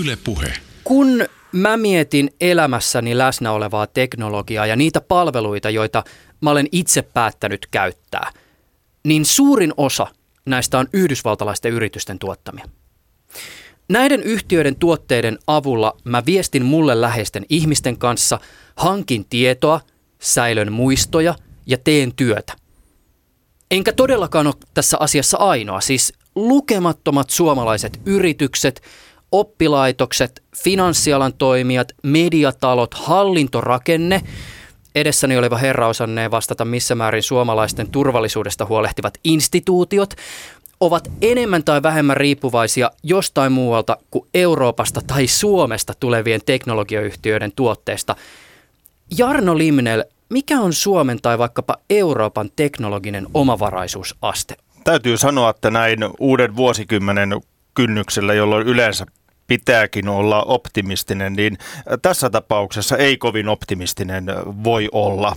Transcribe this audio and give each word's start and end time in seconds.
Yle 0.00 0.18
Puhe. 0.24 0.52
Kun 0.84 1.24
mä 1.52 1.76
mietin 1.76 2.30
elämässäni 2.40 3.18
läsnä 3.18 3.52
olevaa 3.52 3.86
teknologiaa 3.86 4.66
ja 4.66 4.76
niitä 4.76 5.00
palveluita, 5.00 5.70
joita 5.70 6.04
mä 6.40 6.50
olen 6.50 6.68
itse 6.72 7.02
päättänyt 7.02 7.66
käyttää, 7.70 8.30
niin 9.04 9.24
suurin 9.24 9.72
osa 9.76 10.06
näistä 10.46 10.78
on 10.78 10.88
yhdysvaltalaisten 10.92 11.72
yritysten 11.72 12.18
tuottamia. 12.18 12.68
Näiden 13.88 14.22
yhtiöiden 14.22 14.76
tuotteiden 14.76 15.38
avulla 15.46 15.96
mä 16.04 16.22
viestin 16.26 16.64
mulle 16.64 17.00
läheisten 17.00 17.46
ihmisten 17.48 17.98
kanssa, 17.98 18.40
hankin 18.76 19.24
tietoa, 19.30 19.80
säilön 20.18 20.72
muistoja 20.72 21.34
ja 21.66 21.78
teen 21.78 22.14
työtä. 22.14 22.52
Enkä 23.70 23.92
todellakaan 23.92 24.46
ole 24.46 24.54
tässä 24.74 24.96
asiassa 25.00 25.38
ainoa, 25.38 25.80
siis 25.80 26.12
lukemattomat 26.34 27.30
suomalaiset 27.30 28.00
yritykset, 28.06 28.82
oppilaitokset, 29.32 30.42
finanssialan 30.64 31.32
toimijat, 31.32 31.88
mediatalot, 32.02 32.94
hallintorakenne, 32.94 34.22
edessäni 34.94 35.36
oleva 35.36 35.56
herra 35.56 35.88
osannee 35.88 36.30
vastata 36.30 36.64
missä 36.64 36.94
määrin 36.94 37.22
suomalaisten 37.22 37.88
turvallisuudesta 37.88 38.66
huolehtivat 38.66 39.14
instituutiot, 39.24 40.14
ovat 40.80 41.10
enemmän 41.22 41.64
tai 41.64 41.82
vähemmän 41.82 42.16
riippuvaisia 42.16 42.90
jostain 43.02 43.52
muualta 43.52 43.96
kuin 44.10 44.28
Euroopasta 44.34 45.00
tai 45.06 45.26
Suomesta 45.26 45.92
tulevien 46.00 46.40
teknologiayhtiöiden 46.46 47.52
tuotteista. 47.56 48.16
Jarno 49.18 49.58
Limnel, 49.58 50.04
mikä 50.28 50.60
on 50.60 50.72
Suomen 50.72 51.18
tai 51.22 51.38
vaikkapa 51.38 51.76
Euroopan 51.90 52.50
teknologinen 52.56 53.26
omavaraisuusaste? 53.34 54.54
Täytyy 54.84 55.16
sanoa, 55.16 55.50
että 55.50 55.70
näin 55.70 55.98
uuden 56.18 56.56
vuosikymmenen 56.56 57.40
kynnyksellä, 57.74 58.34
jolloin 58.34 58.66
yleensä 58.66 59.06
pitääkin 59.52 60.08
olla 60.08 60.42
optimistinen, 60.42 61.32
niin 61.32 61.58
tässä 62.02 62.30
tapauksessa 62.30 62.96
ei 62.96 63.16
kovin 63.16 63.48
optimistinen 63.48 64.24
voi 64.64 64.88
olla. 64.92 65.36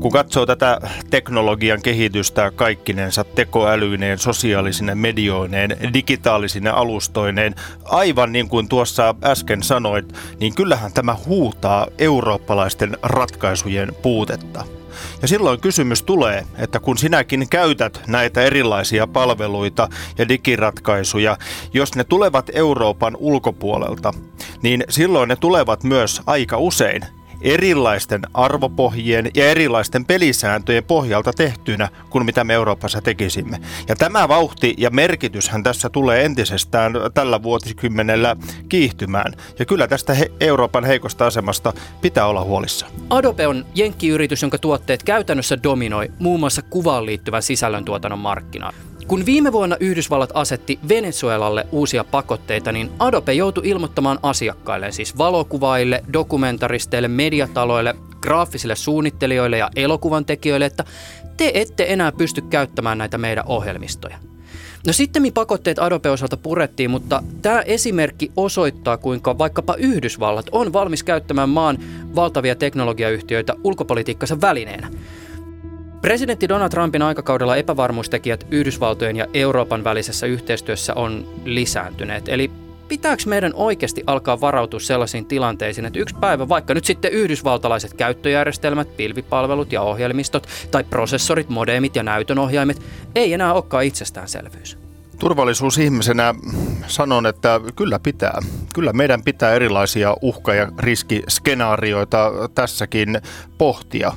Kun 0.00 0.12
katsoo 0.12 0.46
tätä 0.46 0.80
teknologian 1.10 1.82
kehitystä 1.82 2.50
kaikkinensa 2.50 3.24
tekoälyineen, 3.24 4.18
sosiaalisine 4.18 4.94
medioineen, 4.94 5.76
digitaalisine 5.92 6.70
alustoineen, 6.70 7.54
aivan 7.84 8.32
niin 8.32 8.48
kuin 8.48 8.68
tuossa 8.68 9.14
äsken 9.24 9.62
sanoit, 9.62 10.12
niin 10.40 10.54
kyllähän 10.54 10.92
tämä 10.92 11.16
huutaa 11.26 11.86
eurooppalaisten 11.98 12.96
ratkaisujen 13.02 13.92
puutetta. 14.02 14.79
Ja 15.22 15.28
silloin 15.28 15.60
kysymys 15.60 16.02
tulee, 16.02 16.46
että 16.58 16.80
kun 16.80 16.98
sinäkin 16.98 17.48
käytät 17.48 18.02
näitä 18.06 18.42
erilaisia 18.42 19.06
palveluita 19.06 19.88
ja 20.18 20.28
digiratkaisuja, 20.28 21.36
jos 21.72 21.94
ne 21.94 22.04
tulevat 22.04 22.50
Euroopan 22.54 23.16
ulkopuolelta, 23.20 24.14
niin 24.62 24.84
silloin 24.88 25.28
ne 25.28 25.36
tulevat 25.36 25.84
myös 25.84 26.22
aika 26.26 26.58
usein 26.58 27.19
erilaisten 27.40 28.20
arvopohjien 28.34 29.30
ja 29.34 29.50
erilaisten 29.50 30.04
pelisääntöjen 30.04 30.84
pohjalta 30.84 31.32
tehtynä 31.32 31.88
kuin 32.10 32.24
mitä 32.24 32.44
me 32.44 32.54
Euroopassa 32.54 33.00
tekisimme. 33.00 33.60
Ja 33.88 33.96
tämä 33.96 34.28
vauhti 34.28 34.74
ja 34.78 34.90
merkityshän 34.90 35.62
tässä 35.62 35.90
tulee 35.90 36.24
entisestään 36.24 36.92
tällä 37.14 37.42
vuosikymmenellä 37.42 38.36
kiihtymään. 38.68 39.32
Ja 39.58 39.64
kyllä 39.64 39.88
tästä 39.88 40.16
Euroopan 40.40 40.84
heikosta 40.84 41.26
asemasta 41.26 41.72
pitää 42.00 42.26
olla 42.26 42.44
huolissa. 42.44 42.86
Adobe 43.10 43.46
on 43.46 43.66
jenkkiyritys, 43.74 44.42
jonka 44.42 44.58
tuotteet 44.58 45.02
käytännössä 45.02 45.62
dominoi 45.62 46.10
muun 46.18 46.40
muassa 46.40 46.62
kuvaan 46.62 47.06
liittyvän 47.06 47.42
sisällöntuotannon 47.42 48.18
markkinaa. 48.18 48.72
Kun 49.10 49.26
viime 49.26 49.52
vuonna 49.52 49.76
Yhdysvallat 49.80 50.30
asetti 50.34 50.78
Venezuelalle 50.88 51.66
uusia 51.72 52.04
pakotteita, 52.04 52.72
niin 52.72 52.90
Adobe 52.98 53.32
joutui 53.32 53.68
ilmoittamaan 53.68 54.18
asiakkaille, 54.22 54.92
siis 54.92 55.18
valokuvaille, 55.18 56.04
dokumentaristeille, 56.12 57.08
mediataloille, 57.08 57.94
graafisille 58.20 58.76
suunnittelijoille 58.76 59.58
ja 59.58 59.70
elokuvan 59.76 60.24
tekijöille, 60.24 60.66
että 60.66 60.84
te 61.36 61.50
ette 61.54 61.86
enää 61.88 62.12
pysty 62.12 62.40
käyttämään 62.40 62.98
näitä 62.98 63.18
meidän 63.18 63.44
ohjelmistoja. 63.46 64.16
No 64.86 64.92
sitten 64.92 65.32
pakotteet 65.34 65.78
Adobe-osalta 65.78 66.36
purettiin, 66.36 66.90
mutta 66.90 67.22
tämä 67.42 67.60
esimerkki 67.60 68.32
osoittaa, 68.36 68.96
kuinka 68.96 69.38
vaikkapa 69.38 69.74
Yhdysvallat 69.74 70.46
on 70.52 70.72
valmis 70.72 71.02
käyttämään 71.02 71.48
maan 71.48 71.78
valtavia 72.14 72.54
teknologiayhtiöitä 72.54 73.54
ulkopolitiikkansa 73.64 74.40
välineenä. 74.40 74.88
Presidentti 76.02 76.48
Donald 76.48 76.70
Trumpin 76.70 77.02
aikakaudella 77.02 77.56
epävarmuustekijät 77.56 78.46
Yhdysvaltojen 78.50 79.16
ja 79.16 79.26
Euroopan 79.34 79.84
välisessä 79.84 80.26
yhteistyössä 80.26 80.94
on 80.94 81.28
lisääntyneet. 81.44 82.28
Eli 82.28 82.50
pitääkö 82.88 83.22
meidän 83.26 83.54
oikeasti 83.54 84.04
alkaa 84.06 84.40
varautua 84.40 84.80
sellaisiin 84.80 85.26
tilanteisiin, 85.26 85.84
että 85.84 85.98
yksi 85.98 86.16
päivä 86.20 86.48
vaikka 86.48 86.74
nyt 86.74 86.84
sitten 86.84 87.12
yhdysvaltalaiset 87.12 87.94
käyttöjärjestelmät, 87.94 88.96
pilvipalvelut 88.96 89.72
ja 89.72 89.82
ohjelmistot 89.82 90.46
tai 90.70 90.84
prosessorit, 90.84 91.48
modemit 91.48 91.96
ja 91.96 92.02
näytönohjaimet 92.02 92.82
ei 93.14 93.32
enää 93.32 93.54
olekaan 93.54 93.84
itsestäänselvyys? 93.84 94.79
Turvallisuusihmisenä 95.20 96.34
sanon, 96.86 97.26
että 97.26 97.60
kyllä 97.76 97.98
pitää. 97.98 98.40
Kyllä 98.74 98.92
meidän 98.92 99.22
pitää 99.22 99.52
erilaisia 99.54 100.16
uhka- 100.22 100.54
ja 100.54 100.68
riskiskenaarioita 100.78 102.32
tässäkin 102.54 103.20
pohtia. 103.58 104.12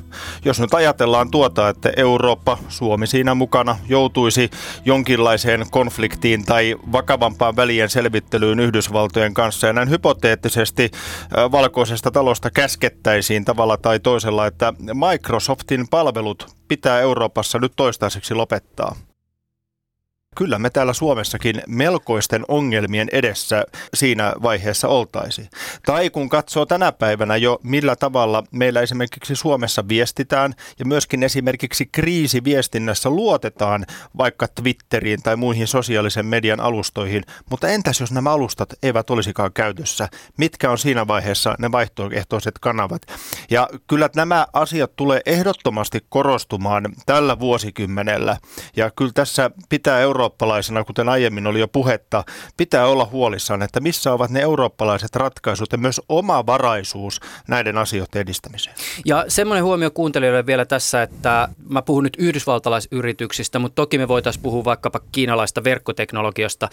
Jos 0.45 0.59
nyt 0.59 0.73
ajatellaan 0.73 1.31
tuota, 1.31 1.69
että 1.69 1.91
Eurooppa, 1.97 2.57
Suomi 2.69 3.07
siinä 3.07 3.35
mukana, 3.35 3.77
joutuisi 3.89 4.49
jonkinlaiseen 4.85 5.65
konfliktiin 5.71 6.45
tai 6.45 6.75
vakavampaan 6.91 7.55
välien 7.55 7.89
selvittelyyn 7.89 8.59
Yhdysvaltojen 8.59 9.33
kanssa 9.33 9.67
ja 9.67 9.73
näin 9.73 9.89
hypoteettisesti 9.89 10.91
valkoisesta 11.51 12.11
talosta 12.11 12.51
käskettäisiin 12.51 13.45
tavalla 13.45 13.77
tai 13.77 13.99
toisella, 13.99 14.47
että 14.47 14.73
Microsoftin 15.11 15.87
palvelut 15.87 16.55
pitää 16.67 16.99
Euroopassa 16.99 17.59
nyt 17.59 17.73
toistaiseksi 17.75 18.33
lopettaa. 18.33 18.95
Kyllä 20.35 20.59
me 20.59 20.69
täällä 20.69 20.93
Suomessakin 20.93 21.61
melkoisten 21.67 22.45
ongelmien 22.47 23.07
edessä 23.11 23.63
siinä 23.93 24.33
vaiheessa 24.43 24.87
oltaisiin. 24.87 25.49
Tai 25.85 26.09
kun 26.09 26.29
katsoo 26.29 26.65
tänä 26.65 26.91
päivänä 26.91 27.37
jo, 27.37 27.59
millä 27.63 27.95
tavalla 27.95 28.43
meillä 28.51 28.81
esimerkiksi 28.81 29.35
Suomessa 29.35 29.87
viestitään 29.87 30.53
ja 30.79 30.85
myöskin 30.85 31.23
esimerkiksi 31.23 31.85
kriisiviestinnässä 31.91 33.09
luotetaan 33.09 33.85
vaikka 34.17 34.47
Twitteriin 34.47 35.23
tai 35.23 35.35
muihin 35.35 35.67
sosiaalisen 35.67 36.25
median 36.25 36.59
alustoihin, 36.59 37.23
mutta 37.49 37.67
entäs 37.67 37.99
jos 37.99 38.11
nämä 38.11 38.31
alustat 38.31 38.73
eivät 38.83 39.09
olisikaan 39.09 39.53
käytössä? 39.53 40.09
Mitkä 40.37 40.71
on 40.71 40.77
siinä 40.77 41.07
vaiheessa 41.07 41.55
ne 41.59 41.71
vaihtoehtoiset 41.71 42.59
kanavat? 42.59 43.01
Ja 43.49 43.69
kyllä 43.87 44.09
nämä 44.15 44.47
asiat 44.53 44.95
tulee 44.95 45.21
ehdottomasti 45.25 45.99
korostumaan 46.09 46.93
tällä 47.05 47.39
vuosikymmenellä. 47.39 48.37
Ja 48.75 48.91
kyllä 48.91 49.11
tässä 49.13 49.51
pitää 49.69 49.99
Euro 49.99 50.22
eurooppalaisena, 50.23 50.83
kuten 50.83 51.09
aiemmin 51.09 51.47
oli 51.47 51.59
jo 51.59 51.67
puhetta, 51.67 52.23
pitää 52.57 52.87
olla 52.87 53.05
huolissaan, 53.11 53.61
että 53.61 53.79
missä 53.79 54.13
ovat 54.13 54.31
ne 54.31 54.39
eurooppalaiset 54.41 55.15
ratkaisut 55.15 55.71
ja 55.71 55.77
myös 55.77 56.01
oma 56.09 56.45
varaisuus 56.45 57.19
näiden 57.47 57.77
asioiden 57.77 58.21
edistämiseen. 58.21 58.75
Ja 59.05 59.25
semmoinen 59.27 59.63
huomio 59.63 59.91
kuuntelijoille 59.91 60.45
vielä 60.45 60.65
tässä, 60.65 61.01
että 61.01 61.49
mä 61.69 61.81
puhun 61.81 62.03
nyt 62.03 62.17
yhdysvaltalaisyrityksistä, 62.19 63.59
mutta 63.59 63.75
toki 63.75 63.97
me 63.97 64.07
voitaisiin 64.07 64.43
puhua 64.43 64.63
vaikkapa 64.63 64.99
kiinalaista 65.11 65.63
verkkoteknologiasta, 65.63 66.69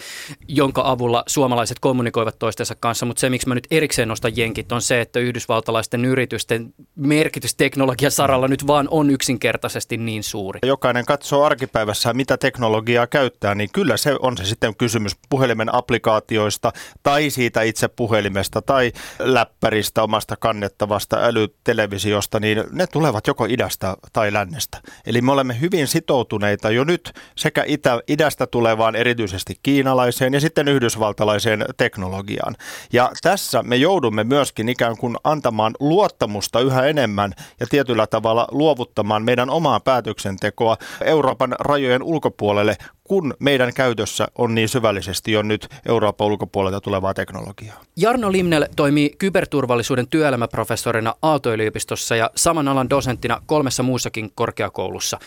jonka 0.47 0.81
avulla 0.85 1.23
suomalaiset 1.27 1.79
kommunikoivat 1.79 2.39
toistensa 2.39 2.75
kanssa, 2.79 3.05
mutta 3.05 3.19
se, 3.19 3.29
miksi 3.29 3.47
mä 3.47 3.55
nyt 3.55 3.67
erikseen 3.71 4.07
nostan 4.07 4.37
jenkit, 4.37 4.71
on 4.71 4.81
se, 4.81 5.01
että 5.01 5.19
yhdysvaltalaisten 5.19 6.05
yritysten 6.05 6.73
merkitys 6.95 7.55
teknologiasaralla 7.55 8.47
nyt 8.47 8.67
vaan 8.67 8.87
on 8.91 9.09
yksinkertaisesti 9.09 9.97
niin 9.97 10.23
suuri. 10.23 10.59
Jokainen 10.65 11.05
katsoo 11.05 11.43
arkipäivässä, 11.43 12.13
mitä 12.13 12.37
teknologiaa 12.37 13.07
käyttää 13.07 13.40
käyttää, 13.41 13.55
niin 13.55 13.69
kyllä 13.73 13.97
se 13.97 14.15
on 14.19 14.37
se 14.37 14.45
sitten 14.45 14.75
kysymys 14.75 15.15
puhelimen 15.29 15.75
applikaatioista 15.75 16.71
tai 17.03 17.29
siitä 17.29 17.61
itse 17.61 17.87
puhelimesta 17.87 18.61
tai 18.61 18.91
läppäristä, 19.19 20.03
omasta 20.03 20.35
kannettavasta 20.37 21.17
älytelevisiosta, 21.17 22.39
niin 22.39 22.63
ne 22.71 22.87
tulevat 22.87 23.27
joko 23.27 23.45
idästä 23.45 23.97
tai 24.13 24.33
lännestä. 24.33 24.81
Eli 25.05 25.21
me 25.21 25.31
olemme 25.31 25.59
hyvin 25.61 25.87
sitoutuneita 25.87 26.71
jo 26.71 26.83
nyt 26.83 27.13
sekä 27.35 27.63
itä, 27.67 27.99
idästä 28.07 28.47
tulevaan 28.47 28.95
erityisesti 28.95 29.55
kiinalaiseen 29.63 30.33
ja 30.33 30.39
sitten 30.39 30.67
yhdysvaltalaiseen 30.67 31.65
teknologiaan. 31.77 32.55
Ja 32.93 33.11
tässä 33.21 33.63
me 33.63 33.75
joudumme 33.75 34.23
myöskin 34.23 34.69
ikään 34.69 34.97
kuin 34.97 35.17
antamaan 35.23 35.73
luottamusta 35.79 36.59
yhä 36.59 36.85
enemmän 36.85 37.33
ja 37.59 37.67
tietyllä 37.69 38.07
tavalla 38.07 38.47
luovuttamaan 38.51 39.23
meidän 39.23 39.49
omaa 39.49 39.79
päätöksentekoa 39.79 40.77
Euroopan 41.03 41.55
rajojen 41.59 42.03
ulkopuolelle, 42.03 42.77
kun 43.11 43.33
meidän 43.39 43.73
käytössä 43.73 44.27
on 44.37 44.55
niin 44.55 44.69
syvällisesti 44.69 45.31
jo 45.31 45.41
nyt 45.41 45.67
Euroopan 45.87 46.27
ulkopuolelta 46.27 46.81
tulevaa 46.81 47.13
teknologiaa. 47.13 47.81
Jarno 47.95 48.31
Limnel 48.31 48.65
toimii 48.75 49.15
kyberturvallisuuden 49.17 50.07
työelämäprofessorina 50.07 51.15
Aalto-yliopistossa 51.21 52.15
ja 52.15 52.31
saman 52.35 52.67
alan 52.67 52.89
dosenttina 52.89 53.41
kolmessa 53.45 53.83
muussakin 53.83 54.31
korkeakoulussa. 54.35 55.19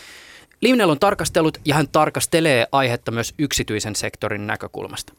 Limnell 0.61 0.89
on 0.89 0.99
tarkastellut 0.99 1.57
ja 1.65 1.75
hän 1.75 1.87
tarkastelee 1.91 2.67
aihetta 2.71 3.11
myös 3.11 3.33
yksityisen 3.39 3.95
sektorin 3.95 4.47
näkökulmasta. 4.47 5.13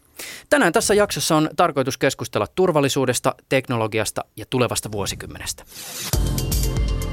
Tänään 0.51 0.73
tässä 0.73 0.95
jaksossa 0.95 1.37
on 1.37 1.51
tarkoitus 1.57 1.99
keskustella 1.99 2.47
turvallisuudesta, 2.55 3.35
teknologiasta 3.49 4.25
ja 4.37 4.45
tulevasta 4.51 4.93
vuosikymmenestä. 4.93 5.65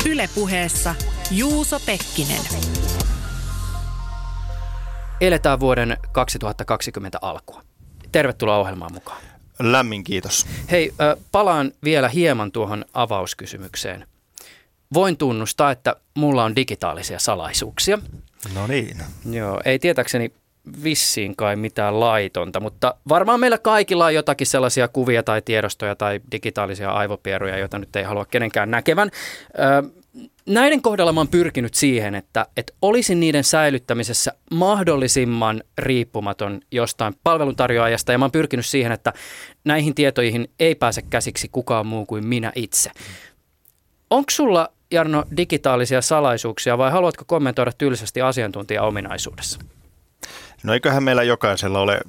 Ylepuheessa 0.09 0.95
Juuso 1.31 1.79
Pekkinen. 1.79 2.41
Eletään 5.23 5.59
vuoden 5.59 5.97
2020 6.11 7.19
alkua. 7.21 7.61
Tervetuloa 8.11 8.57
ohjelmaan 8.57 8.93
mukaan. 8.93 9.21
Lämmin 9.59 10.03
kiitos. 10.03 10.45
Hei, 10.71 10.93
palaan 11.31 11.71
vielä 11.83 12.09
hieman 12.09 12.51
tuohon 12.51 12.85
avauskysymykseen. 12.93 14.07
Voin 14.93 15.17
tunnustaa, 15.17 15.71
että 15.71 15.95
mulla 16.13 16.43
on 16.43 16.55
digitaalisia 16.55 17.19
salaisuuksia. 17.19 17.99
No 18.55 18.67
niin. 18.67 18.97
Joo, 19.31 19.61
ei 19.65 19.79
tietäkseni 19.79 20.31
vissiin 20.83 21.35
kai 21.35 21.55
mitään 21.55 21.99
laitonta, 21.99 22.59
mutta 22.59 22.95
varmaan 23.09 23.39
meillä 23.39 23.57
kaikilla 23.57 24.05
on 24.05 24.15
jotakin 24.15 24.47
sellaisia 24.47 24.87
kuvia 24.87 25.23
tai 25.23 25.41
tiedostoja 25.41 25.95
tai 25.95 26.21
digitaalisia 26.31 26.91
aivopieruja, 26.91 27.57
joita 27.57 27.79
nyt 27.79 27.95
ei 27.95 28.03
halua 28.03 28.25
kenenkään 28.25 28.71
näkevän. 28.71 29.11
Näiden 30.45 30.81
kohdalla 30.81 31.13
mä 31.13 31.19
oon 31.19 31.27
pyrkinyt 31.27 31.73
siihen, 31.73 32.15
että, 32.15 32.45
että 32.57 32.73
olisin 32.81 33.19
niiden 33.19 33.43
säilyttämisessä 33.43 34.31
mahdollisimman 34.51 35.63
riippumaton 35.77 36.61
jostain 36.71 37.13
palveluntarjoajasta 37.23 38.11
ja 38.11 38.17
mä 38.17 38.25
oon 38.25 38.31
pyrkinyt 38.31 38.65
siihen, 38.65 38.91
että 38.91 39.13
näihin 39.65 39.95
tietoihin 39.95 40.49
ei 40.59 40.75
pääse 40.75 41.01
käsiksi 41.01 41.49
kukaan 41.51 41.87
muu 41.87 42.05
kuin 42.05 42.27
minä 42.27 42.51
itse. 42.55 42.91
Onko 44.09 44.29
sulla, 44.31 44.69
Jarno, 44.91 45.23
digitaalisia 45.37 46.01
salaisuuksia 46.01 46.77
vai 46.77 46.91
haluatko 46.91 47.23
kommentoida 47.27 47.71
tylsästi 47.77 48.21
asiantuntija-ominaisuudessa? 48.21 49.59
No 50.63 50.73
eiköhän 50.73 51.03
meillä 51.03 51.23
jokaisella 51.23 51.79
ole 51.79 52.01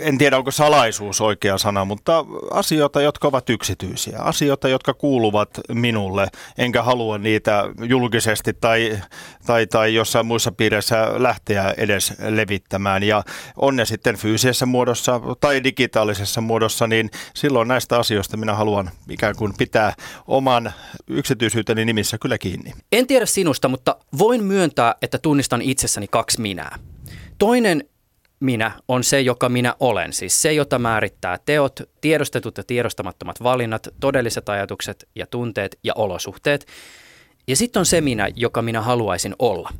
en 0.00 0.18
tiedä 0.18 0.36
onko 0.36 0.50
salaisuus 0.50 1.20
oikea 1.20 1.58
sana, 1.58 1.84
mutta 1.84 2.24
asioita, 2.50 3.02
jotka 3.02 3.28
ovat 3.28 3.50
yksityisiä, 3.50 4.18
asioita, 4.18 4.68
jotka 4.68 4.94
kuuluvat 4.94 5.48
minulle, 5.72 6.28
enkä 6.58 6.82
halua 6.82 7.18
niitä 7.18 7.64
julkisesti 7.88 8.52
tai, 8.52 8.98
tai, 9.46 9.66
tai 9.66 9.94
jossain 9.94 10.26
muissa 10.26 10.52
piireissä 10.52 11.12
lähteä 11.16 11.74
edes 11.76 12.12
levittämään. 12.28 13.02
Ja 13.02 13.22
on 13.56 13.76
ne 13.76 13.84
sitten 13.84 14.16
fyysisessä 14.16 14.66
muodossa 14.66 15.20
tai 15.40 15.64
digitaalisessa 15.64 16.40
muodossa, 16.40 16.86
niin 16.86 17.10
silloin 17.34 17.68
näistä 17.68 17.98
asioista 17.98 18.36
minä 18.36 18.54
haluan 18.54 18.90
ikään 19.10 19.36
kuin 19.36 19.52
pitää 19.58 19.94
oman 20.26 20.72
yksityisyyteni 21.08 21.84
nimissä 21.84 22.18
kyllä 22.18 22.38
kiinni. 22.38 22.72
En 22.92 23.06
tiedä 23.06 23.26
sinusta, 23.26 23.68
mutta 23.68 23.96
voin 24.18 24.44
myöntää, 24.44 24.94
että 25.02 25.18
tunnistan 25.18 25.62
itsessäni 25.62 26.08
kaksi 26.08 26.40
minää. 26.40 26.78
Toinen 27.38 27.84
minä 28.40 28.72
on 28.88 29.04
se, 29.04 29.20
joka 29.20 29.48
minä 29.48 29.74
olen. 29.80 30.12
Siis 30.12 30.42
se, 30.42 30.52
jota 30.52 30.78
määrittää 30.78 31.38
teot, 31.46 31.80
tiedostetut 32.00 32.58
ja 32.58 32.64
tiedostamattomat 32.64 33.42
valinnat, 33.42 33.88
todelliset 34.00 34.48
ajatukset 34.48 35.08
ja 35.14 35.26
tunteet 35.26 35.78
ja 35.84 35.92
olosuhteet. 35.96 36.66
Ja 37.48 37.56
sitten 37.56 37.80
on 37.80 37.86
se 37.86 38.00
minä, 38.00 38.28
joka 38.36 38.62
minä 38.62 38.80
haluaisin 38.80 39.34
olla. 39.38 39.70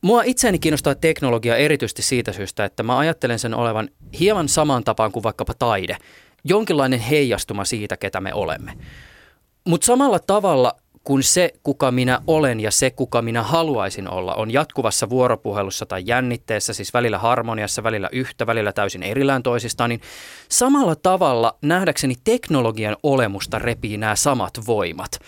Mua 0.00 0.22
itseäni 0.22 0.58
kiinnostaa 0.58 0.94
teknologia 0.94 1.56
erityisesti 1.56 2.02
siitä 2.02 2.32
syystä, 2.32 2.64
että 2.64 2.82
mä 2.82 2.98
ajattelen 2.98 3.38
sen 3.38 3.54
olevan 3.54 3.88
hieman 4.20 4.48
samaan 4.48 4.84
tapaan 4.84 5.12
kuin 5.12 5.22
vaikkapa 5.22 5.54
taide. 5.54 5.96
Jonkinlainen 6.44 7.00
heijastuma 7.00 7.64
siitä, 7.64 7.96
ketä 7.96 8.20
me 8.20 8.34
olemme. 8.34 8.72
Mutta 9.64 9.84
samalla 9.84 10.18
tavalla 10.18 10.76
kun 11.04 11.22
se, 11.22 11.50
kuka 11.62 11.90
minä 11.90 12.20
olen 12.26 12.60
ja 12.60 12.70
se, 12.70 12.90
kuka 12.90 13.22
minä 13.22 13.42
haluaisin 13.42 14.10
olla, 14.10 14.34
on 14.34 14.50
jatkuvassa 14.50 15.10
vuoropuhelussa 15.10 15.86
tai 15.86 16.02
jännitteessä, 16.06 16.72
siis 16.72 16.94
välillä 16.94 17.18
harmoniassa, 17.18 17.82
välillä 17.82 18.08
yhtä, 18.12 18.46
välillä 18.46 18.72
täysin 18.72 19.02
erillään 19.02 19.42
toisistaan, 19.42 19.90
niin 19.90 20.00
samalla 20.48 20.96
tavalla 20.96 21.58
nähdäkseni 21.62 22.14
teknologian 22.24 22.96
olemusta 23.02 23.58
repii 23.58 23.96
nämä 23.96 24.16
samat 24.16 24.52
voimat. 24.66 25.18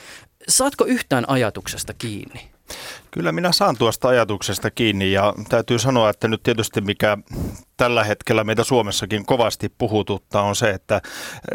Saatko 0.48 0.84
yhtään 0.84 1.24
ajatuksesta 1.28 1.94
kiinni? 1.94 2.50
Kyllä 3.10 3.32
minä 3.32 3.52
saan 3.52 3.76
tuosta 3.76 4.08
ajatuksesta 4.08 4.70
kiinni 4.70 5.12
ja 5.12 5.34
täytyy 5.48 5.78
sanoa, 5.78 6.10
että 6.10 6.28
nyt 6.28 6.42
tietysti 6.42 6.80
mikä 6.80 7.18
tällä 7.76 8.04
hetkellä 8.04 8.44
meitä 8.44 8.64
Suomessakin 8.64 9.26
kovasti 9.26 9.68
puhututtaa 9.78 10.42
on 10.42 10.56
se, 10.56 10.70
että 10.70 11.00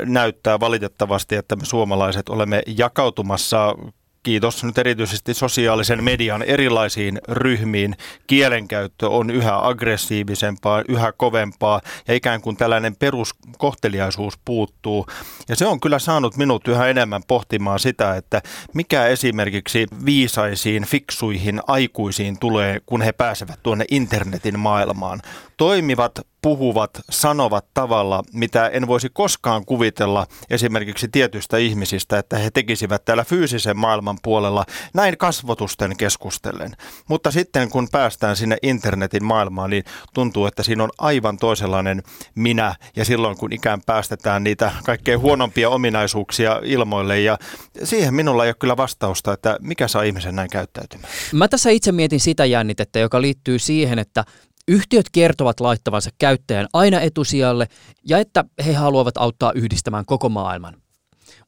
näyttää 0.05 0.59
valitettavasti, 0.59 1.35
että 1.35 1.55
me 1.55 1.65
suomalaiset 1.65 2.29
olemme 2.29 2.63
jakautumassa 2.67 3.75
kiitos 4.23 4.63
nyt 4.63 4.77
erityisesti 4.77 5.33
sosiaalisen 5.33 6.03
median 6.03 6.43
erilaisiin 6.43 7.19
ryhmiin, 7.27 7.95
kielenkäyttö 8.27 9.09
on 9.09 9.29
yhä 9.29 9.67
aggressiivisempaa, 9.67 10.83
yhä 10.87 11.11
kovempaa 11.11 11.81
ja 12.07 12.13
ikään 12.13 12.41
kuin 12.41 12.57
tällainen 12.57 12.95
peruskohteliaisuus 12.95 14.39
puuttuu. 14.45 15.07
Ja 15.49 15.55
se 15.55 15.65
on 15.65 15.79
kyllä 15.79 15.99
saanut 15.99 16.37
minut 16.37 16.67
yhä 16.67 16.87
enemmän 16.87 17.21
pohtimaan 17.27 17.79
sitä, 17.79 18.15
että 18.15 18.41
mikä 18.73 19.05
esimerkiksi 19.07 19.87
viisaisiin, 20.05 20.85
fiksuihin 20.85 21.61
aikuisiin 21.67 22.39
tulee, 22.39 22.81
kun 22.85 23.01
he 23.01 23.11
pääsevät 23.11 23.59
tuonne 23.63 23.85
internetin 23.91 24.59
maailmaan. 24.59 25.21
Toimivat 25.57 26.19
puhuvat, 26.41 26.89
sanovat 27.09 27.65
tavalla, 27.73 28.23
mitä 28.33 28.67
en 28.67 28.87
voisi 28.87 29.09
koskaan 29.13 29.65
kuvitella 29.65 30.27
esimerkiksi 30.49 31.07
tietystä 31.07 31.57
ihmisistä, 31.57 32.19
että 32.19 32.37
he 32.37 32.51
tekisivät 32.51 33.05
täällä 33.05 33.23
fyysisen 33.23 33.77
maailman 33.77 34.17
puolella 34.23 34.65
näin 34.93 35.17
kasvotusten 35.17 35.97
keskustellen. 35.97 36.71
Mutta 37.07 37.31
sitten 37.31 37.69
kun 37.69 37.87
päästään 37.91 38.35
sinne 38.35 38.57
internetin 38.63 39.23
maailmaan, 39.23 39.69
niin 39.69 39.83
tuntuu, 40.13 40.45
että 40.45 40.63
siinä 40.63 40.83
on 40.83 40.89
aivan 40.97 41.37
toisenlainen 41.37 42.03
minä 42.35 42.75
ja 42.95 43.05
silloin 43.05 43.37
kun 43.37 43.53
ikään 43.53 43.81
päästetään 43.85 44.43
niitä 44.43 44.71
kaikkein 44.83 45.19
huonompia 45.19 45.69
ominaisuuksia 45.69 46.61
ilmoille 46.63 47.19
ja 47.19 47.37
siihen 47.83 48.13
minulla 48.13 48.43
ei 48.43 48.49
ole 48.49 48.55
kyllä 48.59 48.77
vastausta, 48.77 49.33
että 49.33 49.57
mikä 49.61 49.87
saa 49.87 50.03
ihmisen 50.03 50.35
näin 50.35 50.49
käyttäytymään. 50.49 51.13
Mä 51.33 51.47
tässä 51.47 51.69
itse 51.69 51.91
mietin 51.91 52.19
sitä 52.19 52.45
jännitettä, 52.45 52.99
joka 52.99 53.21
liittyy 53.21 53.59
siihen, 53.59 53.99
että 53.99 54.25
Yhtiöt 54.67 55.05
kertovat 55.11 55.59
laittavansa 55.59 56.09
käyttäjän 56.17 56.67
aina 56.73 57.01
etusijalle 57.01 57.67
ja 58.07 58.17
että 58.17 58.45
he 58.65 58.73
haluavat 58.73 59.17
auttaa 59.17 59.51
yhdistämään 59.55 60.05
koko 60.05 60.29
maailman. 60.29 60.81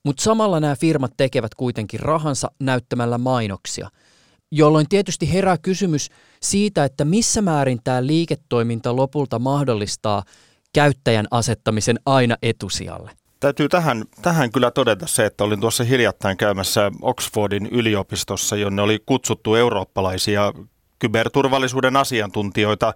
Mutta 0.06 0.24
samalla 0.24 0.60
nämä 0.60 0.76
firmat 0.76 1.12
tekevät 1.18 1.56
kuitenkin 1.56 2.00
rahansa 2.00 2.52
näyttämällä 2.60 3.18
mainoksia, 3.18 3.90
jolloin 4.52 4.90
tietysti 4.90 5.34
herää 5.34 5.58
kysymys 5.58 6.10
siitä, 6.42 6.86
että 6.86 7.06
missä 7.06 7.42
määrin 7.42 7.80
tämä 7.84 8.06
liiketoiminta 8.06 8.96
lopulta 8.96 9.40
mahdollistaa 9.40 10.24
käyttäjän 10.74 11.28
asettamisen 11.32 12.00
aina 12.06 12.38
etusijalle. 12.42 13.12
Täytyy 13.40 13.70
tähän, 13.70 14.04
tähän 14.22 14.52
kyllä 14.52 14.72
todeta 14.72 15.08
se, 15.08 15.26
että 15.26 15.44
olin 15.44 15.60
tuossa 15.60 15.84
hiljattain 15.84 16.38
käymässä 16.38 16.92
Oxfordin 17.02 17.66
yliopistossa, 17.66 18.56
jonne 18.56 18.82
oli 18.82 19.00
kutsuttu 19.06 19.56
eurooppalaisia 19.56 20.54
kyberturvallisuuden 21.04 21.96
asiantuntijoita 21.96 22.94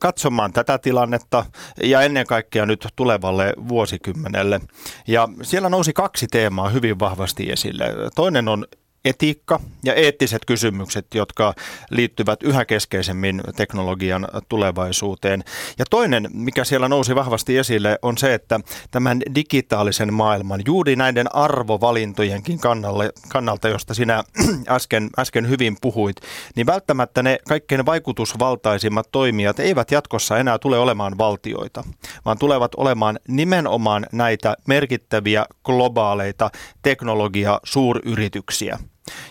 katsomaan 0.00 0.52
tätä 0.52 0.78
tilannetta 0.78 1.44
ja 1.82 2.02
ennen 2.02 2.26
kaikkea 2.26 2.66
nyt 2.66 2.86
tulevalle 2.96 3.52
vuosikymmenelle. 3.68 4.60
Ja 5.06 5.28
siellä 5.42 5.68
nousi 5.68 5.92
kaksi 5.92 6.26
teemaa 6.26 6.68
hyvin 6.68 6.98
vahvasti 6.98 7.52
esille. 7.52 7.84
Toinen 8.14 8.48
on 8.48 8.66
etiikka 9.04 9.60
ja 9.84 9.94
eettiset 9.94 10.44
kysymykset, 10.46 11.06
jotka 11.14 11.54
liittyvät 11.90 12.42
yhä 12.42 12.64
keskeisemmin 12.64 13.40
teknologian 13.56 14.28
tulevaisuuteen. 14.48 15.44
Ja 15.78 15.84
toinen, 15.90 16.28
mikä 16.32 16.64
siellä 16.64 16.88
nousi 16.88 17.14
vahvasti 17.14 17.58
esille, 17.58 17.98
on 18.02 18.18
se, 18.18 18.34
että 18.34 18.60
tämän 18.90 19.20
digitaalisen 19.34 20.14
maailman, 20.14 20.62
juuri 20.66 20.96
näiden 20.96 21.34
arvovalintojenkin 21.34 22.58
kannalle, 22.58 23.12
kannalta, 23.28 23.68
josta 23.68 23.94
sinä 23.94 24.24
äsken, 24.68 25.10
äsken 25.18 25.48
hyvin 25.48 25.76
puhuit, 25.80 26.16
niin 26.56 26.66
välttämättä 26.66 27.22
ne 27.22 27.38
kaikkein 27.48 27.86
vaikutusvaltaisimmat 27.86 29.08
toimijat 29.12 29.60
eivät 29.60 29.90
jatkossa 29.90 30.38
enää 30.38 30.58
tule 30.58 30.78
olemaan 30.78 31.18
valtioita, 31.18 31.84
vaan 32.24 32.38
tulevat 32.38 32.72
olemaan 32.76 33.18
nimenomaan 33.28 34.06
näitä 34.12 34.56
merkittäviä 34.66 35.46
globaaleita 35.64 36.50
teknologia 36.82 37.60
suuryrityksiä 37.64 38.78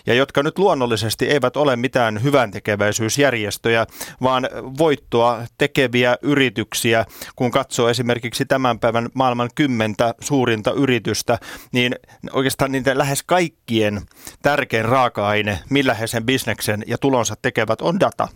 ja 0.06 0.14
jotka 0.14 0.42
nyt 0.42 0.58
luonnollisesti 0.58 1.26
eivät 1.26 1.56
ole 1.56 1.76
mitään 1.76 2.22
hyvän 2.22 2.50
tekeväisyysjärjestöjä, 2.50 3.86
vaan 4.22 4.48
voittoa 4.78 5.42
tekeviä 5.58 6.16
yrityksiä. 6.22 7.04
Kun 7.36 7.50
katsoo 7.50 7.88
esimerkiksi 7.88 8.44
tämän 8.44 8.78
päivän 8.78 9.08
maailman 9.14 9.50
kymmentä 9.54 10.14
suurinta 10.20 10.72
yritystä, 10.72 11.38
niin 11.72 11.96
oikeastaan 12.32 12.72
niiden 12.72 12.98
lähes 12.98 13.22
kaikkien 13.22 14.00
tärkein 14.42 14.84
raaka-aine, 14.84 15.58
millä 15.70 15.94
he 15.94 16.06
sen 16.06 16.26
bisneksen 16.26 16.84
ja 16.86 16.98
tulonsa 16.98 17.34
tekevät, 17.42 17.80
on 17.80 18.00
data. 18.00 18.28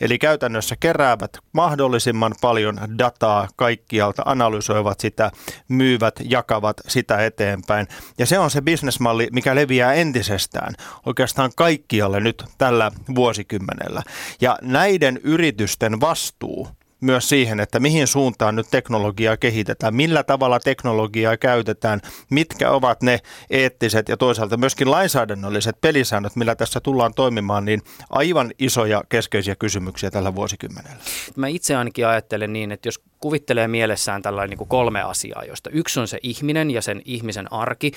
Eli 0.00 0.18
käytännössä 0.18 0.76
keräävät 0.80 1.38
mahdollisimman 1.52 2.34
paljon 2.40 2.80
dataa 2.98 3.48
kaikkialta, 3.56 4.22
analysoivat 4.26 5.00
sitä, 5.00 5.30
myyvät, 5.68 6.14
jakavat 6.24 6.76
sitä 6.88 7.24
eteenpäin. 7.24 7.88
Ja 8.18 8.26
se 8.26 8.38
on 8.38 8.50
se 8.50 8.62
bisnesmalli, 8.62 9.28
mikä 9.32 9.54
leviää 9.54 9.92
entisestään 9.94 10.74
oikeastaan 11.06 11.50
kaikkialle 11.56 12.20
nyt 12.20 12.44
tällä 12.58 12.90
vuosikymmenellä. 13.14 14.02
Ja 14.40 14.58
näiden 14.62 15.20
yritysten 15.22 16.00
vastuu 16.00 16.68
myös 17.00 17.28
siihen, 17.28 17.60
että 17.60 17.80
mihin 17.80 18.06
suuntaan 18.06 18.56
nyt 18.56 18.66
teknologiaa 18.70 19.36
kehitetään, 19.36 19.94
millä 19.94 20.22
tavalla 20.22 20.60
teknologiaa 20.60 21.36
käytetään, 21.36 22.00
mitkä 22.30 22.70
ovat 22.70 23.02
ne 23.02 23.20
eettiset 23.50 24.08
ja 24.08 24.16
toisaalta 24.16 24.56
myöskin 24.56 24.90
lainsäädännölliset 24.90 25.80
pelisäännöt, 25.80 26.36
millä 26.36 26.54
tässä 26.54 26.80
tullaan 26.80 27.14
toimimaan, 27.14 27.64
niin 27.64 27.82
aivan 28.10 28.52
isoja 28.58 29.02
keskeisiä 29.08 29.56
kysymyksiä 29.56 30.10
tällä 30.10 30.34
vuosikymmenellä. 30.34 30.98
Mä 31.36 31.48
itse 31.48 31.76
ainakin 31.76 32.06
ajattelen 32.06 32.52
niin, 32.52 32.72
että 32.72 32.88
jos 32.88 33.00
kuvittelee 33.20 33.68
mielessään 33.68 34.22
tällainen 34.22 34.50
niin 34.50 34.58
kuin 34.58 34.68
kolme 34.68 35.02
asiaa, 35.02 35.44
joista 35.44 35.70
yksi 35.70 36.00
on 36.00 36.08
se 36.08 36.18
ihminen 36.22 36.70
ja 36.70 36.82
sen 36.82 37.02
ihmisen 37.04 37.52
arki, 37.52 37.92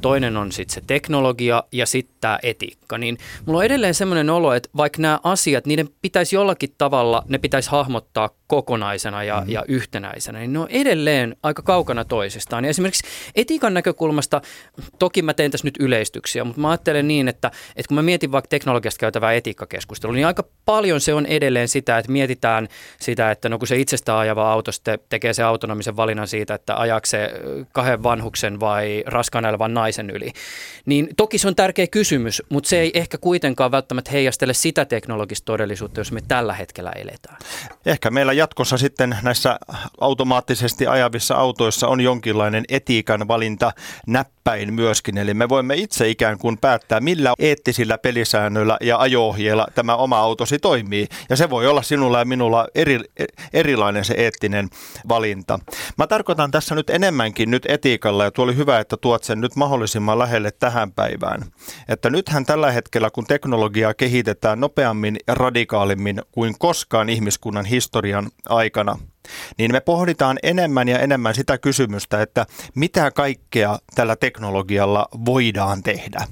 toinen 0.00 0.36
on 0.36 0.52
sitten 0.52 0.74
se 0.74 0.82
teknologia 0.86 1.62
ja 1.72 1.86
sitten 1.86 2.16
tämä 2.20 2.38
etiikka. 2.42 2.98
Niin 2.98 3.18
mulla 3.46 3.58
on 3.58 3.64
edelleen 3.64 3.94
semmoinen 3.94 4.30
olo, 4.30 4.52
että 4.52 4.68
vaikka 4.76 5.02
nämä 5.02 5.20
asiat, 5.22 5.66
niiden 5.66 5.88
pitäisi 6.02 6.36
jollakin 6.36 6.74
tavalla, 6.78 7.22
ne 7.28 7.38
pitäisi 7.38 7.70
hahmottaa 7.70 8.30
kokonaisena 8.46 9.24
ja, 9.24 9.40
mm. 9.40 9.52
ja 9.52 9.64
yhtenäisenä, 9.68 10.38
niin 10.38 10.52
ne 10.52 10.58
on 10.58 10.70
edelleen 10.70 11.36
aika 11.42 11.62
kaukana 11.62 12.04
toisistaan. 12.04 12.64
Ja 12.64 12.70
esimerkiksi 12.70 13.04
etiikan 13.34 13.74
näkökulmasta, 13.74 14.40
toki 14.98 15.22
mä 15.22 15.34
teen 15.34 15.50
tässä 15.50 15.66
nyt 15.66 15.76
yleistyksiä, 15.80 16.44
mutta 16.44 16.60
mä 16.60 16.70
ajattelen 16.70 17.08
niin, 17.08 17.28
että, 17.28 17.50
että 17.76 17.88
kun 17.88 17.94
mä 17.94 18.02
mietin 18.02 18.32
vaikka 18.32 18.48
teknologiasta 18.48 19.00
käytävää 19.00 19.32
etiikkakeskustelua, 19.32 20.14
niin 20.14 20.26
aika 20.26 20.44
paljon 20.64 21.00
se 21.00 21.14
on 21.14 21.26
edelleen 21.26 21.68
sitä, 21.68 21.98
että 21.98 22.12
mietitään 22.12 22.68
sitä, 23.00 23.30
että 23.30 23.48
no 23.48 23.58
kun 23.58 23.68
se 23.68 23.76
itsestä 23.76 24.18
ajava 24.18 24.52
auto 24.52 24.65
sitten 24.72 24.98
tekee 25.08 25.34
se 25.34 25.42
autonomisen 25.42 25.96
valinnan 25.96 26.28
siitä, 26.28 26.54
että 26.54 26.76
ajaako 26.76 27.06
se 27.06 27.30
kahden 27.72 28.02
vanhuksen 28.02 28.60
vai 28.60 29.02
raskaana 29.06 29.48
elävän 29.48 29.74
naisen 29.74 30.10
yli, 30.10 30.32
niin 30.86 31.08
toki 31.16 31.38
se 31.38 31.48
on 31.48 31.56
tärkeä 31.56 31.86
kysymys, 31.86 32.42
mutta 32.48 32.68
se 32.68 32.80
ei 32.80 32.90
ehkä 32.94 33.18
kuitenkaan 33.18 33.70
välttämättä 33.70 34.10
heijastele 34.10 34.54
sitä 34.54 34.84
teknologista 34.84 35.44
todellisuutta, 35.44 36.00
jos 36.00 36.12
me 36.12 36.20
tällä 36.28 36.54
hetkellä 36.54 36.92
eletään. 36.92 37.36
Ehkä 37.86 38.10
meillä 38.10 38.32
jatkossa 38.32 38.78
sitten 38.78 39.16
näissä 39.22 39.58
automaattisesti 40.00 40.86
ajavissa 40.86 41.34
autoissa 41.34 41.88
on 41.88 42.00
jonkinlainen 42.00 42.64
etiikan 42.68 43.28
valinta 43.28 43.72
näppäin 44.06 44.74
myöskin. 44.74 45.18
Eli 45.18 45.34
me 45.34 45.48
voimme 45.48 45.74
itse 45.74 46.08
ikään 46.08 46.38
kuin 46.38 46.58
päättää, 46.58 47.00
millä 47.00 47.34
eettisillä 47.38 47.98
pelisäännöillä 47.98 48.76
ja 48.80 48.98
ajo 48.98 49.34
tämä 49.74 49.96
oma 49.96 50.18
autosi 50.18 50.58
toimii. 50.58 51.06
Ja 51.28 51.36
se 51.36 51.50
voi 51.50 51.66
olla 51.66 51.82
sinulla 51.82 52.18
ja 52.18 52.24
minulla 52.24 52.68
eri, 52.74 53.00
erilainen 53.52 54.04
se 54.04 54.14
eettinen 54.16 54.55
valinta. 55.08 55.58
Mä 55.98 56.06
tarkoitan 56.06 56.50
tässä 56.50 56.74
nyt 56.74 56.90
enemmänkin 56.90 57.50
nyt 57.50 57.66
etiikalla, 57.68 58.24
ja 58.24 58.30
tuo 58.30 58.44
oli 58.44 58.56
hyvä, 58.56 58.80
että 58.80 58.96
tuot 58.96 59.24
sen 59.24 59.40
nyt 59.40 59.56
mahdollisimman 59.56 60.18
lähelle 60.18 60.50
tähän 60.50 60.92
päivään. 60.92 61.44
Että 61.88 62.10
nythän 62.10 62.46
tällä 62.46 62.72
hetkellä, 62.72 63.10
kun 63.10 63.26
teknologiaa 63.26 63.94
kehitetään 63.94 64.60
nopeammin 64.60 65.16
ja 65.26 65.34
radikaalimmin 65.34 66.22
kuin 66.32 66.54
koskaan 66.58 67.08
ihmiskunnan 67.08 67.64
historian 67.64 68.30
aikana, 68.48 68.98
niin 69.58 69.72
me 69.72 69.80
pohditaan 69.80 70.38
enemmän 70.42 70.88
ja 70.88 70.98
enemmän 70.98 71.34
sitä 71.34 71.58
kysymystä, 71.58 72.22
että 72.22 72.46
mitä 72.74 73.10
kaikkea 73.10 73.78
tällä 73.94 74.16
teknologialla 74.16 75.08
voidaan 75.24 75.82
tehdä. 75.82 76.26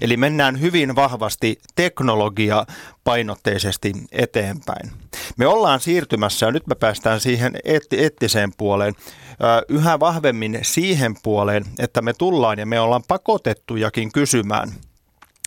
Eli 0.00 0.16
mennään 0.16 0.60
hyvin 0.60 0.96
vahvasti 0.96 1.58
teknologia 1.74 2.66
painotteisesti 3.04 3.92
eteenpäin. 4.12 4.90
Me 5.36 5.46
ollaan 5.46 5.80
siirtymässä, 5.80 6.46
ja 6.46 6.52
nyt 6.52 6.66
me 6.66 6.74
päästään 6.74 7.20
siihen 7.20 7.52
eettiseen 7.92 8.52
puoleen, 8.58 8.94
yhä 9.68 10.00
vahvemmin 10.00 10.58
siihen 10.62 11.14
puoleen, 11.22 11.64
että 11.78 12.02
me 12.02 12.12
tullaan 12.12 12.58
ja 12.58 12.66
me 12.66 12.80
ollaan 12.80 13.02
pakotettujakin 13.08 14.12
kysymään– 14.12 14.72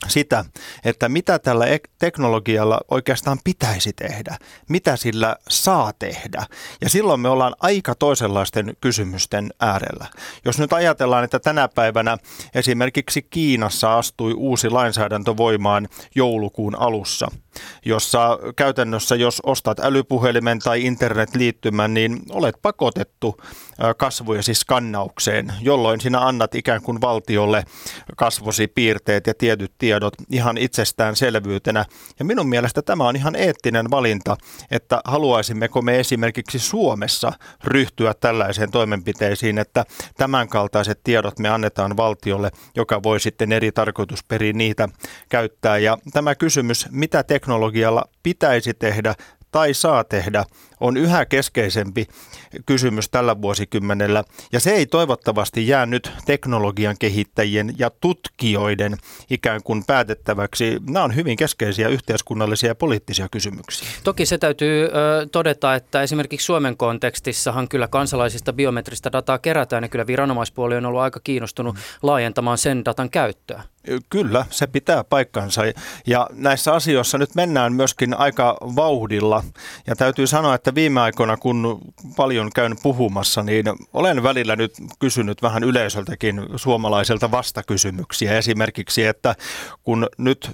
sitä, 0.08 0.46
että 0.86 1.10
mitä 1.10 1.40
tällä 1.40 1.66
teknologialla 2.00 2.80
oikeastaan 2.92 3.38
pitäisi 3.44 3.94
tehdä, 3.94 4.38
mitä 4.70 4.96
sillä 4.96 5.36
saa 5.50 5.94
tehdä. 6.00 6.46
Ja 6.82 6.90
silloin 6.90 7.20
me 7.20 7.30
ollaan 7.30 7.56
aika 7.60 7.96
toisenlaisten 7.96 8.78
kysymysten 8.82 9.50
äärellä. 9.60 10.08
Jos 10.46 10.60
nyt 10.60 10.74
ajatellaan, 10.74 11.24
että 11.24 11.40
tänä 11.40 11.68
päivänä 11.68 12.18
esimerkiksi 12.56 13.22
Kiinassa 13.22 13.98
astui 13.98 14.34
uusi 14.34 14.70
lainsäädäntö 14.70 15.38
voimaan 15.38 15.88
joulukuun 16.16 16.80
alussa– 16.80 17.28
jossa 17.86 18.40
käytännössä 18.56 19.16
jos 19.16 19.40
ostat 19.44 19.80
älypuhelimen 19.80 20.60
tai 20.60 20.86
internetliittymän, 20.86 21.94
niin 21.94 22.22
olet 22.30 22.56
pakotettu 22.62 23.42
kasvojesi 23.98 24.54
skannaukseen, 24.54 25.54
jolloin 25.62 26.02
sinä 26.02 26.20
annat 26.20 26.56
ikään 26.56 26.82
kuin 26.82 27.02
valtiolle 27.02 27.64
kasvosi 28.18 28.68
piirteet 28.68 29.28
ja 29.28 29.34
tietyt 29.34 29.74
tiedot 29.78 30.14
ihan 30.30 30.58
itsestäänselvyytenä. 30.58 31.86
Ja 32.20 32.26
minun 32.26 32.50
mielestä 32.50 32.82
tämä 32.82 33.08
on 33.08 33.16
ihan 33.16 33.36
eettinen 33.36 33.92
valinta, 33.92 34.38
että 34.72 35.02
haluaisimmeko 35.06 35.82
me 35.82 36.00
esimerkiksi 36.00 36.60
Suomessa 36.60 37.32
ryhtyä 37.64 38.14
tällaiseen 38.14 38.72
toimenpiteisiin, 38.72 39.58
että 39.58 39.86
tämänkaltaiset 40.18 41.00
tiedot 41.04 41.40
me 41.40 41.50
annetaan 41.50 41.98
valtiolle, 41.98 42.52
joka 42.76 43.04
voi 43.04 43.20
sitten 43.20 43.52
eri 43.52 43.72
tarkoitusperiin 43.72 44.58
niitä 44.58 44.90
käyttää. 45.30 45.78
Ja 45.78 45.98
tämä 46.14 46.36
kysymys, 46.36 46.88
mitä 46.92 47.24
teknologia 47.24 47.39
teknologialla 47.40 48.04
pitäisi 48.24 48.74
tehdä 48.74 49.16
tai 49.52 49.74
saa 49.74 50.04
tehdä, 50.04 50.44
on 50.80 50.98
yhä 50.98 51.26
keskeisempi 51.26 52.08
kysymys 52.66 53.10
tällä 53.10 53.42
vuosikymmenellä. 53.42 54.24
Ja 54.52 54.60
se 54.60 54.72
ei 54.72 54.86
toivottavasti 54.86 55.68
jää 55.68 55.86
nyt 55.86 56.12
teknologian 56.26 56.96
kehittäjien 57.00 57.74
ja 57.78 57.90
tutkijoiden 57.90 58.98
ikään 59.30 59.64
kuin 59.64 59.84
päätettäväksi. 59.88 60.78
Nämä 60.90 61.04
on 61.04 61.16
hyvin 61.16 61.38
keskeisiä 61.38 61.88
yhteiskunnallisia 61.88 62.70
ja 62.70 62.76
poliittisia 62.76 63.28
kysymyksiä. 63.32 63.88
Toki 64.04 64.26
se 64.26 64.38
täytyy 64.38 64.86
ö, 64.86 64.90
todeta, 65.32 65.76
että 65.76 66.02
esimerkiksi 66.02 66.46
Suomen 66.46 66.78
kontekstissahan 66.78 67.68
kyllä 67.68 67.88
kansalaisista 67.88 68.54
biometristä 68.54 69.12
dataa 69.12 69.38
kerätään 69.38 69.84
ja 69.84 69.90
kyllä 69.90 70.08
viranomaispuoli 70.08 70.76
on 70.76 70.86
ollut 70.86 71.02
aika 71.02 71.20
kiinnostunut 71.24 71.76
laajentamaan 72.02 72.58
sen 72.58 72.86
datan 72.86 73.10
käyttöä. 73.10 73.64
Kyllä, 74.10 74.46
se 74.50 74.68
pitää 74.68 75.04
paikkansa. 75.04 75.62
Ja 76.08 76.28
näissä 76.34 76.74
asioissa 76.74 77.18
nyt 77.18 77.36
mennään 77.36 77.74
myöskin 77.74 78.14
aika 78.14 78.58
vauhdilla. 78.62 79.44
Ja 79.88 79.96
täytyy 79.96 80.28
sanoa, 80.28 80.56
että 80.56 80.69
viime 80.76 81.02
aikoina, 81.02 81.38
kun 81.38 81.80
paljon 82.16 82.50
käyn 82.56 82.76
puhumassa, 82.84 83.44
niin 83.44 83.66
olen 83.94 84.24
välillä 84.24 84.56
nyt 84.56 84.74
kysynyt 85.00 85.42
vähän 85.42 85.64
yleisöltäkin 85.64 86.42
suomalaiselta 86.56 87.32
vastakysymyksiä. 87.32 88.38
Esimerkiksi, 88.38 89.06
että 89.06 89.36
kun 89.84 90.08
nyt 90.18 90.52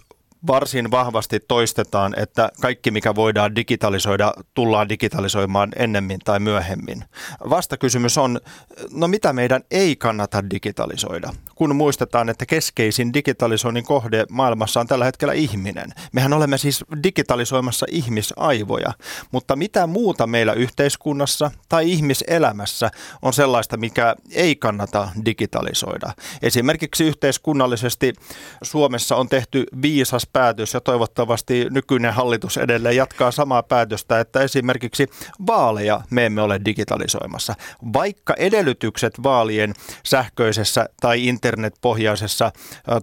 varsin 0.47 0.91
vahvasti 0.91 1.39
toistetaan, 1.47 2.13
että 2.17 2.51
kaikki 2.61 2.91
mikä 2.91 3.15
voidaan 3.15 3.55
digitalisoida, 3.55 4.33
tullaan 4.53 4.89
digitalisoimaan 4.89 5.71
ennemmin 5.75 6.19
tai 6.19 6.39
myöhemmin. 6.39 7.03
Vastakysymys 7.49 8.17
on, 8.17 8.39
no 8.91 9.07
mitä 9.07 9.33
meidän 9.33 9.61
ei 9.71 9.95
kannata 9.95 10.49
digitalisoida, 10.49 11.33
kun 11.55 11.75
muistetaan, 11.75 12.29
että 12.29 12.45
keskeisin 12.45 13.13
digitalisoinnin 13.13 13.83
kohde 13.83 14.25
maailmassa 14.29 14.79
on 14.79 14.87
tällä 14.87 15.05
hetkellä 15.05 15.33
ihminen. 15.33 15.89
Mehän 16.11 16.33
olemme 16.33 16.57
siis 16.57 16.85
digitalisoimassa 17.03 17.85
ihmisaivoja, 17.89 18.93
mutta 19.31 19.55
mitä 19.55 19.87
muuta 19.87 20.27
meillä 20.27 20.53
yhteiskunnassa 20.53 21.51
tai 21.69 21.91
ihmiselämässä 21.91 22.91
on 23.21 23.33
sellaista, 23.33 23.77
mikä 23.77 24.15
ei 24.31 24.55
kannata 24.55 25.09
digitalisoida. 25.25 26.13
Esimerkiksi 26.41 27.03
yhteiskunnallisesti 27.03 28.13
Suomessa 28.63 29.15
on 29.15 29.29
tehty 29.29 29.63
viisas 29.81 30.27
päätös 30.33 30.73
ja 30.73 30.81
toivottavasti 30.81 31.65
nykyinen 31.69 32.13
hallitus 32.13 32.57
edelleen 32.57 32.95
jatkaa 32.95 33.31
samaa 33.31 33.63
päätöstä, 33.63 34.19
että 34.19 34.41
esimerkiksi 34.41 35.07
vaaleja 35.47 36.01
me 36.09 36.25
emme 36.25 36.41
ole 36.41 36.61
digitalisoimassa. 36.65 37.55
Vaikka 37.93 38.33
edellytykset 38.33 39.23
vaalien 39.23 39.73
sähköisessä 40.03 40.89
tai 41.01 41.27
internetpohjaisessa 41.45 42.51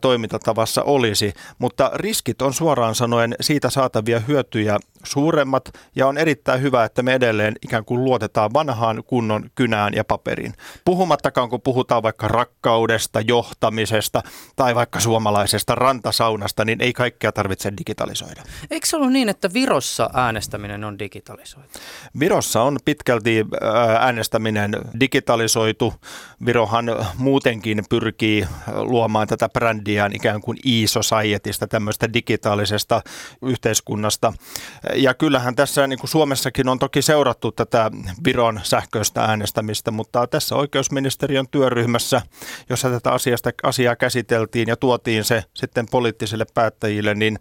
toimintatavassa 0.01 0.83
olisi, 0.83 1.33
mutta 1.59 1.91
riskit 1.95 2.43
on 2.43 2.55
suoraan 2.55 2.95
sanoen 2.95 3.35
siitä 3.41 3.71
saatavia 3.71 4.21
hyötyjä 4.21 4.79
suuremmat 5.05 5.79
ja 5.97 6.07
on 6.07 6.19
erittäin 6.19 6.63
hyvä, 6.63 6.85
että 6.85 7.03
me 7.03 7.15
edelleen 7.15 7.55
ikään 7.63 7.85
kuin 7.85 8.05
luotetaan 8.05 8.51
vanhaan 8.55 9.03
kunnon 9.07 9.51
kynään 9.55 9.95
ja 9.95 10.05
paperiin. 10.05 10.55
Puhumattakaan, 10.85 11.49
kun 11.49 11.61
puhutaan 11.61 12.03
vaikka 12.03 12.29
rakkaudesta, 12.29 13.21
johtamisesta 13.21 14.23
tai 14.57 14.75
vaikka 14.75 15.01
suomalaisesta 15.01 15.75
rantasaunasta, 15.75 16.65
niin 16.65 16.83
ei 16.83 16.93
kaikkea 16.93 17.33
tarvitse 17.33 17.73
digitalisoida. 17.79 18.43
Eikö 18.71 18.87
se 18.87 18.97
ollut 18.97 19.13
niin, 19.13 19.29
että 19.29 19.53
Virossa 19.53 20.11
äänestäminen 20.15 20.85
on 20.85 20.99
digitalisoitu? 20.99 21.79
Virossa 22.19 22.63
on 22.63 22.79
pitkälti 22.85 23.47
äänestäminen 24.01 24.77
digitalisoitu. 25.01 25.95
Virohan 26.47 26.87
muutenkin 27.17 27.85
pyrkii 27.89 28.47
luomaan 28.75 29.29
tätä 29.29 29.49
brändiään 29.49 30.13
ikään 30.17 30.41
kuin 30.41 30.59
e-societystä, 30.67 31.67
tämmöistä 31.67 32.13
digitaalisesta 32.13 33.03
yhteiskunnasta 33.43 34.33
Ja 34.95 35.15
kyllähän 35.15 35.55
tässä 35.55 35.87
niin 35.87 35.99
kuin 35.99 36.11
Suomessakin 36.11 36.69
on 36.69 36.79
toki 36.79 37.03
seurattu 37.03 37.53
tätä 37.53 37.91
Viron 38.25 38.61
sähköistä 38.63 39.21
äänestämistä, 39.21 39.91
mutta 39.91 40.27
tässä 40.27 40.57
oikeusministeriön 40.57 41.49
työryhmässä, 41.51 42.23
jossa 42.71 42.91
tätä 42.91 43.13
asiasta, 43.13 43.51
asiaa 43.63 43.97
käsiteltiin 43.97 44.69
ja 44.69 44.77
tuotiin 44.77 45.25
se 45.25 45.45
sitten 45.55 45.87
poliittisille 45.91 46.47
päättäjille, 46.55 47.15
niin 47.15 47.39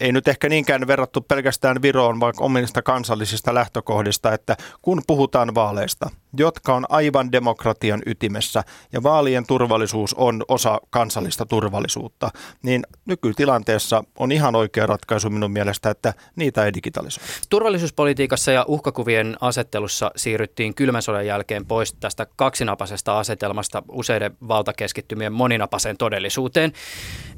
ei 0.00 0.12
nyt 0.12 0.28
ehkä 0.28 0.48
niinkään 0.48 0.86
verrattu 0.86 1.20
pelkästään 1.20 1.82
Viroon, 1.82 2.20
vaan 2.20 2.34
omista 2.40 2.82
kansallisista 2.82 3.54
lähtökohdista, 3.54 4.32
että 4.32 4.56
kun 4.82 5.02
puhutaan 5.06 5.54
vaaleista, 5.54 6.10
jotka 6.38 6.74
on 6.74 6.86
aivan 6.88 7.32
demokratian 7.32 8.02
ytimessä 8.06 8.62
ja 8.92 9.02
vaalien 9.02 9.46
turvallisuus 9.46 10.14
on 10.14 10.44
osa 10.48 10.80
kansallista 10.90 11.46
turvallisuutta, 11.46 12.30
niin 12.62 12.82
nykytilanteessa 13.06 14.04
on 14.18 14.32
ihan 14.32 14.54
oikea 14.54 14.86
ratkaisu 14.86 15.30
minun 15.30 15.50
mielestä, 15.50 15.90
että 15.90 16.14
niitä 16.36 16.64
ei 16.64 16.74
digitalisoida. 16.74 17.28
Turvallisuuspolitiikassa 17.50 18.52
ja 18.52 18.64
uhkakuvien 18.68 19.36
asettelussa 19.40 20.10
siirryttiin 20.16 20.74
kylmän 20.74 21.02
sodan 21.02 21.26
jälkeen 21.26 21.66
pois 21.66 21.92
tästä 21.92 22.26
kaksinapasesta 22.36 23.18
asetelmasta 23.18 23.82
useiden 23.88 24.36
valtakeskittymien 24.48 25.32
moninapaseen 25.32 25.96
todellisuuteen. 25.96 26.72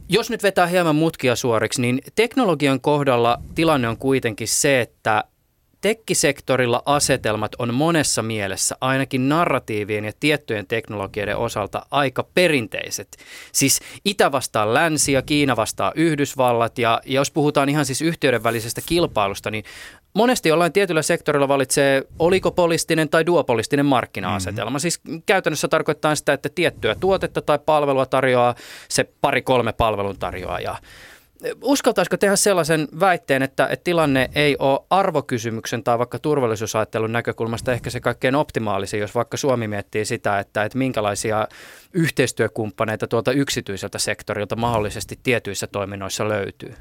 Jos 0.09 0.31
nyt 0.31 0.43
vetää 0.43 0.67
hieman 0.67 0.97
mutkia 0.97 1.37
suoriksi, 1.37 1.83
niin 1.83 2.01
teknologian 2.15 2.81
kohdalla 2.81 3.39
tilanne 3.55 3.89
on 3.89 3.97
kuitenkin 3.97 4.49
se, 4.49 4.81
että 4.81 5.25
tekkisektorilla 5.87 6.83
asetelmat 6.87 7.53
on 7.59 7.75
monessa 7.75 8.23
mielessä, 8.23 8.77
ainakin 8.81 9.29
narratiivien 9.29 10.05
ja 10.05 10.13
tiettyjen 10.21 10.67
teknologioiden 10.67 11.37
osalta, 11.37 11.87
aika 11.91 12.27
perinteiset. 12.35 13.17
Siis 13.53 13.81
Itä 14.05 14.33
vastaa 14.33 14.75
länsi 14.75 15.13
ja 15.13 15.23
Kiina 15.23 15.57
vastaa 15.57 15.93
Yhdysvallat 15.95 16.79
ja, 16.79 17.01
ja 17.05 17.21
jos 17.21 17.31
puhutaan 17.31 17.69
ihan 17.69 17.85
siis 17.85 18.03
yhteyden 18.03 18.43
välisestä 18.43 18.81
kilpailusta, 18.87 19.51
niin 19.51 19.65
monesti 20.15 20.49
jollain 20.49 20.73
tietyllä 20.73 21.03
sektorilla 21.03 21.49
valitsee 21.49 22.03
oligopolistinen 22.19 23.09
tai 23.09 23.27
duopolistinen 23.27 23.87
markkina-asetelma. 23.87 24.71
Mm-hmm. 24.71 24.79
Siis 24.79 25.01
käytännössä 25.27 25.69
tarkoittaa 25.69 26.15
sitä, 26.15 26.33
että 26.33 26.49
tiettyä 26.55 26.95
tuotetta 26.95 27.43
tai 27.43 27.59
palvelua 27.67 28.07
tarjoaa 28.07 28.55
se 28.89 29.05
pari-kolme 29.21 29.73
palveluntarjoajaa. 29.73 30.79
Uskaltaisiko 31.63 32.17
tehdä 32.17 32.37
sellaisen 32.37 32.89
väitteen, 33.01 33.43
että, 33.43 33.67
että 33.67 33.85
tilanne 33.85 34.31
ei 34.35 34.57
ole 34.59 34.81
arvokysymyksen 34.91 35.85
tai 35.85 35.99
vaikka 35.99 36.19
turvallisuusajattelun 36.19 37.13
näkökulmasta 37.13 37.73
ehkä 37.73 37.91
se 37.91 38.01
kaikkein 38.01 38.35
optimaalisin, 38.35 39.01
jos 39.01 39.15
vaikka 39.15 39.37
Suomi 39.37 39.69
miettii 39.69 40.05
sitä, 40.05 40.39
että, 40.39 40.65
että 40.65 40.79
minkälaisia 40.79 41.49
yhteistyökumppaneita 41.93 43.07
tuolta 43.07 43.33
yksityiseltä 43.33 43.99
sektorilta 43.99 44.57
mahdollisesti 44.57 45.19
tietyissä 45.23 45.67
toiminnoissa 45.67 46.29
löytyy? 46.29 46.75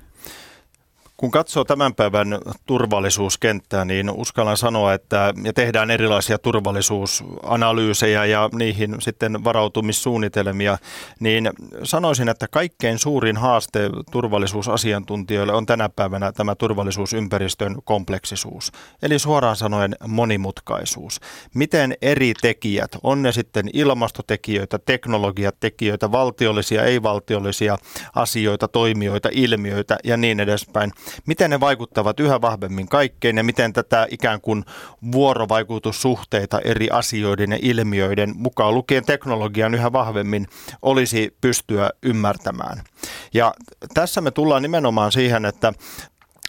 Kun 1.18 1.32
katsoo 1.32 1.64
tämän 1.64 1.96
päivän 1.96 2.28
turvallisuuskenttää, 2.66 3.86
niin 3.86 4.10
uskallan 4.10 4.58
sanoa, 4.58 4.94
että 4.94 5.34
ja 5.44 5.54
tehdään 5.54 5.92
erilaisia 5.92 6.38
turvallisuusanalyysejä 6.38 8.26
ja 8.26 8.50
niihin 8.54 8.96
sitten 9.00 9.44
varautumissuunnitelmia, 9.44 10.78
niin 11.20 11.50
sanoisin, 11.84 12.30
että 12.30 12.48
kaikkein 12.48 13.00
suurin 13.00 13.38
haaste 13.38 13.90
turvallisuusasiantuntijoille 14.12 15.54
on 15.54 15.66
tänä 15.66 15.90
päivänä 15.90 16.32
tämä 16.32 16.56
turvallisuusympäristön 16.56 17.76
kompleksisuus. 17.84 18.72
Eli 19.02 19.20
suoraan 19.20 19.56
sanoen 19.56 19.96
monimutkaisuus. 20.08 21.20
Miten 21.54 21.94
eri 22.02 22.34
tekijät, 22.42 22.92
on 23.04 23.22
ne 23.22 23.32
sitten 23.32 23.70
ilmastotekijöitä, 23.74 24.80
teknologiatekijöitä, 24.80 26.12
valtiollisia, 26.12 26.84
ei-valtiollisia 26.84 27.78
asioita, 28.16 28.68
toimijoita, 28.68 29.30
ilmiöitä 29.32 29.98
ja 30.04 30.18
niin 30.18 30.40
edespäin– 30.40 30.92
miten 31.26 31.50
ne 31.50 31.60
vaikuttavat 31.60 32.20
yhä 32.20 32.42
vahvemmin 32.42 32.88
kaikkeen 32.88 33.38
ja 33.38 33.44
miten 33.44 33.74
tätä 33.74 34.08
ikään 34.12 34.42
kuin 34.42 34.66
vuorovaikutussuhteita 35.12 36.60
eri 36.60 36.90
asioiden 36.90 37.52
ja 37.52 37.58
ilmiöiden 37.62 38.34
mukaan 38.36 38.74
lukien 38.74 39.06
teknologian 39.06 39.76
yhä 39.76 39.92
vahvemmin 39.92 40.48
olisi 40.82 41.38
pystyä 41.42 41.90
ymmärtämään. 42.04 42.82
Ja 43.34 43.54
tässä 43.94 44.22
me 44.22 44.32
tullaan 44.32 44.62
nimenomaan 44.62 45.12
siihen, 45.12 45.46
että 45.46 45.74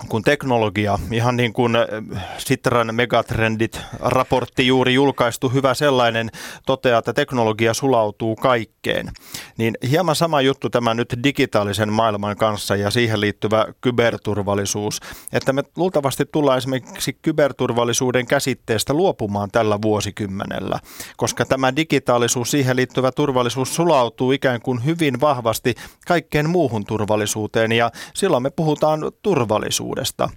kun 0.08 0.22
teknologia, 0.22 0.98
ihan 1.12 1.36
niin 1.36 1.52
kuin 1.52 1.76
äh, 1.76 1.84
Sitran 2.38 2.94
megatrendit 2.94 3.80
raportti 4.00 4.66
juuri 4.66 4.94
julkaistu, 4.94 5.48
hyvä 5.48 5.74
sellainen, 5.74 6.30
toteaa, 6.66 6.98
että 6.98 7.12
teknologia 7.12 7.74
sulautuu 7.74 8.36
kaikkeen. 8.36 9.10
Niin 9.58 9.74
hieman 9.90 10.16
sama 10.16 10.40
juttu 10.40 10.70
tämä 10.70 10.94
nyt 10.94 11.14
digitaalisen 11.22 11.92
maailman 11.92 12.36
kanssa 12.36 12.76
ja 12.76 12.90
siihen 12.90 13.20
liittyvä 13.20 13.66
kyberturvallisuus, 13.80 15.00
että 15.32 15.52
me 15.52 15.64
luultavasti 15.76 16.24
tullaan 16.32 16.58
esimerkiksi 16.58 17.18
kyberturvallisuuden 17.22 18.26
käsitteestä 18.26 18.94
luopumaan 18.94 19.50
tällä 19.50 19.78
vuosikymmenellä, 19.82 20.78
koska 21.16 21.44
tämä 21.44 21.76
digitaalisuus, 21.76 22.50
siihen 22.50 22.76
liittyvä 22.76 23.12
turvallisuus 23.12 23.74
sulautuu 23.74 24.32
ikään 24.32 24.60
kuin 24.60 24.84
hyvin 24.84 25.20
vahvasti 25.20 25.74
kaikkeen 26.06 26.50
muuhun 26.50 26.84
turvallisuuteen 26.84 27.72
ja 27.72 27.90
silloin 28.14 28.42
me 28.42 28.50
puhutaan 28.50 29.00
turvallisuudesta 29.22 29.85
tulevaisuudesta. 29.86 30.28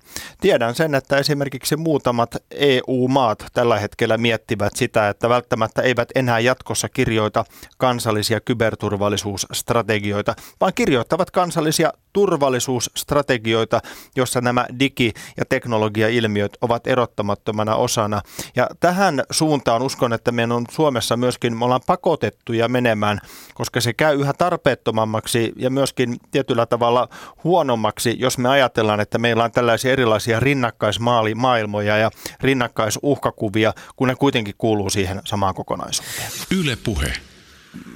Tiedän 0.41 0.75
sen, 0.75 0.95
että 0.95 1.17
esimerkiksi 1.17 1.75
muutamat 1.75 2.35
EU-maat 2.51 3.45
tällä 3.53 3.79
hetkellä 3.79 4.17
miettivät 4.17 4.75
sitä, 4.75 5.09
että 5.09 5.29
välttämättä 5.29 5.81
eivät 5.81 6.09
enää 6.15 6.39
jatkossa 6.39 6.89
kirjoita 6.89 7.45
kansallisia 7.77 8.39
kyberturvallisuusstrategioita, 8.41 10.35
vaan 10.61 10.73
kirjoittavat 10.75 11.31
kansallisia 11.31 11.93
turvallisuusstrategioita, 12.13 13.81
jossa 14.15 14.41
nämä 14.41 14.65
digi- 14.79 15.13
ja 15.37 15.45
teknologiailmiöt 15.49 16.57
ovat 16.61 16.87
erottamattomana 16.87 17.75
osana. 17.75 18.21
Ja 18.55 18.67
tähän 18.79 19.23
suuntaan 19.31 19.81
uskon, 19.81 20.13
että 20.13 20.31
meidän 20.31 20.51
on 20.51 20.65
Suomessa 20.71 21.17
myöskin, 21.17 21.57
me 21.57 21.65
ollaan 21.65 21.81
pakotettuja 21.87 22.67
menemään, 22.67 23.19
koska 23.53 23.81
se 23.81 23.93
käy 23.93 24.19
yhä 24.19 24.33
tarpeettomammaksi 24.33 25.53
ja 25.55 25.69
myöskin 25.69 26.17
tietyllä 26.31 26.65
tavalla 26.65 27.07
huonommaksi, 27.43 28.15
jos 28.19 28.37
me 28.37 28.49
ajatellaan, 28.49 28.99
että 28.99 29.17
meillä 29.17 29.43
on 29.43 29.51
tällaisia 29.51 29.91
erilaisia 29.91 30.39
rinnakkaismaailmoja 30.39 31.97
ja 31.97 32.11
rinnakkaisuhkakuvia, 32.41 33.73
kun 33.95 34.07
ne 34.07 34.15
kuitenkin 34.15 34.55
kuuluu 34.57 34.89
siihen 34.89 35.21
samaan 35.25 35.53
kokonaisuuteen. 35.53 36.31
Yle 36.51 36.77
puhe 36.83 37.13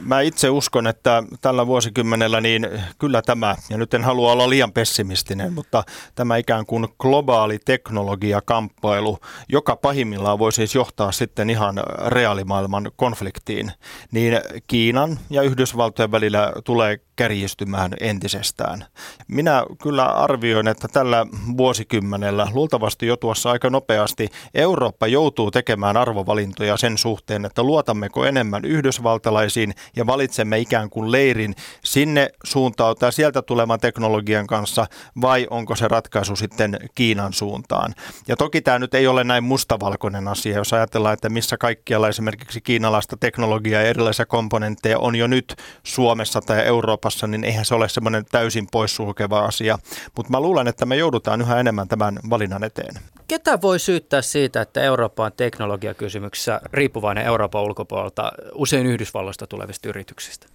mä 0.06 0.22
itse 0.22 0.50
uskon, 0.50 0.88
että 0.88 1.24
tällä 1.42 1.68
vuosikymmenellä 1.68 2.42
niin 2.42 2.68
kyllä 3.00 3.22
tämä, 3.22 3.56
ja 3.70 3.78
nyt 3.78 3.94
en 3.94 4.04
halua 4.04 4.32
olla 4.32 4.50
liian 4.50 4.72
pessimistinen, 4.72 5.54
mutta 5.54 5.84
tämä 6.16 6.38
ikään 6.38 6.66
kuin 6.66 6.88
globaali 7.00 7.60
teknologiakamppailu, 7.66 9.20
joka 9.50 9.76
pahimmillaan 9.76 10.40
voi 10.40 10.52
siis 10.52 10.76
johtaa 10.76 11.12
sitten 11.12 11.50
ihan 11.50 11.76
reaalimaailman 12.08 12.92
konfliktiin, 12.96 13.72
niin 14.12 14.42
Kiinan 14.68 15.20
ja 15.30 15.42
Yhdysvaltojen 15.42 16.12
välillä 16.12 16.54
tulee 16.64 17.00
kärjistymään 17.16 17.92
entisestään. 18.00 18.86
Minä 19.28 19.64
kyllä 19.84 20.06
arvioin, 20.06 20.68
että 20.68 20.88
tällä 20.88 21.26
vuosikymmenellä, 21.58 22.48
luultavasti 22.54 23.08
jo 23.08 23.18
tuossa 23.18 23.52
aika 23.52 23.70
nopeasti, 23.70 24.30
Eurooppa 24.54 25.08
joutuu 25.08 25.52
tekemään 25.52 25.98
arvovalintoja 25.98 26.78
sen 26.78 26.98
suhteen, 26.98 27.46
että 27.46 27.64
luotammeko 27.64 28.26
enemmän 28.26 28.66
yhdysvaltalaisiin 28.66 29.74
ja 29.96 30.06
valitsemme 30.06 30.60
ikään 30.60 30.90
kuin 30.90 31.12
leirin 31.12 31.56
sinne 31.84 32.30
suuntautua 32.44 33.12
sieltä 33.12 33.42
tulevan 33.42 33.80
teknologian 33.80 34.48
kanssa 34.48 34.88
vai 35.22 35.48
onko 35.50 35.76
se 35.76 35.88
ratkaisu 35.88 36.36
sitten 36.36 36.80
Kiinan 36.96 37.34
suuntaan. 37.34 37.94
Ja 38.28 38.36
toki 38.36 38.62
tämä 38.62 38.80
nyt 38.80 38.94
ei 38.94 39.08
ole 39.08 39.24
näin 39.24 39.44
mustavalkoinen 39.44 40.28
asia, 40.28 40.58
jos 40.58 40.74
ajatellaan, 40.74 41.14
että 41.14 41.30
missä 41.30 41.58
kaikkialla 41.58 42.10
esimerkiksi 42.10 42.62
kiinalaista 42.62 43.18
teknologiaa 43.18 43.82
ja 43.82 43.88
erilaisia 43.88 44.26
komponentteja 44.26 45.00
on 45.00 45.16
jo 45.16 45.28
nyt 45.28 45.56
Suomessa 45.84 46.42
tai 46.42 46.66
Euroopassa, 46.66 47.28
niin 47.28 47.44
eihän 47.44 47.66
se 47.66 47.76
ole 47.76 47.90
semmoinen 47.90 48.26
täysin 48.32 48.68
poissulkeva 48.72 49.40
asia. 49.40 49.78
Mutta 50.16 50.32
mä 50.32 50.40
luulen, 50.40 50.68
että 50.68 50.86
me 50.86 50.96
joudutaan 50.96 51.42
yhä 51.42 51.60
enemmän 51.60 51.88
tämän 51.88 52.20
valinnan 52.30 52.64
eteen. 52.64 52.96
Ketä 53.28 53.62
voi 53.62 53.80
syyttää 53.80 54.22
siitä, 54.22 54.62
että 54.62 54.82
Eurooppa 54.82 55.26
on 55.26 55.32
teknologiakysymyksissä 55.38 56.62
riippuvainen 56.74 57.26
Euroopan 57.26 57.64
ulkopuolelta 57.64 58.32
usein 58.54 58.86
Yhdysvalloista 58.86 59.48
tulevista 59.48 59.83
yrityksistä? 59.90 60.48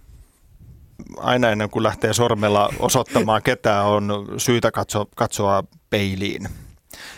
Aina 1.17 1.49
ennen 1.49 1.69
kuin 1.69 1.83
lähtee 1.83 2.13
sormella 2.13 2.73
osoittamaan 2.79 3.43
ketään, 3.43 3.85
on 3.85 4.27
syytä 4.37 4.71
katsoa, 4.71 5.05
katsoa 5.15 5.63
peiliin. 5.89 6.49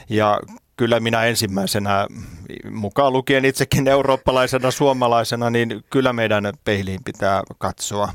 Ja 0.10 0.40
kyllä 0.78 1.00
minä 1.00 1.24
ensimmäisenä, 1.24 2.08
mukaan 2.72 3.14
lukien 3.14 3.46
itsekin 3.46 3.88
eurooppalaisena, 3.88 4.72
suomalaisena, 4.72 5.50
niin 5.50 5.84
kyllä 5.90 6.14
meidän 6.14 6.54
peiliin 6.64 7.04
pitää 7.04 7.44
katsoa. 7.58 8.14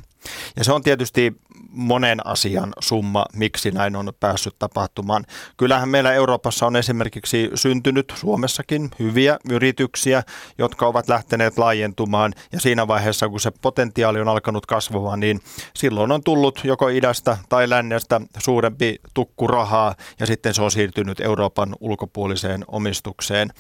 Ja 0.57 0.65
se 0.65 0.73
on 0.73 0.83
tietysti 0.83 1.37
monen 1.71 2.27
asian 2.27 2.73
summa, 2.81 3.25
miksi 3.35 3.71
näin 3.71 3.97
on 3.97 4.13
päässyt 4.21 4.55
tapahtumaan. 4.59 5.25
Kyllähän 5.57 5.89
meillä 5.89 6.13
Euroopassa 6.13 6.67
on 6.67 6.77
esimerkiksi 6.77 7.51
syntynyt 7.55 8.13
Suomessakin 8.17 8.91
hyviä 8.99 9.39
yrityksiä, 9.51 10.23
jotka 10.59 10.87
ovat 10.87 11.09
lähteneet 11.09 11.59
laajentumaan 11.59 12.33
ja 12.53 12.61
siinä 12.61 12.89
vaiheessa, 12.89 13.29
kun 13.29 13.41
se 13.41 13.53
potentiaali 13.63 14.21
on 14.21 14.29
alkanut 14.29 14.67
kasvamaan, 14.67 15.21
niin 15.21 15.41
silloin 15.75 16.13
on 16.13 16.23
tullut 16.23 16.61
joko 16.65 16.89
idästä 16.89 17.37
tai 17.49 17.71
lännestä 17.71 18.21
suurempi 18.39 18.97
tukku 19.15 19.47
rahaa 19.47 19.95
ja 20.21 20.27
sitten 20.27 20.55
se 20.55 20.63
on 20.63 20.71
siirtynyt 20.71 21.21
Euroopan 21.21 21.75
ulkopuoliseen 21.81 22.65
omistukseen. 22.69 23.51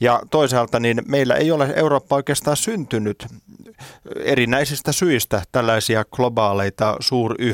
Ja 0.00 0.20
toisaalta 0.30 0.80
niin 0.80 1.02
meillä 1.08 1.34
ei 1.34 1.50
ole 1.50 1.72
Eurooppa 1.76 2.16
oikeastaan 2.16 2.56
syntynyt 2.56 3.26
erinäisistä 4.24 4.92
syistä 4.92 5.42
tällaisia 5.52 6.04
globaaleita 6.04 6.96
suuryhtiöitä. 7.00 7.53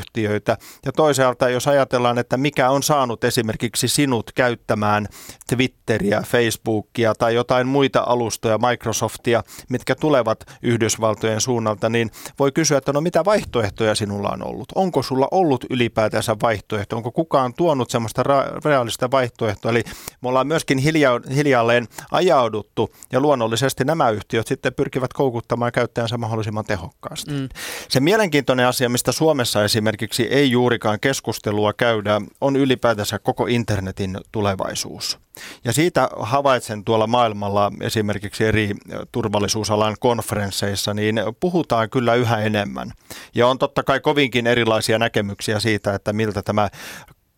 Ja 0.85 0.91
toisaalta 0.91 1.49
jos 1.49 1.67
ajatellaan, 1.67 2.17
että 2.17 2.37
mikä 2.37 2.69
on 2.69 2.83
saanut 2.83 3.23
esimerkiksi 3.23 3.87
sinut 3.87 4.31
käyttämään 4.35 5.07
Twitteriä, 5.47 6.21
Facebookia 6.27 7.13
tai 7.15 7.35
jotain 7.35 7.67
muita 7.67 8.03
alustoja, 8.05 8.57
Microsoftia, 8.57 9.43
mitkä 9.69 9.95
tulevat 9.95 10.39
Yhdysvaltojen 10.61 11.41
suunnalta, 11.41 11.89
niin 11.89 12.11
voi 12.39 12.51
kysyä, 12.51 12.77
että 12.77 12.93
no 12.93 13.01
mitä 13.01 13.25
vaihtoehtoja 13.25 13.95
sinulla 13.95 14.29
on 14.29 14.47
ollut? 14.47 14.71
Onko 14.75 15.03
sulla 15.03 15.27
ollut 15.31 15.65
ylipäätänsä 15.69 16.35
vaihtoehto? 16.41 16.97
Onko 16.97 17.11
kukaan 17.11 17.53
tuonut 17.53 17.89
semmoista 17.89 18.23
reaalista 18.65 19.11
vaihtoehtoa? 19.11 19.71
Eli 19.71 19.83
me 20.21 20.29
ollaan 20.29 20.47
myöskin 20.47 20.77
hilja- 20.77 21.33
hiljalleen 21.35 21.87
ajauduttu 22.11 22.89
ja 23.11 23.19
luonnollisesti 23.19 23.85
nämä 23.85 24.09
yhtiöt 24.09 24.47
sitten 24.47 24.73
pyrkivät 24.73 25.13
koukuttamaan 25.13 25.71
käyttäjänsä 25.71 26.17
mahdollisimman 26.17 26.65
tehokkaasti. 26.65 27.31
Mm. 27.31 27.49
Se 27.89 27.99
mielenkiintoinen 27.99 28.67
asia, 28.67 28.89
mistä 28.89 29.11
Suomessa 29.11 29.63
esimerkiksi 29.63 29.90
ei 30.29 30.51
juurikaan 30.51 30.99
keskustelua 30.99 31.73
käydä, 31.73 32.21
on 32.41 32.55
ylipäätänsä 32.55 33.19
koko 33.19 33.45
internetin 33.45 34.17
tulevaisuus. 34.31 35.19
Ja 35.63 35.73
siitä 35.73 36.09
havaitsen 36.19 36.83
tuolla 36.83 37.07
maailmalla 37.07 37.71
esimerkiksi 37.81 38.45
eri 38.45 38.71
turvallisuusalan 39.11 39.95
konferensseissa, 39.99 40.93
niin 40.93 41.15
puhutaan 41.39 41.89
kyllä 41.89 42.15
yhä 42.15 42.37
enemmän. 42.37 42.91
Ja 43.35 43.47
on 43.47 43.57
totta 43.57 43.83
kai 43.83 43.99
kovinkin 43.99 44.47
erilaisia 44.47 44.99
näkemyksiä 44.99 45.59
siitä, 45.59 45.95
että 45.95 46.13
miltä 46.13 46.41
tämä 46.41 46.69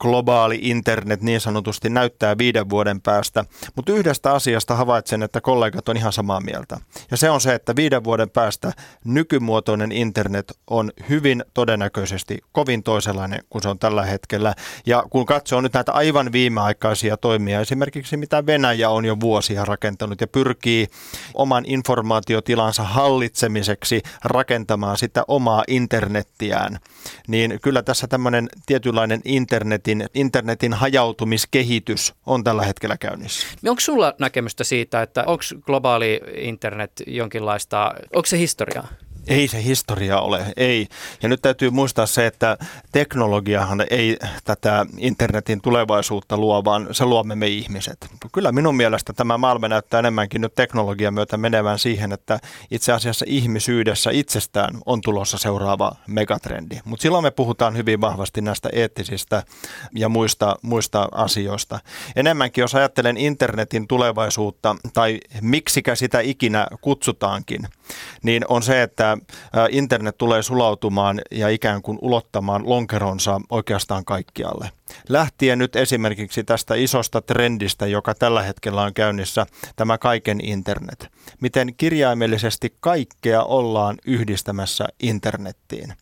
globaali 0.03 0.59
internet 0.61 1.21
niin 1.21 1.41
sanotusti 1.41 1.89
näyttää 1.89 2.37
viiden 2.37 2.69
vuoden 2.69 3.01
päästä. 3.01 3.45
Mutta 3.75 3.91
yhdestä 3.91 4.33
asiasta 4.33 4.75
havaitsen, 4.75 5.23
että 5.23 5.41
kollegat 5.41 5.89
on 5.89 5.97
ihan 5.97 6.13
samaa 6.13 6.41
mieltä. 6.41 6.77
Ja 7.11 7.17
se 7.17 7.29
on 7.29 7.41
se, 7.41 7.53
että 7.55 7.75
viiden 7.75 8.03
vuoden 8.03 8.29
päästä 8.29 8.71
nykymuotoinen 9.05 9.91
internet 9.91 10.53
on 10.67 10.91
hyvin 11.09 11.43
todennäköisesti 11.53 12.37
kovin 12.51 12.83
toisenlainen 12.83 13.39
kuin 13.49 13.61
se 13.61 13.69
on 13.69 13.79
tällä 13.79 14.05
hetkellä. 14.05 14.53
Ja 14.85 15.03
kun 15.09 15.25
katsoo 15.25 15.61
nyt 15.61 15.73
näitä 15.73 15.91
aivan 15.91 16.31
viimeaikaisia 16.31 17.17
toimia, 17.17 17.59
esimerkiksi 17.59 18.17
mitä 18.17 18.45
Venäjä 18.45 18.89
on 18.89 19.05
jo 19.05 19.19
vuosia 19.19 19.65
rakentanut 19.65 20.21
ja 20.21 20.27
pyrkii 20.27 20.87
oman 21.33 21.63
informaatiotilansa 21.67 22.83
hallitsemiseksi 22.83 24.01
rakentamaan 24.23 24.97
sitä 24.97 25.23
omaa 25.27 25.63
internettiään, 25.67 26.79
niin 27.27 27.59
kyllä 27.61 27.81
tässä 27.81 28.07
tämmöinen 28.07 28.49
tietynlainen 28.65 29.21
internetin 29.25 29.92
internetin, 30.01 30.43
internetin 30.43 30.73
hajautumiskehitys 30.73 32.13
on 32.25 32.43
tällä 32.43 32.63
hetkellä 32.63 32.97
käynnissä. 32.97 33.47
Onko 33.67 33.79
sulla 33.79 34.13
näkemystä 34.19 34.63
siitä, 34.63 35.01
että 35.01 35.23
onko 35.27 35.43
globaali 35.61 36.21
internet 36.35 36.91
jonkinlaista, 37.07 37.93
onko 38.15 38.25
se 38.25 38.37
historiaa? 38.37 38.87
Ei 39.27 39.47
se 39.47 39.63
historia 39.63 40.19
ole, 40.19 40.45
ei. 40.57 40.87
Ja 41.21 41.29
nyt 41.29 41.41
täytyy 41.41 41.69
muistaa 41.69 42.05
se, 42.05 42.27
että 42.27 42.57
teknologiahan 42.91 43.85
ei 43.89 44.17
tätä 44.43 44.85
internetin 44.97 45.61
tulevaisuutta 45.61 46.37
luo, 46.37 46.65
vaan 46.65 46.87
se 46.91 47.05
luomme 47.05 47.35
me 47.35 47.47
ihmiset. 47.47 48.07
Kyllä 48.31 48.51
minun 48.51 48.75
mielestä 48.75 49.13
tämä 49.13 49.37
maailma 49.37 49.67
näyttää 49.67 49.99
enemmänkin 49.99 50.41
nyt 50.41 50.55
teknologian 50.55 51.13
myötä 51.13 51.37
menevän 51.37 51.79
siihen, 51.79 52.11
että 52.11 52.39
itse 52.71 52.93
asiassa 52.93 53.25
ihmisyydessä 53.27 54.11
itsestään 54.13 54.77
on 54.85 55.01
tulossa 55.01 55.37
seuraava 55.37 55.91
megatrendi. 56.07 56.79
Mutta 56.85 57.01
silloin 57.01 57.23
me 57.23 57.31
puhutaan 57.31 57.77
hyvin 57.77 58.01
vahvasti 58.01 58.41
näistä 58.41 58.69
eettisistä 58.73 59.43
ja 59.95 60.09
muista, 60.09 60.55
muista 60.61 61.09
asioista. 61.11 61.79
Enemmänkin 62.15 62.61
jos 62.61 62.75
ajattelen 62.75 63.17
internetin 63.17 63.87
tulevaisuutta 63.87 64.75
tai 64.93 65.19
miksikä 65.41 65.95
sitä 65.95 66.19
ikinä 66.19 66.67
kutsutaankin, 66.81 67.67
niin 68.23 68.45
on 68.47 68.63
se, 68.63 68.81
että 68.81 69.12
internet 69.69 70.17
tulee 70.17 70.43
sulautumaan 70.43 71.21
ja 71.31 71.49
ikään 71.49 71.81
kuin 71.81 71.97
ulottamaan 72.01 72.69
lonkeronsa 72.69 73.41
oikeastaan 73.49 74.05
kaikkialle. 74.05 74.71
Lähtien 75.09 75.59
nyt 75.59 75.75
esimerkiksi 75.75 76.43
tästä 76.43 76.75
isosta 76.75 77.21
trendistä, 77.21 77.87
joka 77.87 78.15
tällä 78.15 78.41
hetkellä 78.41 78.81
on 78.81 78.93
käynnissä, 78.93 79.45
tämä 79.75 79.97
kaiken 79.97 80.45
internet. 80.45 81.07
Miten 81.41 81.75
kirjaimellisesti 81.77 82.75
kaikkea 82.79 83.43
ollaan 83.43 83.97
yhdistämässä 84.05 84.85
internettiin 84.99 85.93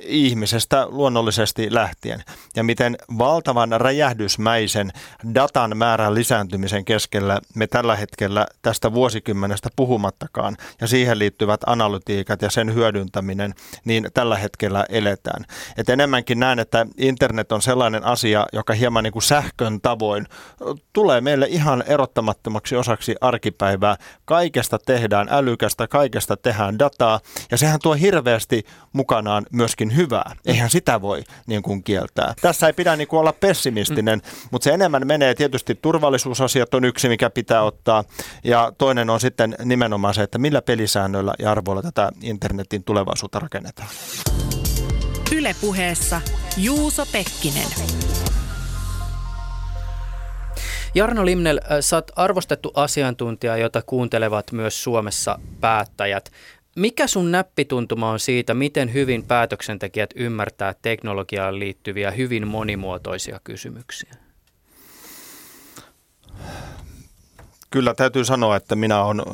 ihmisestä 0.00 0.86
luonnollisesti 0.88 1.74
lähtien. 1.74 2.24
Ja 2.56 2.64
miten 2.64 2.96
valtavan 3.18 3.72
räjähdysmäisen 3.80 4.92
datan 5.34 5.76
määrän 5.76 6.14
lisääntymisen 6.14 6.84
keskellä 6.84 7.40
me 7.54 7.66
tällä 7.66 7.96
hetkellä 7.96 8.46
tästä 8.62 8.92
vuosikymmenestä 8.92 9.68
puhumattakaan 9.76 10.56
ja 10.80 10.86
siihen 10.86 11.18
liittyvät 11.18 11.60
analytiikat 11.66 12.42
ja 12.42 12.50
sen 12.50 12.74
hyödyntäminen, 12.74 13.54
niin 13.84 14.08
tällä 14.14 14.36
hetkellä 14.36 14.86
eletään. 14.88 15.44
Et 15.76 15.88
enemmänkin 15.88 16.40
näen, 16.40 16.58
että 16.58 16.86
internet 16.98 17.52
on 17.52 17.62
sellainen 17.62 18.04
asia, 18.04 18.35
joka 18.52 18.72
hieman 18.72 19.04
niin 19.04 19.12
kuin 19.12 19.22
sähkön 19.22 19.80
tavoin 19.80 20.26
tulee 20.92 21.20
meille 21.20 21.46
ihan 21.50 21.84
erottamattomaksi 21.86 22.76
osaksi 22.76 23.16
arkipäivää. 23.20 23.96
Kaikesta 24.24 24.78
tehdään 24.78 25.28
älykästä, 25.30 25.88
kaikesta 25.88 26.36
tehdään 26.36 26.78
dataa 26.78 27.20
ja 27.50 27.58
sehän 27.58 27.80
tuo 27.82 27.94
hirveästi 27.94 28.64
mukanaan 28.92 29.46
myöskin 29.52 29.96
hyvää. 29.96 30.36
Eihän 30.46 30.70
sitä 30.70 31.00
voi 31.00 31.24
niin 31.46 31.62
kuin 31.62 31.82
kieltää. 31.82 32.34
Tässä 32.40 32.66
ei 32.66 32.72
pidä 32.72 32.96
niin 32.96 33.08
kuin 33.08 33.20
olla 33.20 33.32
pessimistinen, 33.32 34.18
mm. 34.18 34.48
mutta 34.50 34.64
se 34.64 34.70
enemmän 34.70 35.06
menee 35.06 35.34
tietysti 35.34 35.74
turvallisuusasiat 35.74 36.74
on 36.74 36.84
yksi, 36.84 37.08
mikä 37.08 37.30
pitää 37.30 37.62
ottaa. 37.62 38.04
Ja 38.44 38.72
toinen 38.78 39.10
on 39.10 39.20
sitten 39.20 39.56
nimenomaan 39.64 40.14
se, 40.14 40.22
että 40.22 40.38
millä 40.38 40.62
pelisäännöillä 40.62 41.34
ja 41.38 41.50
arvoilla 41.50 41.82
tätä 41.82 42.10
internetin 42.22 42.84
tulevaisuutta 42.84 43.38
rakennetaan. 43.38 43.88
Ylepuheessa 45.32 46.20
Juuso 46.56 47.06
Pekkinen. 47.12 48.25
Jarno 50.96 51.24
Limnel, 51.24 51.60
sä 51.80 51.96
oot 51.96 52.10
arvostettu 52.16 52.72
asiantuntija, 52.74 53.56
jota 53.56 53.82
kuuntelevat 53.82 54.52
myös 54.52 54.84
Suomessa 54.84 55.38
päättäjät. 55.60 56.32
Mikä 56.76 57.06
sun 57.06 57.32
näppituntuma 57.32 58.10
on 58.10 58.20
siitä, 58.20 58.54
miten 58.54 58.92
hyvin 58.92 59.26
päätöksentekijät 59.26 60.10
ymmärtää 60.14 60.74
teknologiaan 60.82 61.58
liittyviä 61.58 62.10
hyvin 62.10 62.48
monimuotoisia 62.48 63.40
kysymyksiä? 63.44 64.14
Kyllä 67.70 67.94
täytyy 67.94 68.24
sanoa, 68.24 68.56
että 68.56 68.76
minä 68.76 69.04
olen 69.04 69.26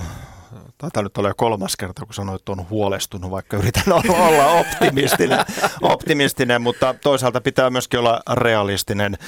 Taitaa 0.82 1.02
nyt 1.02 1.18
olla 1.18 1.34
kolmas 1.34 1.76
kerta, 1.76 2.04
kun 2.04 2.14
sanoit, 2.14 2.40
että 2.40 2.52
on 2.52 2.68
huolestunut, 2.70 3.30
vaikka 3.30 3.56
yritän 3.56 3.92
olla 4.28 4.46
optimistinen, 4.46 5.38
optimistinen, 5.82 6.62
mutta 6.62 6.94
toisaalta 7.02 7.40
pitää 7.40 7.70
myöskin 7.70 8.00
olla 8.00 8.22
realistinen. 8.32 9.18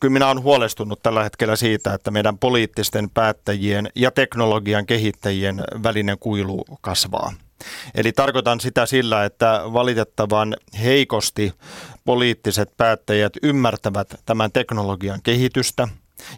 Kyllä 0.00 0.12
minä 0.12 0.26
olen 0.26 0.42
huolestunut 0.42 1.02
tällä 1.02 1.22
hetkellä 1.22 1.56
siitä, 1.56 1.94
että 1.94 2.10
meidän 2.10 2.38
poliittisten 2.38 3.10
päättäjien 3.10 3.88
ja 3.94 4.10
teknologian 4.10 4.86
kehittäjien 4.86 5.62
välinen 5.82 6.18
kuilu 6.18 6.64
kasvaa. 6.80 7.32
Eli 7.94 8.12
tarkoitan 8.12 8.60
sitä 8.60 8.86
sillä, 8.86 9.24
että 9.24 9.62
valitettavan 9.72 10.56
heikosti 10.82 11.52
poliittiset 12.04 12.76
päättäjät 12.76 13.32
ymmärtävät 13.42 14.14
tämän 14.26 14.52
teknologian 14.52 15.22
kehitystä 15.22 15.88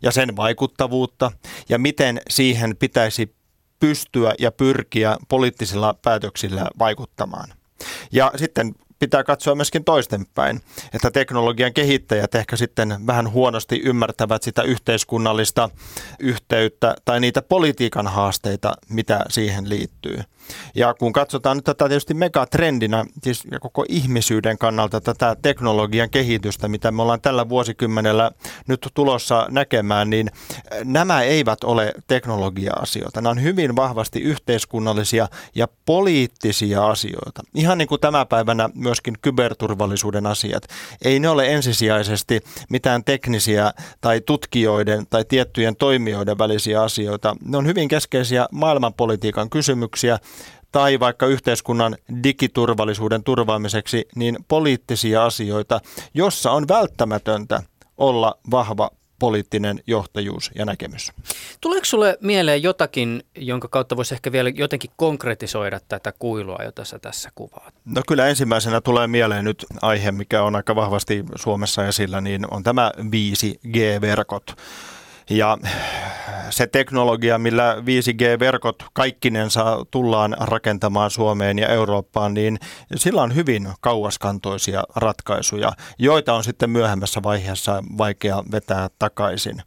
ja 0.03 0.11
sen 0.11 0.37
vaikuttavuutta 0.37 1.33
ja 1.69 1.79
miten 1.79 2.21
siihen 2.29 2.77
pitäisi 2.77 3.40
pystyä 3.81 4.35
ja 4.39 4.53
pyrkiä 4.53 5.17
poliittisilla 5.29 5.95
päätöksillä 6.03 6.71
vaikuttamaan. 6.79 7.53
Ja 8.13 8.33
sitten 8.37 8.75
pitää 8.99 9.25
katsoa 9.25 9.55
myöskin 9.55 9.85
toistenpäin, 9.85 10.61
että 10.93 11.11
teknologian 11.11 11.73
kehittäjät 11.73 12.35
ehkä 12.35 12.57
sitten 12.57 13.07
vähän 13.07 13.31
huonosti 13.31 13.81
ymmärtävät 13.85 14.43
sitä 14.43 14.63
yhteiskunnallista 14.63 15.71
yhteyttä 16.19 16.95
tai 17.05 17.21
niitä 17.21 17.43
politiikan 17.43 18.07
haasteita, 18.07 18.75
mitä 18.89 19.25
siihen 19.29 19.69
liittyy. 19.69 20.21
Ja 20.75 20.95
kun 20.95 21.13
katsotaan 21.13 21.57
nyt 21.57 21.65
tätä 21.65 21.89
tietysti 21.89 22.15
megatrendinä, 22.15 23.05
siis 23.23 23.43
koko 23.61 23.85
ihmisyyden 23.89 24.59
kannalta 24.59 25.01
tätä 25.01 25.37
teknologian 25.43 26.11
kehitystä, 26.11 26.69
mitä 26.69 26.91
me 26.91 27.03
ollaan 27.03 27.21
tällä 27.21 27.49
vuosikymmenellä 27.49 28.31
nyt 28.69 28.89
tulossa 28.95 29.47
näkemään, 29.51 30.11
niin 30.11 30.31
nämä 30.85 31.23
eivät 31.23 31.65
ole 31.65 31.93
teknologia-asioita. 32.07 33.21
Nämä 33.21 33.31
on 33.31 33.43
hyvin 33.43 33.77
vahvasti 33.77 34.21
yhteiskunnallisia 34.21 35.29
ja 35.55 35.69
poliittisia 35.87 36.87
asioita. 36.87 37.43
Ihan 37.55 37.79
niin 37.79 37.89
kuin 37.89 38.01
tämä 38.01 38.27
päivänä 38.27 38.71
myös 38.75 39.01
myöskin 39.01 39.17
kyberturvallisuuden 39.23 40.27
asiat. 40.27 40.63
Ei 41.05 41.21
ne 41.21 41.29
ole 41.29 41.53
ensisijaisesti 41.55 42.41
mitään 42.71 43.05
teknisiä 43.05 43.73
tai 44.01 44.21
tutkijoiden 44.21 45.07
tai 45.11 45.25
tiettyjen 45.25 45.77
toimijoiden 45.77 46.39
välisiä 46.39 46.83
asioita. 46.83 47.37
Ne 47.45 47.57
on 47.57 47.67
hyvin 47.67 47.89
keskeisiä 47.89 48.47
maailmanpolitiikan 48.53 49.51
kysymyksiä, 49.51 50.19
tai 50.73 51.01
vaikka 51.01 51.27
yhteiskunnan 51.27 51.97
digiturvallisuuden 52.23 53.25
turvaamiseksi, 53.25 54.09
niin 54.17 54.37
poliittisia 54.49 55.25
asioita, 55.25 55.81
jossa 56.15 56.51
on 56.51 56.69
välttämätöntä 56.69 57.63
olla 57.99 58.39
vahva 58.51 58.91
poliittinen 59.19 59.81
johtajuus 59.87 60.51
ja 60.55 60.65
näkemys. 60.65 61.13
Tuleeko 61.61 61.85
sulle 61.85 62.19
mieleen 62.21 62.63
jotakin, 62.63 63.23
jonka 63.37 63.69
kautta 63.69 63.97
voisi 63.97 64.15
ehkä 64.15 64.33
vielä 64.33 64.49
jotenkin 64.49 64.91
konkretisoida 64.97 65.81
tätä 65.89 66.13
kuilua, 66.19 66.59
jota 66.65 66.85
sä 66.85 66.99
tässä 66.99 67.31
kuvaat? 67.35 67.75
No 67.85 68.03
kyllä 68.09 68.29
ensimmäisenä 68.29 68.81
tulee 68.81 69.07
mieleen 69.07 69.45
nyt 69.45 69.67
aihe, 69.83 70.13
mikä 70.13 70.43
on 70.43 70.57
aika 70.57 70.75
vahvasti 70.75 71.25
Suomessa 71.37 71.87
esillä, 71.87 72.21
niin 72.21 72.47
on 72.51 72.63
tämä 72.63 72.93
5G-verkot. 72.99 74.57
Ja 75.31 75.59
se 76.51 76.67
teknologia, 76.67 77.39
millä 77.39 77.77
5G-verkot 77.81 78.85
kaikkinensa 78.93 79.87
tullaan 79.91 80.37
rakentamaan 80.41 81.11
Suomeen 81.11 81.59
ja 81.59 81.69
Eurooppaan, 81.69 82.35
niin 82.35 82.59
sillä 82.95 83.23
on 83.23 83.35
hyvin 83.35 83.69
kauaskantoisia 83.81 84.85
ratkaisuja, 84.97 85.73
joita 85.99 86.35
on 86.35 86.45
sitten 86.45 86.71
myöhemmässä 86.71 87.23
vaiheessa 87.23 87.83
vaikea 87.99 88.45
vetää 88.53 88.89
takaisin. 88.99 89.63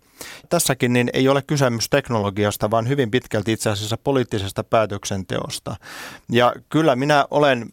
Tässäkin 0.50 0.94
niin 0.94 1.10
ei 1.14 1.28
ole 1.28 1.42
kysymys 1.42 1.90
teknologiasta, 1.90 2.72
vaan 2.72 2.88
hyvin 2.88 3.12
pitkälti 3.12 3.52
itse 3.52 3.70
asiassa 3.70 3.98
poliittisesta 3.98 4.64
päätöksenteosta. 4.64 5.76
Ja 6.32 6.54
kyllä 6.70 6.96
minä 6.96 7.26
olen 7.32 7.70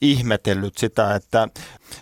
ihmetellyt 0.00 0.78
sitä, 0.78 1.14
että 1.14 1.48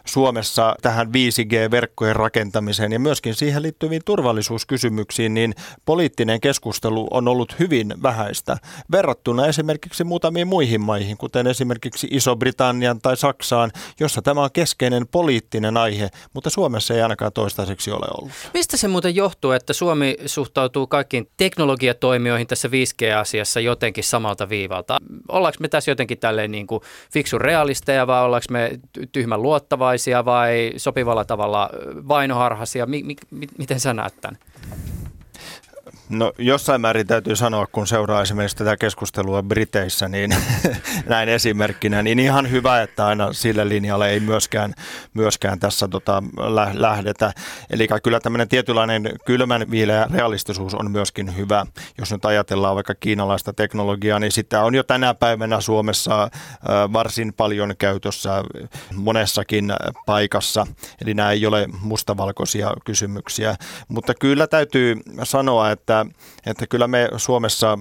Suomessa 0.06 0.74
tähän 0.82 1.06
5G-verkkojen 1.06 2.16
rakentamiseen 2.16 2.92
ja 2.92 2.98
myöskin 2.98 3.34
siihen 3.34 3.62
liittyviin 3.62 4.02
turvallisuuskysymyksiin, 4.04 5.34
niin 5.34 5.54
poliittinen 5.84 6.40
keskustelu 6.40 7.08
on 7.10 7.28
ollut 7.28 7.58
hyvin 7.58 7.94
vähäistä 8.02 8.56
verrattuna 8.92 9.46
esimerkiksi 9.46 10.04
muutamiin 10.04 10.48
muihin 10.48 10.80
maihin, 10.80 11.16
kuten 11.16 11.46
esimerkiksi 11.46 12.08
Iso-Britannian 12.10 13.00
tai 13.00 13.16
Saksaan, 13.16 13.70
jossa 14.00 14.22
tämä 14.22 14.42
on 14.42 14.52
keskeinen 14.52 15.08
poliittinen 15.08 15.76
aihe, 15.76 16.08
mutta 16.34 16.50
Suomessa 16.50 16.94
ei 16.94 17.02
ainakaan 17.02 17.32
toistaiseksi 17.32 17.90
ole 17.90 18.06
ollut. 18.18 18.32
Mistä 18.54 18.76
se 18.76 18.88
muuten 18.88 19.14
johtuu, 19.14 19.50
että 19.50 19.72
Suomi 19.72 20.16
suhtautuu 20.26 20.86
kaikkiin 20.86 21.28
teknologiatoimijoihin 21.36 22.46
tässä 22.46 22.68
5G-asiassa 22.68 23.60
jotenkin 23.60 24.04
samalta 24.04 24.48
viivalta? 24.48 24.98
Ollaanko 25.28 25.56
me 25.60 25.68
tässä 25.68 25.90
jotenkin 25.90 26.18
tälleen 26.18 26.50
niin 26.50 26.66
kuin 26.66 26.80
fiksun 27.12 27.40
realisteja 27.40 28.06
vai 28.06 28.24
ollaanko 28.24 28.46
me 28.50 28.70
tyhmän 29.12 29.42
luottava? 29.42 29.71
Luottavaisia 29.72 30.24
vai 30.24 30.72
sopivalla 30.76 31.24
tavalla 31.24 31.70
vainoharhaisia? 32.08 32.86
Mi- 32.86 33.02
mi- 33.30 33.48
miten 33.58 33.80
sä 33.80 33.94
näet 33.94 34.14
tämän? 34.20 34.38
No 36.12 36.32
jossain 36.38 36.80
määrin 36.80 37.06
täytyy 37.06 37.36
sanoa, 37.36 37.66
kun 37.66 37.86
seuraa 37.86 38.22
esimerkiksi 38.22 38.56
tätä 38.56 38.76
keskustelua 38.76 39.42
Briteissä, 39.42 40.08
niin 40.08 40.36
näin 41.06 41.28
esimerkkinä, 41.28 42.02
niin 42.02 42.18
ihan 42.18 42.50
hyvä, 42.50 42.82
että 42.82 43.06
aina 43.06 43.32
sille 43.32 43.68
linjalle 43.68 44.10
ei 44.10 44.20
myöskään, 44.20 44.74
myöskään 45.14 45.58
tässä 45.58 45.88
tota, 45.88 46.22
lähdetä. 46.72 47.32
Eli 47.70 47.88
kyllä 48.02 48.20
tämmöinen 48.20 48.48
tietynlainen 48.48 49.10
kylmän 49.26 49.70
viileä 49.70 50.08
realistisuus 50.14 50.74
on 50.74 50.90
myöskin 50.90 51.36
hyvä. 51.36 51.66
Jos 51.98 52.12
nyt 52.12 52.24
ajatellaan 52.24 52.74
vaikka 52.74 52.94
kiinalaista 52.94 53.52
teknologiaa, 53.52 54.18
niin 54.18 54.32
sitä 54.32 54.62
on 54.64 54.74
jo 54.74 54.82
tänä 54.82 55.14
päivänä 55.14 55.60
Suomessa 55.60 56.30
varsin 56.92 57.32
paljon 57.32 57.74
käytössä 57.78 58.44
monessakin 58.94 59.72
paikassa. 60.06 60.66
Eli 61.02 61.14
nämä 61.14 61.30
ei 61.30 61.46
ole 61.46 61.68
mustavalkoisia 61.80 62.72
kysymyksiä. 62.84 63.56
Mutta 63.88 64.14
kyllä 64.14 64.46
täytyy 64.46 64.96
sanoa, 65.22 65.70
että 65.70 66.01
että, 66.46 66.66
kyllä 66.66 66.88
me 66.88 67.08
Suomessa 67.16 67.78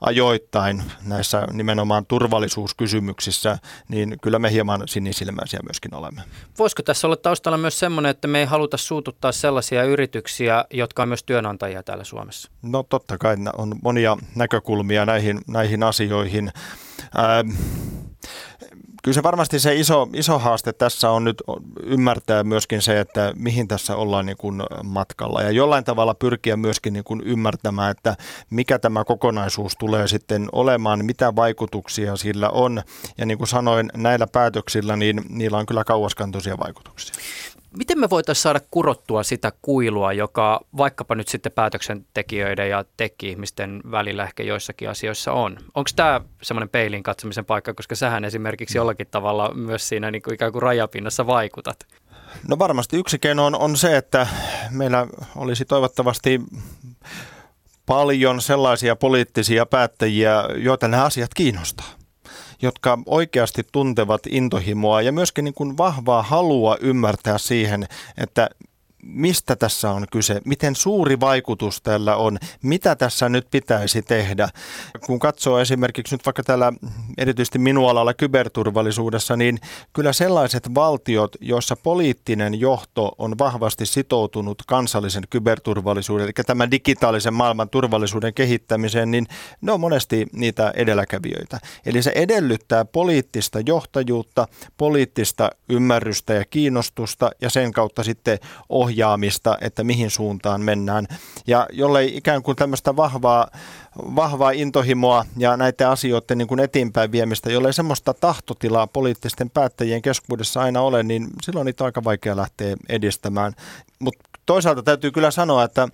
ajoittain 0.00 0.82
näissä 1.04 1.46
nimenomaan 1.52 2.06
turvallisuuskysymyksissä, 2.06 3.58
niin 3.88 4.16
kyllä 4.22 4.38
me 4.38 4.52
hieman 4.52 4.82
sinisilmäisiä 4.88 5.60
myöskin 5.62 5.94
olemme. 5.94 6.22
Voisiko 6.58 6.82
tässä 6.82 7.06
olla 7.06 7.16
taustalla 7.16 7.58
myös 7.58 7.78
semmoinen, 7.78 8.10
että 8.10 8.28
me 8.28 8.38
ei 8.38 8.44
haluta 8.44 8.76
suututtaa 8.76 9.32
sellaisia 9.32 9.84
yrityksiä, 9.84 10.64
jotka 10.70 11.02
on 11.02 11.08
myös 11.08 11.24
työnantajia 11.24 11.82
täällä 11.82 12.04
Suomessa? 12.04 12.50
No 12.62 12.82
totta 12.82 13.18
kai 13.18 13.36
on 13.56 13.74
monia 13.82 14.16
näkökulmia 14.34 15.06
näihin, 15.06 15.40
näihin 15.48 15.82
asioihin. 15.82 16.52
Ää, 17.14 17.44
Kyllä 19.04 19.14
se 19.14 19.22
varmasti 19.22 19.60
se 19.60 19.74
iso, 19.74 20.08
iso 20.12 20.38
haaste 20.38 20.72
tässä 20.72 21.10
on 21.10 21.24
nyt 21.24 21.42
ymmärtää 21.82 22.44
myöskin 22.44 22.82
se, 22.82 23.00
että 23.00 23.32
mihin 23.36 23.68
tässä 23.68 23.96
ollaan 23.96 24.26
niin 24.26 24.36
kuin 24.36 24.62
matkalla 24.84 25.42
ja 25.42 25.50
jollain 25.50 25.84
tavalla 25.84 26.14
pyrkiä 26.14 26.56
myöskin 26.56 26.92
niin 26.92 27.04
kuin 27.04 27.20
ymmärtämään, 27.24 27.90
että 27.90 28.16
mikä 28.50 28.78
tämä 28.78 29.04
kokonaisuus 29.04 29.76
tulee 29.76 30.08
sitten 30.08 30.48
olemaan, 30.52 31.04
mitä 31.04 31.36
vaikutuksia 31.36 32.16
sillä 32.16 32.50
on 32.50 32.82
ja 33.18 33.26
niin 33.26 33.38
kuin 33.38 33.48
sanoin, 33.48 33.90
näillä 33.96 34.26
päätöksillä 34.26 34.96
niin 34.96 35.22
niillä 35.28 35.58
on 35.58 35.66
kyllä 35.66 35.84
kauaskantoisia 35.84 36.58
vaikutuksia. 36.58 37.14
Miten 37.76 37.98
me 37.98 38.10
voitaisiin 38.10 38.42
saada 38.42 38.60
kurottua 38.70 39.22
sitä 39.22 39.52
kuilua, 39.62 40.12
joka 40.12 40.60
vaikkapa 40.76 41.14
nyt 41.14 41.28
sitten 41.28 41.52
päätöksentekijöiden 41.52 42.70
ja 42.70 42.84
tekki-ihmisten 42.96 43.80
välillä 43.90 44.24
ehkä 44.24 44.42
joissakin 44.42 44.90
asioissa 44.90 45.32
on? 45.32 45.56
Onko 45.74 45.90
tämä 45.96 46.20
semmoinen 46.42 46.68
peilin 46.68 47.02
katsomisen 47.02 47.44
paikka, 47.44 47.74
koska 47.74 47.94
sähän 47.94 48.24
esimerkiksi 48.24 48.78
jollakin 48.78 49.06
tavalla 49.10 49.54
myös 49.54 49.88
siinä 49.88 50.10
niin 50.10 50.22
kuin 50.22 50.34
ikään 50.34 50.52
kuin 50.52 50.62
rajapinnassa 50.62 51.26
vaikutat? 51.26 51.86
No 52.48 52.58
varmasti 52.58 52.96
yksi 52.96 53.18
keino 53.18 53.46
on, 53.46 53.54
on 53.54 53.76
se, 53.76 53.96
että 53.96 54.26
meillä 54.70 55.06
olisi 55.36 55.64
toivottavasti 55.64 56.40
paljon 57.86 58.40
sellaisia 58.40 58.96
poliittisia 58.96 59.66
päättäjiä, 59.66 60.48
joita 60.56 60.88
nämä 60.88 61.04
asiat 61.04 61.30
kiinnostaa 61.34 62.03
jotka 62.64 62.98
oikeasti 63.06 63.62
tuntevat 63.72 64.26
intohimoa 64.26 65.02
ja 65.02 65.12
myöskin 65.12 65.44
niin 65.44 65.54
kuin 65.54 65.76
vahvaa 65.76 66.22
halua 66.22 66.76
ymmärtää 66.80 67.38
siihen, 67.38 67.86
että 68.18 68.50
mistä 69.06 69.56
tässä 69.56 69.90
on 69.90 70.06
kyse, 70.12 70.40
miten 70.44 70.76
suuri 70.76 71.20
vaikutus 71.20 71.82
tällä 71.82 72.16
on, 72.16 72.38
mitä 72.62 72.96
tässä 72.96 73.28
nyt 73.28 73.46
pitäisi 73.50 74.02
tehdä. 74.02 74.48
Kun 75.06 75.18
katsoo 75.18 75.58
esimerkiksi 75.58 76.14
nyt 76.14 76.26
vaikka 76.26 76.42
täällä 76.42 76.72
erityisesti 77.18 77.58
minun 77.58 77.90
alalla 77.90 78.14
kyberturvallisuudessa, 78.14 79.36
niin 79.36 79.58
kyllä 79.92 80.12
sellaiset 80.12 80.74
valtiot, 80.74 81.36
joissa 81.40 81.76
poliittinen 81.76 82.60
johto 82.60 83.12
on 83.18 83.38
vahvasti 83.38 83.86
sitoutunut 83.86 84.62
kansallisen 84.66 85.24
kyberturvallisuuden, 85.30 86.24
eli 86.24 86.32
tämän 86.46 86.70
digitaalisen 86.70 87.34
maailman 87.34 87.68
turvallisuuden 87.68 88.34
kehittämiseen, 88.34 89.10
niin 89.10 89.26
ne 89.60 89.72
on 89.72 89.80
monesti 89.80 90.26
niitä 90.32 90.72
edelläkävijöitä. 90.76 91.58
Eli 91.86 92.02
se 92.02 92.12
edellyttää 92.14 92.84
poliittista 92.84 93.60
johtajuutta, 93.66 94.48
poliittista 94.76 95.50
ymmärrystä 95.68 96.34
ja 96.34 96.44
kiinnostusta 96.44 97.30
ja 97.40 97.50
sen 97.50 97.72
kautta 97.72 98.02
sitten 98.02 98.38
ohjaa 98.68 98.93
ohjaamista, 98.94 99.58
että 99.60 99.84
mihin 99.84 100.10
suuntaan 100.10 100.60
mennään. 100.60 101.06
Ja 101.46 101.66
jollei 101.72 102.16
ikään 102.16 102.42
kuin 102.42 102.56
tämmöistä 102.56 102.96
vahvaa, 102.96 103.50
vahvaa 103.96 104.50
intohimoa 104.50 105.24
ja 105.36 105.56
näitä 105.56 105.90
asioiden 105.90 106.38
niin 106.38 106.48
kuin 106.48 106.60
eteenpäin 106.60 107.12
viemistä, 107.12 107.52
jollei 107.52 107.72
semmoista 107.72 108.14
tahtotilaa 108.14 108.86
poliittisten 108.86 109.50
päättäjien 109.50 110.02
keskuudessa 110.02 110.60
aina 110.60 110.80
ole, 110.80 111.02
niin 111.02 111.26
silloin 111.42 111.64
niitä 111.64 111.84
on 111.84 111.86
aika 111.86 112.04
vaikea 112.04 112.36
lähteä 112.36 112.76
edistämään. 112.88 113.52
Mutta 113.98 114.28
toisaalta 114.46 114.82
täytyy 114.82 115.10
kyllä 115.10 115.30
sanoa, 115.30 115.64
että 115.64 115.88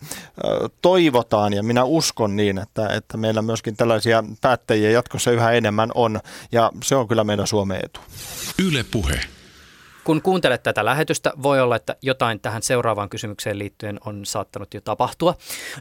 toivotaan 0.82 1.52
ja 1.52 1.62
minä 1.62 1.84
uskon 1.84 2.36
niin, 2.36 2.58
että, 2.58 2.88
että 2.88 3.16
meillä 3.16 3.42
myöskin 3.42 3.76
tällaisia 3.76 4.24
päättäjiä 4.40 4.90
jatkossa 4.90 5.30
yhä 5.30 5.52
enemmän 5.52 5.90
on 5.94 6.20
ja 6.52 6.72
se 6.82 6.96
on 6.96 7.08
kyllä 7.08 7.24
meidän 7.24 7.46
Suomen 7.46 7.80
etu. 7.84 8.00
Yle 8.58 8.84
puhe. 8.84 9.20
Kun 10.10 10.22
kuuntelet 10.22 10.62
tätä 10.62 10.84
lähetystä, 10.84 11.32
voi 11.42 11.60
olla, 11.60 11.76
että 11.76 11.96
jotain 12.02 12.40
tähän 12.40 12.62
seuraavaan 12.62 13.08
kysymykseen 13.08 13.58
liittyen 13.58 14.00
on 14.04 14.26
saattanut 14.26 14.74
jo 14.74 14.80
tapahtua. 14.80 15.34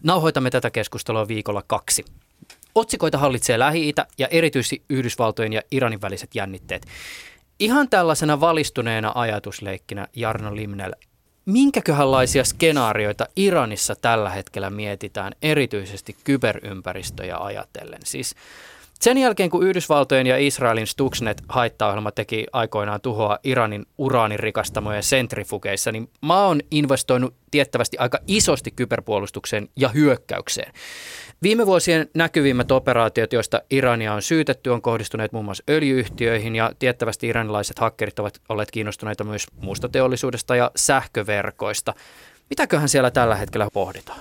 Nauhoitamme 0.03 0.49
tätä 0.49 0.69
keskustelua 0.69 1.27
viikolla 1.27 1.63
kaksi. 1.67 2.05
Otsikoita 2.75 3.17
hallitsee 3.17 3.59
Lähi-Itä 3.59 4.07
ja 4.17 4.27
erityisesti 4.27 4.83
Yhdysvaltojen 4.89 5.53
ja 5.53 5.61
Iranin 5.71 6.01
väliset 6.01 6.35
jännitteet. 6.35 6.85
Ihan 7.59 7.89
tällaisena 7.89 8.39
valistuneena 8.39 9.11
ajatusleikkinä 9.15 10.07
Jarno 10.15 10.55
Limnel, 10.55 10.93
minkäköhänlaisia 11.45 12.43
skenaarioita 12.43 13.27
Iranissa 13.35 13.95
tällä 13.95 14.29
hetkellä 14.29 14.69
mietitään 14.69 15.33
erityisesti 15.41 16.15
kyberympäristöjä 16.23 17.37
ajatellen? 17.37 18.01
Siis 18.03 18.35
Sen 19.01 19.17
jälkeen, 19.17 19.49
kun 19.49 19.67
Yhdysvaltojen 19.67 20.27
ja 20.27 20.37
Israelin 20.37 20.87
Stuxnet 20.87 21.41
haittaohjelma 21.49 22.11
teki 22.11 22.45
aikoinaan 22.53 23.01
tuhoa 23.01 23.39
Iranin 23.43 23.85
uraanirikastamojen 23.97 25.03
sentrifugeissa, 25.03 25.91
niin 25.91 26.09
maa 26.21 26.47
on 26.47 26.61
investoinut 26.71 27.35
tiettävästi 27.51 27.97
aika 27.97 28.19
isosti 28.27 28.71
kyberpuolustukseen 28.71 29.69
ja 29.75 29.89
hyökkäykseen. 29.89 30.73
Viime 31.41 31.65
vuosien 31.65 32.09
näkyvimmät 32.13 32.71
operaatiot, 32.71 33.33
joista 33.33 33.61
Irania 33.71 34.13
on 34.13 34.21
syytetty, 34.21 34.69
on 34.69 34.81
kohdistuneet 34.81 35.31
muun 35.31 35.45
muassa 35.45 35.63
öljyyhtiöihin 35.69 36.55
ja 36.55 36.71
tiettävästi 36.79 37.27
iranilaiset 37.27 37.79
hakkerit 37.79 38.19
ovat 38.19 38.41
olleet 38.49 38.71
kiinnostuneita 38.71 39.23
myös 39.23 39.47
muusta 39.61 39.89
teollisuudesta 39.89 40.55
ja 40.55 40.71
sähköverkoista. 40.75 41.93
Mitäköhän 42.49 42.89
siellä 42.89 43.11
tällä 43.11 43.35
hetkellä 43.35 43.67
pohditaan? 43.73 44.19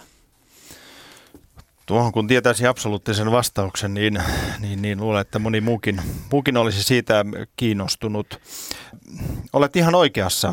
Tuohon 1.89 2.13
kun 2.13 2.27
tietäisi 2.27 2.67
absoluuttisen 2.67 3.31
vastauksen, 3.31 3.95
niin, 3.95 4.23
niin, 4.61 4.83
niin 4.83 5.01
luulen, 5.01 5.21
että 5.21 5.39
moni 5.39 5.61
muukin, 5.61 6.01
muukin 6.31 6.57
olisi 6.57 6.83
siitä 6.83 7.25
kiinnostunut. 7.57 8.41
Olet 9.53 9.77
ihan 9.77 9.95
oikeassa 9.95 10.53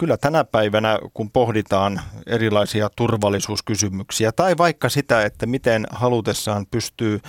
kyllä 0.00 0.16
tänä 0.16 0.44
päivänä, 0.44 0.98
kun 1.14 1.30
pohditaan 1.30 2.00
erilaisia 2.26 2.90
turvallisuuskysymyksiä 2.96 4.32
tai 4.32 4.56
vaikka 4.58 4.88
sitä, 4.88 5.24
että 5.24 5.46
miten 5.46 5.86
halutessaan 5.90 6.66
pystyy 6.70 7.20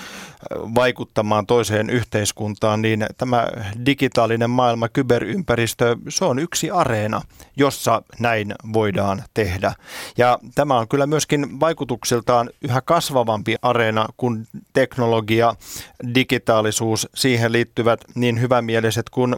vaikuttamaan 0.75 1.45
toiseen 1.45 1.89
yhteiskuntaan, 1.89 2.81
niin 2.81 3.05
tämä 3.17 3.47
digitaalinen 3.86 4.49
maailma, 4.49 4.89
kyberympäristö, 4.89 5.95
se 6.10 6.25
on 6.25 6.39
yksi 6.39 6.71
areena, 6.71 7.21
jossa 7.57 8.01
näin 8.19 8.55
voidaan 8.73 9.23
tehdä. 9.34 9.73
Ja 10.17 10.39
tämä 10.55 10.77
on 10.77 10.88
kyllä 10.88 11.07
myöskin 11.07 11.60
vaikutuksiltaan 11.60 12.49
yhä 12.62 12.81
kasvavampi 12.81 13.55
areena, 13.62 14.07
kun 14.17 14.45
teknologia, 14.73 15.55
digitaalisuus, 16.15 17.07
siihen 17.15 17.51
liittyvät 17.51 17.99
niin 18.15 18.41
hyvämieliset 18.41 19.10
kuin 19.10 19.36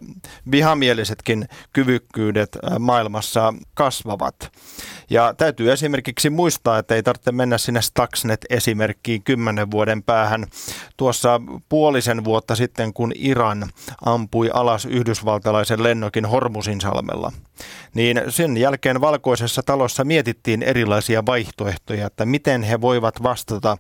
vihamielisetkin 0.52 1.48
kyvykkyydet 1.74 2.58
maailmassa 2.80 3.23
maailmassa 3.24 3.54
kasvavat. 3.74 4.52
Ja 5.10 5.34
täytyy 5.38 5.72
esimerkiksi 5.72 6.30
muistaa, 6.30 6.78
että 6.78 6.96
ei 6.96 7.04
tarvitse 7.04 7.32
mennä 7.32 7.58
sinne 7.58 7.82
Stuxnet-esimerkkiin 7.82 9.24
kymmenen 9.24 9.72
vuoden 9.72 10.04
päähän. 10.04 10.46
Tuossa 10.98 11.42
puolisen 11.70 12.24
vuotta 12.24 12.56
sitten, 12.56 12.94
kun 12.94 13.12
Iran 13.16 13.70
ampui 14.06 14.50
alas 14.54 14.86
yhdysvaltalaisen 14.86 15.84
lennokin 15.84 16.26
Hormusin 16.26 16.82
salmella, 16.82 17.32
niin 17.94 18.22
sen 18.30 18.58
jälkeen 18.58 19.02
valkoisessa 19.02 19.64
talossa 19.64 20.04
mietittiin 20.04 20.64
erilaisia 20.64 21.26
vaihtoehtoja, 21.26 22.08
että 22.08 22.26
miten 22.26 22.64
he 22.64 22.82
voivat 22.82 23.24
vastata 23.24 23.78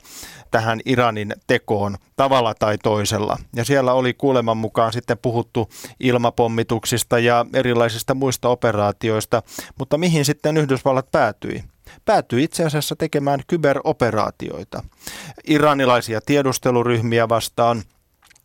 tähän 0.51 0.79
Iranin 0.85 1.33
tekoon 1.47 1.97
tavalla 2.15 2.53
tai 2.53 2.77
toisella. 2.77 3.37
Ja 3.55 3.65
siellä 3.65 3.93
oli 3.93 4.13
kuuleman 4.13 4.57
mukaan 4.57 4.93
sitten 4.93 5.17
puhuttu 5.17 5.69
ilmapommituksista 5.99 7.19
ja 7.19 7.45
erilaisista 7.53 8.13
muista 8.13 8.49
operaatioista, 8.49 9.32
mutta 9.79 9.97
mihin 9.97 10.25
sitten 10.25 10.57
Yhdysvallat 10.57 11.11
päätyi? 11.11 11.63
päätyi 12.05 12.43
itse 12.43 12.65
asiassa 12.65 12.95
tekemään 12.95 13.39
kyberoperaatioita. 13.47 14.83
Iranilaisia 15.47 16.21
tiedusteluryhmiä 16.21 17.29
vastaan, 17.29 17.83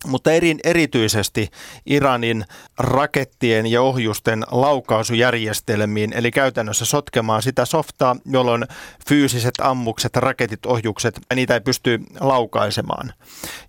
mutta 0.06 0.32
eri, 0.32 0.56
erityisesti 0.64 1.48
Iranin 1.86 2.44
rakettien 2.78 3.66
ja 3.66 3.82
ohjusten 3.82 4.44
laukausujärjestelmiin, 4.50 6.12
eli 6.12 6.30
käytännössä 6.30 6.84
sotkemaan 6.84 7.42
sitä 7.42 7.64
softaa, 7.64 8.16
jolloin 8.26 8.66
fyysiset 9.08 9.54
ammukset, 9.60 10.16
raketit, 10.16 10.66
ohjukset, 10.66 11.20
niitä 11.34 11.54
ei 11.54 11.60
pysty 11.60 12.00
laukaisemaan. 12.20 13.12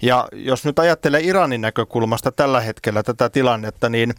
Ja 0.01 0.27
jos 0.31 0.65
nyt 0.65 0.79
ajattelee 0.79 1.21
Iranin 1.21 1.61
näkökulmasta 1.61 2.31
tällä 2.31 2.61
hetkellä 2.61 3.03
tätä 3.03 3.29
tilannetta, 3.29 3.89
niin 3.89 4.13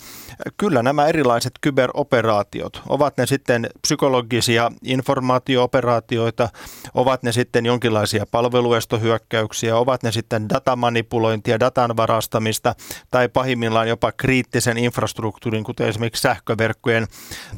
kyllä 0.56 0.82
nämä 0.82 1.06
erilaiset 1.06 1.52
kyberoperaatiot, 1.60 2.82
ovat 2.88 3.16
ne 3.16 3.26
sitten 3.26 3.66
psykologisia 3.82 4.72
informaatiooperaatioita, 4.84 6.48
ovat 6.94 7.22
ne 7.22 7.32
sitten 7.32 7.66
jonkinlaisia 7.66 8.26
palveluestohyökkäyksiä, 8.30 9.76
ovat 9.76 10.02
ne 10.02 10.12
sitten 10.12 10.48
datamanipulointia, 10.48 11.60
datan 11.60 11.96
varastamista 12.00 12.74
tai 13.10 13.28
pahimmillaan 13.28 13.88
jopa 13.88 14.12
kriittisen 14.12 14.78
infrastruktuurin, 14.78 15.64
kuten 15.64 15.88
esimerkiksi 15.88 16.22
sähköverkkojen 16.22 17.06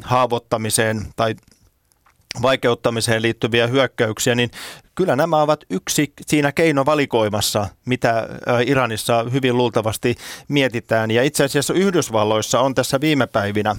haavoittamiseen 0.02 1.06
tai 1.16 1.34
vaikeuttamiseen 2.42 3.22
liittyviä 3.22 3.66
hyökkäyksiä, 3.66 4.34
niin 4.34 4.50
kyllä 4.94 5.16
nämä 5.16 5.42
ovat 5.42 5.60
yksi 5.70 6.12
siinä 6.26 6.52
keinovalikoimassa, 6.52 7.68
mitä 7.84 8.28
Iranissa 8.66 9.24
hyvin 9.32 9.56
luultavasti 9.56 10.16
mietitään. 10.48 11.10
Ja 11.10 11.22
itse 11.22 11.44
asiassa 11.44 11.74
Yhdysvalloissa 11.74 12.60
on 12.60 12.74
tässä 12.74 13.00
viime 13.00 13.26
päivinä 13.26 13.76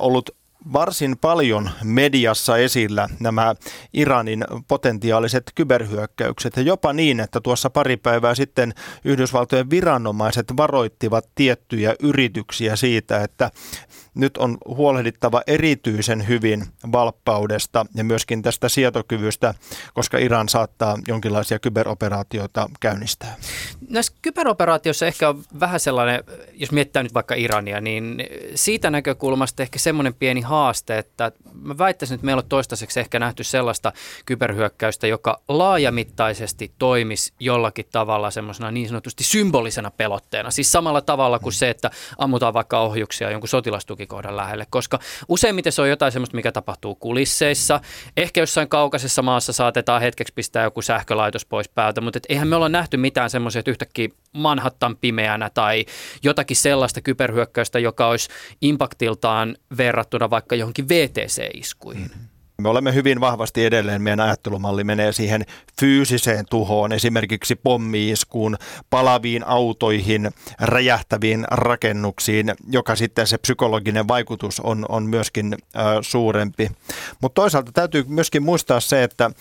ollut 0.00 0.30
varsin 0.72 1.18
paljon 1.20 1.70
mediassa 1.84 2.56
esillä 2.56 3.08
nämä 3.20 3.54
Iranin 3.92 4.44
potentiaaliset 4.68 5.52
kyberhyökkäykset. 5.54 6.56
Ja 6.56 6.62
jopa 6.62 6.92
niin, 6.92 7.20
että 7.20 7.40
tuossa 7.40 7.70
pari 7.70 7.96
päivää 7.96 8.34
sitten 8.34 8.74
Yhdysvaltojen 9.04 9.70
viranomaiset 9.70 10.46
varoittivat 10.56 11.28
tiettyjä 11.34 11.94
yrityksiä 12.02 12.76
siitä, 12.76 13.22
että 13.22 13.50
nyt 14.16 14.36
on 14.36 14.58
huolehdittava 14.66 15.42
erityisen 15.46 16.28
hyvin 16.28 16.64
valppaudesta 16.92 17.86
ja 17.94 18.04
myöskin 18.04 18.42
tästä 18.42 18.68
sietokyvystä, 18.68 19.54
koska 19.94 20.18
Iran 20.18 20.48
saattaa 20.48 20.98
jonkinlaisia 21.08 21.58
kyberoperaatioita 21.58 22.70
käynnistää. 22.80 23.36
Näissä 23.88 24.12
kyberoperaatioissa 24.22 25.06
ehkä 25.06 25.28
on 25.28 25.42
vähän 25.60 25.80
sellainen, 25.80 26.24
jos 26.52 26.72
miettää 26.72 27.02
nyt 27.02 27.14
vaikka 27.14 27.34
Irania, 27.34 27.80
niin 27.80 28.24
siitä 28.54 28.90
näkökulmasta 28.90 29.62
ehkä 29.62 29.78
semmoinen 29.78 30.14
pieni 30.14 30.40
haaste, 30.40 30.98
että 30.98 31.32
mä 31.54 31.78
väittäisin, 31.78 32.14
että 32.14 32.24
meillä 32.24 32.40
on 32.40 32.48
toistaiseksi 32.48 33.00
ehkä 33.00 33.18
nähty 33.18 33.44
sellaista 33.44 33.92
kyberhyökkäystä, 34.26 35.06
joka 35.06 35.40
laajamittaisesti 35.48 36.72
toimisi 36.78 37.32
jollakin 37.40 37.86
tavalla 37.92 38.30
semmoisena 38.30 38.70
niin 38.70 38.88
sanotusti 38.88 39.24
symbolisena 39.24 39.90
pelotteena. 39.90 40.50
Siis 40.50 40.72
samalla 40.72 41.00
tavalla 41.00 41.38
kuin 41.38 41.52
se, 41.52 41.70
että 41.70 41.90
ammutaan 42.18 42.54
vaikka 42.54 42.80
ohjuksia 42.80 43.30
jonkun 43.30 43.48
sotilastukikohdan 44.06 44.36
lähelle, 44.36 44.66
koska 44.70 44.98
useimmiten 45.28 45.72
se 45.72 45.82
on 45.82 45.88
jotain 45.88 46.12
semmoista, 46.12 46.36
mikä 46.36 46.52
tapahtuu 46.52 46.94
kulisseissa. 46.94 47.80
Ehkä 48.16 48.40
jossain 48.40 48.68
kaukaisessa 48.68 49.22
maassa 49.22 49.52
saatetaan 49.52 50.00
hetkeksi 50.02 50.32
pistää 50.34 50.64
joku 50.64 50.82
sähkölaitos 50.82 51.44
pois 51.44 51.68
päältä, 51.68 52.00
mutta 52.00 52.16
et 52.16 52.26
eihän 52.28 52.48
me 52.48 52.56
olla 52.56 52.68
nähty 52.68 52.96
mitään 52.96 53.30
semmoisia, 53.30 53.60
että 53.60 53.70
yhtäkkiä 53.70 54.08
Manhattan 54.32 54.96
pimeänä 54.96 55.50
tai 55.50 55.84
jotakin 56.22 56.56
sellaista 56.56 57.00
kyberhyökkäystä, 57.00 57.78
joka 57.78 58.08
olisi 58.08 58.28
impaktiltaan 58.62 59.56
verrattuna 59.76 60.30
vaikka 60.30 60.56
johonkin 60.56 60.88
VTC-iskuihin. 60.88 62.02
Mm-hmm. 62.02 62.35
Me 62.62 62.68
olemme 62.68 62.94
hyvin 62.94 63.20
vahvasti 63.20 63.64
edelleen, 63.64 64.02
meidän 64.02 64.20
ajattelumalli 64.20 64.84
menee 64.84 65.12
siihen 65.12 65.46
fyysiseen 65.80 66.44
tuhoon, 66.50 66.92
esimerkiksi 66.92 67.56
pommiiskuun, 67.56 68.56
palaviin 68.90 69.46
autoihin, 69.46 70.30
räjähtäviin 70.60 71.46
rakennuksiin, 71.50 72.54
joka 72.70 72.96
sitten 72.96 73.26
se 73.26 73.38
psykologinen 73.38 74.08
vaikutus 74.08 74.60
on, 74.60 74.86
on 74.88 75.02
myöskin 75.02 75.54
äh, 75.54 75.82
suurempi. 76.00 76.70
Mutta 77.22 77.42
toisaalta 77.42 77.72
täytyy 77.72 78.04
myöskin 78.08 78.42
muistaa 78.42 78.80
se, 78.80 79.02
että 79.02 79.24
äh, 79.24 79.32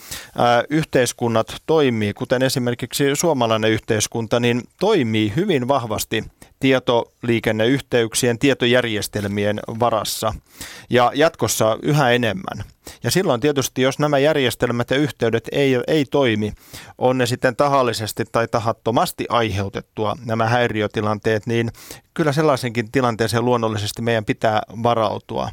yhteiskunnat 0.69 1.55
toimii, 1.65 2.13
kuten 2.13 2.43
esimerkiksi 2.43 3.15
suomalainen 3.15 3.71
yhteiskunta, 3.71 4.39
niin 4.39 4.63
toimii 4.79 5.33
hyvin 5.35 5.67
vahvasti 5.67 6.23
tietoliikenneyhteyksien, 6.65 8.39
tietojärjestelmien 8.39 9.59
varassa 9.79 10.33
ja 10.89 11.11
jatkossa 11.15 11.77
yhä 11.81 12.11
enemmän. 12.11 12.63
Ja 13.03 13.11
silloin 13.11 13.41
tietysti, 13.41 13.81
jos 13.81 13.99
nämä 13.99 14.17
järjestelmät 14.17 14.89
ja 14.89 14.97
yhteydet 14.97 15.47
ei, 15.51 15.77
ei 15.87 16.05
toimi, 16.05 16.53
on 16.97 17.17
ne 17.17 17.25
sitten 17.25 17.55
tahallisesti 17.55 18.23
tai 18.31 18.47
tahattomasti 18.47 19.25
aiheutettua 19.29 20.15
nämä 20.25 20.45
häiriötilanteet, 20.45 21.47
niin 21.47 21.71
kyllä 22.13 22.31
sellaisenkin 22.31 22.91
tilanteeseen 22.91 23.45
luonnollisesti 23.45 24.01
meidän 24.01 24.25
pitää 24.25 24.61
varautua. 24.83 25.49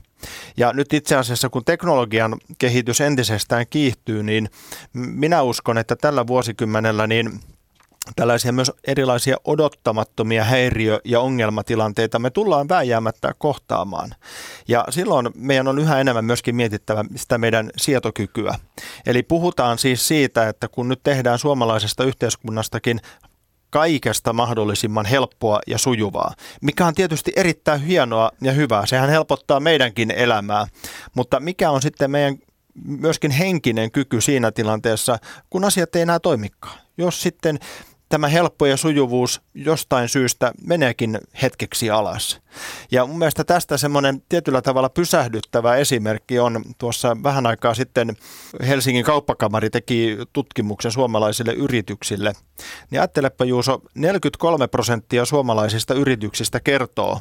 Ja 0.57 0.72
nyt 0.72 0.92
itse 0.92 1.16
asiassa, 1.16 1.48
kun 1.48 1.64
teknologian 1.64 2.37
kehitys 2.59 3.01
entisestään 3.01 3.66
kiihtyy, 3.70 4.22
niin 4.22 4.48
minä 4.92 5.42
uskon, 5.42 5.79
että 5.79 5.96
tällä 5.96 6.27
vuosikymmenellä 6.27 7.07
niin 7.07 7.40
tällaisia 8.17 8.53
myös 8.53 8.73
erilaisia 8.87 9.37
odottamattomia 9.45 10.45
häiriö- 10.45 11.01
ja 11.05 11.21
ongelmatilanteita 11.21 12.19
me 12.19 12.31
tullaan 12.31 12.69
vääjäämättä 12.69 13.35
kohtaamaan. 13.38 14.15
Ja 14.69 14.85
silloin 14.91 15.31
meidän 15.35 15.69
on 15.69 15.79
yhä 15.79 16.01
enemmän 16.01 16.25
myöskin 16.25 16.57
mietittävä 16.57 17.05
sitä 17.17 17.38
meidän 17.38 17.71
sietokykyä. 17.77 18.55
Eli 19.07 19.23
puhutaan 19.23 19.79
siis 19.79 20.09
siitä, 20.09 20.49
että 20.49 20.69
kun 20.69 20.88
nyt 20.88 21.01
tehdään 21.03 21.38
suomalaisesta 21.38 22.05
yhteiskunnastakin 22.05 23.01
kaikesta 23.71 24.33
mahdollisimman 24.33 25.07
helppoa 25.07 25.61
ja 25.67 25.79
sujuvaa, 25.79 26.35
mikä 26.61 26.87
on 26.87 26.95
tietysti 26.95 27.33
erittäin 27.37 27.81
hienoa 27.81 28.31
ja 28.41 28.53
hyvää. 28.53 28.87
Sehän 28.87 29.11
helpottaa 29.11 29.61
meidänkin 29.61 30.11
elämää, 30.11 30.67
mutta 31.15 31.41
mikä 31.41 31.71
on 31.71 31.83
sitten 31.83 32.11
meidän 32.11 32.38
myöskin 32.85 33.31
henkinen 33.31 33.91
kyky 33.91 34.21
siinä 34.21 34.53
tilanteessa, 34.53 35.19
kun 35.51 35.65
asiat 35.65 35.97
ei 35.97 36.03
enää 36.03 36.21
toimikaan. 36.21 36.79
Jos 36.99 37.23
sitten 37.23 37.59
tämä 38.12 38.29
helppo 38.29 38.66
ja 38.66 38.77
sujuvuus 38.77 39.40
jostain 39.55 40.09
syystä 40.09 40.53
meneekin 40.66 41.18
hetkeksi 41.42 41.90
alas. 41.90 42.40
Ja 42.90 43.07
mun 43.07 43.18
mielestä 43.18 43.44
tästä 43.44 43.77
semmoinen 43.77 44.22
tietyllä 44.29 44.62
tavalla 44.62 44.88
pysähdyttävä 44.88 45.77
esimerkki 45.77 46.38
on 46.38 46.65
tuossa 46.79 47.17
vähän 47.23 47.46
aikaa 47.46 47.75
sitten 47.75 48.17
Helsingin 48.67 49.04
kauppakamari 49.04 49.71
teki 49.71 50.19
tutkimuksen 50.33 50.92
suomalaisille 50.92 51.52
yrityksille. 51.52 52.33
Niin 52.90 53.00
ajattelepa 53.00 53.44
Juuso, 53.44 53.83
43 53.94 54.69
prosenttia 54.69 55.25
suomalaisista 55.25 55.94
yrityksistä 55.94 56.60
kertoo, 56.60 57.21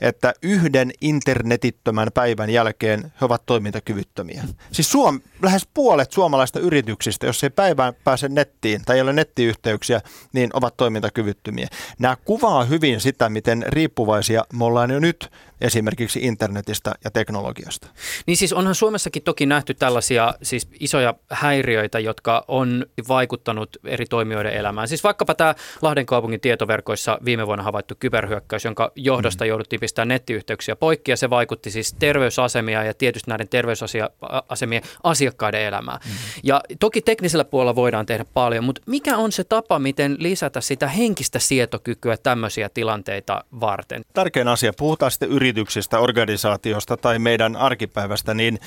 että 0.00 0.34
yhden 0.42 0.90
internetittömän 1.00 2.08
päivän 2.14 2.50
jälkeen 2.50 3.12
he 3.20 3.24
ovat 3.24 3.42
toimintakyvyttömiä. 3.46 4.44
Siis 4.72 4.90
Suom, 4.90 5.20
lähes 5.42 5.68
puolet 5.74 6.12
suomalaista 6.12 6.60
yrityksistä, 6.60 7.26
jos 7.26 7.44
ei 7.44 7.50
päivään 7.50 7.94
pääse 8.04 8.28
nettiin 8.28 8.82
tai 8.84 8.96
ei 8.96 9.02
ole 9.02 9.12
nettiyhteyksiä, 9.12 10.00
niin 10.32 10.50
ovat 10.52 10.76
toimintakyvyttömiä. 10.76 11.68
Nämä 11.98 12.16
kuvaa 12.16 12.64
hyvin 12.64 13.00
sitä, 13.00 13.28
miten 13.28 13.64
riippuvaisia 13.68 14.44
me 14.52 14.64
ollaan 14.64 14.90
jo 14.90 15.00
nyt 15.00 15.30
esimerkiksi 15.60 16.20
internetistä 16.22 16.92
ja 17.04 17.10
teknologiasta. 17.10 17.88
Niin 18.26 18.36
siis 18.36 18.52
onhan 18.52 18.74
Suomessakin 18.74 19.22
toki 19.22 19.46
nähty 19.46 19.74
tällaisia 19.74 20.34
siis 20.42 20.68
isoja 20.80 21.14
häiriöitä, 21.30 21.98
jotka 21.98 22.44
on 22.48 22.86
vaikuttanut 23.08 23.76
eri 23.84 24.06
toimijoiden 24.06 24.52
elämään. 24.52 24.88
Siis 24.88 25.04
vaikkapa 25.04 25.34
tämä 25.34 25.54
Lahden 25.82 26.06
kaupungin 26.06 26.40
tietoverkoissa 26.40 27.18
viime 27.24 27.46
vuonna 27.46 27.64
havaittu 27.64 27.94
kyberhyökkäys, 27.98 28.64
jonka 28.64 28.92
johdosta 28.96 29.44
mm. 29.44 29.48
jouduttiin 29.48 29.80
pistää 29.80 30.04
nettiyhteyksiä 30.04 30.76
poikki 30.76 31.10
ja 31.10 31.16
se 31.16 31.30
vaikutti 31.30 31.70
siis 31.70 31.96
terveysasemia 31.98 32.84
ja 32.84 32.94
tietysti 32.94 33.30
näiden 33.30 33.48
terveysasemien 33.48 34.82
asiakkaiden 35.02 35.60
elämään. 35.60 36.00
Mm. 36.04 36.10
Ja 36.42 36.60
toki 36.80 37.02
teknisellä 37.02 37.44
puolella 37.44 37.76
voidaan 37.76 38.06
tehdä 38.06 38.24
paljon, 38.34 38.64
mutta 38.64 38.82
mikä 38.86 39.16
on 39.16 39.32
se 39.32 39.44
tapa, 39.44 39.78
miten 39.78 40.16
lisätä 40.18 40.60
sitä 40.60 40.88
henkistä 40.88 41.38
sietokykyä 41.38 42.16
tämmöisiä 42.16 42.68
tilanteita 42.68 43.44
varten? 43.60 44.02
Tärkein 44.14 44.48
asia, 44.48 44.72
puhutaan 44.78 45.10
sitten 45.10 45.28
yrityksistä, 45.48 45.98
organisaatiosta 45.98 46.96
tai 46.96 47.18
meidän 47.18 47.56
arkipäivästä, 47.56 48.34
niin 48.34 48.58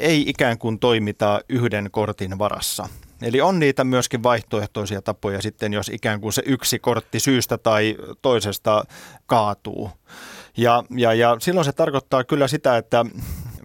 ei 0.00 0.24
ikään 0.28 0.58
kuin 0.58 0.78
toimita 0.78 1.40
yhden 1.48 1.88
kortin 1.90 2.38
varassa. 2.38 2.88
Eli 3.22 3.40
on 3.40 3.58
niitä 3.58 3.84
myöskin 3.84 4.22
vaihtoehtoisia 4.22 5.02
tapoja 5.02 5.42
sitten, 5.42 5.72
jos 5.72 5.88
ikään 5.88 6.20
kuin 6.20 6.32
se 6.32 6.42
yksi 6.46 6.78
kortti 6.78 7.20
syystä 7.20 7.58
tai 7.58 7.96
toisesta 8.22 8.84
kaatuu. 9.26 9.90
Ja, 10.56 10.84
ja, 10.96 11.14
ja 11.14 11.36
silloin 11.40 11.64
se 11.64 11.72
tarkoittaa 11.72 12.24
kyllä 12.24 12.48
sitä, 12.48 12.76
että 12.76 13.06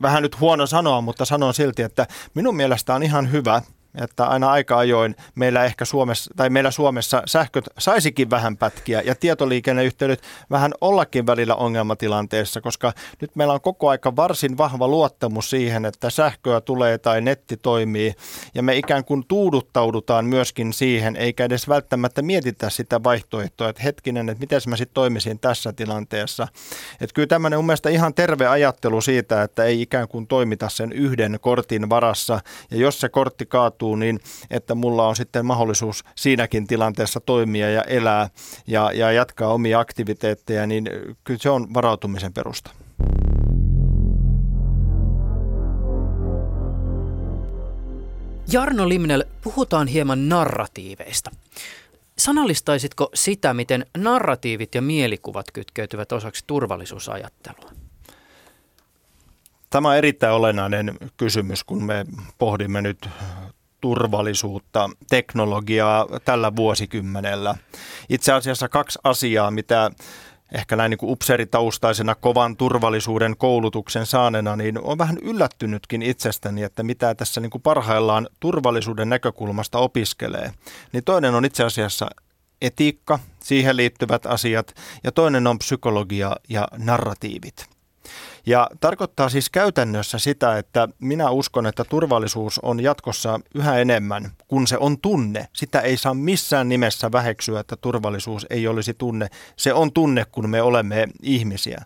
vähän 0.02 0.24
nyt 0.24 0.40
huono 0.40 0.68
sanoa, 0.68 1.02
mutta 1.02 1.26
sanon 1.26 1.54
silti, 1.54 1.82
että 1.82 2.08
minun 2.34 2.56
mielestä 2.56 2.96
on 2.96 3.04
ihan 3.04 3.32
hyvä, 3.32 3.62
että 3.96 4.26
aina 4.26 4.52
aika 4.52 4.78
ajoin 4.78 5.16
meillä 5.36 5.66
ehkä 5.66 5.86
Suomessa, 5.86 6.32
tai 6.36 6.50
meillä 6.50 6.72
Suomessa 6.72 7.24
sähköt 7.26 7.70
saisikin 7.78 8.30
vähän 8.30 8.58
pätkiä 8.58 9.02
ja 9.06 9.16
tietoliikenneyhteydet 9.16 10.22
vähän 10.52 10.72
ollakin 10.82 11.26
välillä 11.26 11.56
ongelmatilanteessa, 11.56 12.62
koska 12.62 12.94
nyt 13.22 13.36
meillä 13.36 13.54
on 13.54 13.62
koko 13.62 13.90
aika 13.90 14.16
varsin 14.16 14.58
vahva 14.58 14.88
luottamus 14.88 15.50
siihen, 15.50 15.86
että 15.86 16.10
sähköä 16.10 16.62
tulee 16.62 16.98
tai 16.98 17.22
netti 17.22 17.58
toimii 17.58 18.14
ja 18.56 18.64
me 18.64 18.78
ikään 18.78 19.06
kuin 19.06 19.24
tuuduttaudutaan 19.28 20.26
myöskin 20.26 20.74
siihen, 20.74 21.16
eikä 21.16 21.46
edes 21.46 21.70
välttämättä 21.70 22.22
mietitä 22.22 22.70
sitä 22.70 23.04
vaihtoehtoa, 23.04 23.70
että 23.70 23.84
hetkinen, 23.84 24.30
että 24.30 24.40
miten 24.40 24.62
mä 24.68 24.76
sitten 24.76 24.94
toimisin 24.94 25.40
tässä 25.40 25.74
tilanteessa. 25.74 26.48
Että 27.02 27.14
kyllä 27.14 27.28
tämmöinen 27.28 27.60
mun 27.60 27.66
mielestä 27.66 27.90
ihan 27.90 28.14
terve 28.14 28.48
ajattelu 28.48 29.02
siitä, 29.02 29.44
että 29.44 29.64
ei 29.64 29.82
ikään 29.82 30.08
kuin 30.08 30.28
toimita 30.28 30.70
sen 30.70 30.92
yhden 30.92 31.38
kortin 31.42 31.90
varassa 31.90 32.40
ja 32.72 32.78
jos 32.78 33.00
se 33.00 33.10
kortti 33.10 33.46
kaatuu, 33.46 33.81
tapahtuu, 33.82 33.96
niin 33.96 34.20
että 34.50 34.76
mulla 34.76 35.08
on 35.08 35.16
sitten 35.16 35.46
mahdollisuus 35.46 36.04
siinäkin 36.16 36.68
tilanteessa 36.68 37.20
toimia 37.20 37.70
ja 37.70 37.82
elää 37.82 38.30
ja, 38.68 38.92
ja 38.92 39.12
jatkaa 39.12 39.54
omia 39.54 39.80
aktiviteetteja, 39.80 40.68
niin 40.68 40.90
kyllä 41.24 41.40
se 41.40 41.50
on 41.50 41.74
varautumisen 41.74 42.34
perusta. 42.34 42.72
Jarno 48.52 48.90
Limnel, 48.90 49.24
puhutaan 49.42 49.88
hieman 49.88 50.30
narratiiveista. 50.30 51.32
Sanallistaisitko 52.18 53.10
sitä, 53.14 53.54
miten 53.54 53.86
narratiivit 53.98 54.76
ja 54.76 54.82
mielikuvat 54.82 55.46
kytkeytyvät 55.54 56.12
osaksi 56.12 56.44
turvallisuusajattelua? 56.48 57.72
Tämä 59.72 59.90
on 59.90 59.96
erittäin 59.96 60.34
olennainen 60.34 60.98
kysymys, 61.18 61.64
kun 61.64 61.84
me 61.84 62.06
pohdimme 62.38 62.82
nyt 62.82 63.10
turvallisuutta, 63.82 64.90
teknologiaa 65.10 66.08
tällä 66.26 66.56
vuosikymmenellä. 66.56 67.56
Itse 68.10 68.32
asiassa 68.32 68.70
kaksi 68.70 69.00
asiaa, 69.04 69.52
mitä 69.52 69.92
ehkä 70.54 70.76
näin 70.76 70.90
niin 70.90 70.98
kuin 70.98 71.12
kovan 72.16 72.58
turvallisuuden 72.58 73.38
koulutuksen 73.38 74.06
saanena, 74.06 74.56
niin 74.56 74.80
on 74.82 74.98
vähän 74.98 75.18
yllättynytkin 75.18 76.02
itsestäni, 76.02 76.64
että 76.64 76.84
mitä 76.84 77.16
tässä 77.16 77.42
niin 77.42 77.50
kuin 77.50 77.62
parhaillaan 77.62 78.28
turvallisuuden 78.40 79.10
näkökulmasta 79.10 79.80
opiskelee. 79.80 80.52
Niin 80.94 81.04
toinen 81.04 81.36
on 81.36 81.46
itse 81.46 81.64
asiassa 81.64 82.10
etiikka, 82.62 83.20
siihen 83.44 83.78
liittyvät 83.78 84.26
asiat, 84.26 84.76
ja 85.04 85.12
toinen 85.12 85.48
on 85.48 85.60
psykologia 85.60 86.36
ja 86.50 86.68
narratiivit. 86.78 87.71
Ja 88.46 88.70
tarkoittaa 88.80 89.30
siis 89.30 89.50
käytännössä 89.50 90.20
sitä, 90.20 90.58
että 90.58 90.88
minä 91.00 91.30
uskon, 91.30 91.66
että 91.66 91.84
turvallisuus 91.84 92.60
on 92.60 92.80
jatkossa 92.80 93.40
yhä 93.56 93.78
enemmän, 93.78 94.32
kun 94.48 94.68
se 94.68 94.78
on 94.78 94.98
tunne. 94.98 95.48
Sitä 95.54 95.80
ei 95.80 95.98
saa 95.98 96.14
missään 96.14 96.70
nimessä 96.70 97.12
väheksyä, 97.12 97.60
että 97.60 97.76
turvallisuus 97.76 98.48
ei 98.50 98.68
olisi 98.68 98.94
tunne. 98.94 99.28
Se 99.56 99.74
on 99.74 99.92
tunne, 99.92 100.26
kun 100.32 100.50
me 100.50 100.62
olemme 100.62 101.08
ihmisiä 101.22 101.86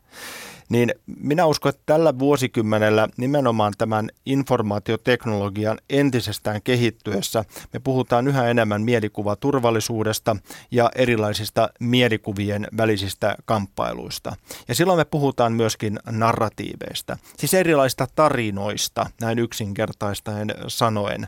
niin 0.69 0.93
minä 1.05 1.45
uskon, 1.45 1.69
että 1.69 1.83
tällä 1.85 2.19
vuosikymmenellä 2.19 3.07
nimenomaan 3.17 3.73
tämän 3.77 4.09
informaatioteknologian 4.25 5.77
entisestään 5.89 6.61
kehittyessä 6.61 7.45
me 7.73 7.79
puhutaan 7.79 8.27
yhä 8.27 8.47
enemmän 8.47 8.81
mielikuvaturvallisuudesta 8.81 10.35
ja 10.71 10.91
erilaisista 10.95 11.69
mielikuvien 11.79 12.67
välisistä 12.77 13.35
kamppailuista. 13.45 14.35
Ja 14.67 14.75
silloin 14.75 14.99
me 14.99 15.05
puhutaan 15.05 15.53
myöskin 15.53 15.99
narratiiveista, 16.11 17.17
siis 17.37 17.53
erilaisista 17.53 18.07
tarinoista, 18.15 19.05
näin 19.21 19.39
yksinkertaistaen 19.39 20.53
sanoen. 20.67 21.27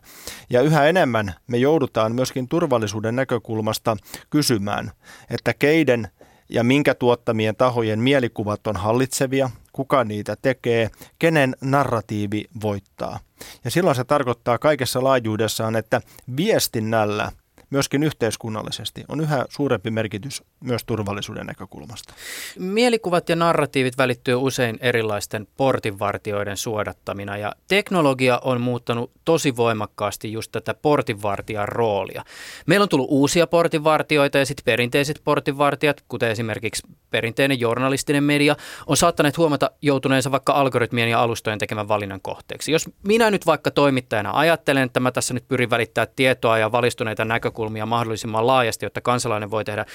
Ja 0.49 0.61
yhä 0.61 0.85
enemmän 0.85 1.33
me 1.47 1.57
joudutaan 1.57 2.15
myöskin 2.15 2.47
turvallisuuden 2.47 3.15
näkökulmasta 3.15 3.97
kysymään, 4.29 4.91
että 5.29 5.53
keiden 5.53 6.07
ja 6.49 6.63
minkä 6.63 6.93
tuottamien 6.93 7.55
tahojen 7.55 7.99
mielikuvat 7.99 8.67
on 8.67 8.75
hallitsevia, 8.75 9.49
kuka 9.71 10.03
niitä 10.03 10.35
tekee, 10.41 10.89
kenen 11.19 11.55
narratiivi 11.61 12.45
voittaa. 12.61 13.19
Ja 13.63 13.71
silloin 13.71 13.95
se 13.95 14.03
tarkoittaa 14.03 14.57
kaikessa 14.57 15.03
laajuudessaan, 15.03 15.75
että 15.75 16.01
viestinnällä– 16.37 17.31
myöskin 17.69 18.03
yhteiskunnallisesti 18.03 19.03
on 19.07 19.19
yhä 19.19 19.45
suurempi 19.49 19.91
merkitys 19.91 20.43
myös 20.59 20.83
turvallisuuden 20.85 21.45
näkökulmasta. 21.45 22.13
Mielikuvat 22.59 23.29
ja 23.29 23.35
narratiivit 23.35 23.97
välittyy 23.97 24.35
usein 24.35 24.77
erilaisten 24.81 25.47
portinvartioiden 25.57 26.57
suodattamina 26.57 27.37
ja 27.37 27.53
teknologia 27.67 28.39
on 28.43 28.61
muuttanut 28.61 29.11
tosi 29.25 29.55
voimakkaasti 29.55 30.31
just 30.31 30.51
tätä 30.51 30.73
portinvartijan 30.73 31.67
roolia. 31.67 32.23
Meillä 32.65 32.83
on 32.83 32.89
tullut 32.89 33.07
uusia 33.09 33.47
portinvartioita 33.47 34.37
ja 34.37 34.45
sitten 34.45 34.65
perinteiset 34.65 35.21
portinvartijat, 35.23 36.03
kuten 36.07 36.31
esimerkiksi 36.31 36.87
perinteinen 37.09 37.59
journalistinen 37.59 38.23
media, 38.23 38.55
on 38.87 38.97
saattaneet 38.97 39.37
huomata 39.37 39.71
joutuneensa 39.81 40.31
vaikka 40.31 40.53
algoritmien 40.53 41.09
ja 41.09 41.21
alustojen 41.21 41.59
tekemän 41.59 41.87
valinnan 41.87 42.21
kohteeksi. 42.21 42.71
Jos 42.71 42.89
minä 43.07 43.31
nyt 43.31 43.45
vaikka 43.45 43.71
toimittajana 43.71 44.31
ajattelen, 44.33 44.83
että 44.83 44.99
mä 44.99 45.11
tässä 45.11 45.33
nyt 45.33 45.47
pyrin 45.47 45.69
välittää 45.69 46.07
tietoa 46.15 46.57
ja 46.57 46.71
valistuneita 46.71 47.25
näkökulmia, 47.25 47.56
näkökulmia 47.57 47.85
mahdollisimman 47.85 48.47
laajasti, 48.47 48.85
jotta 48.85 49.01
kansalainen 49.01 49.51
voi 49.51 49.65
tehdä 49.65 49.85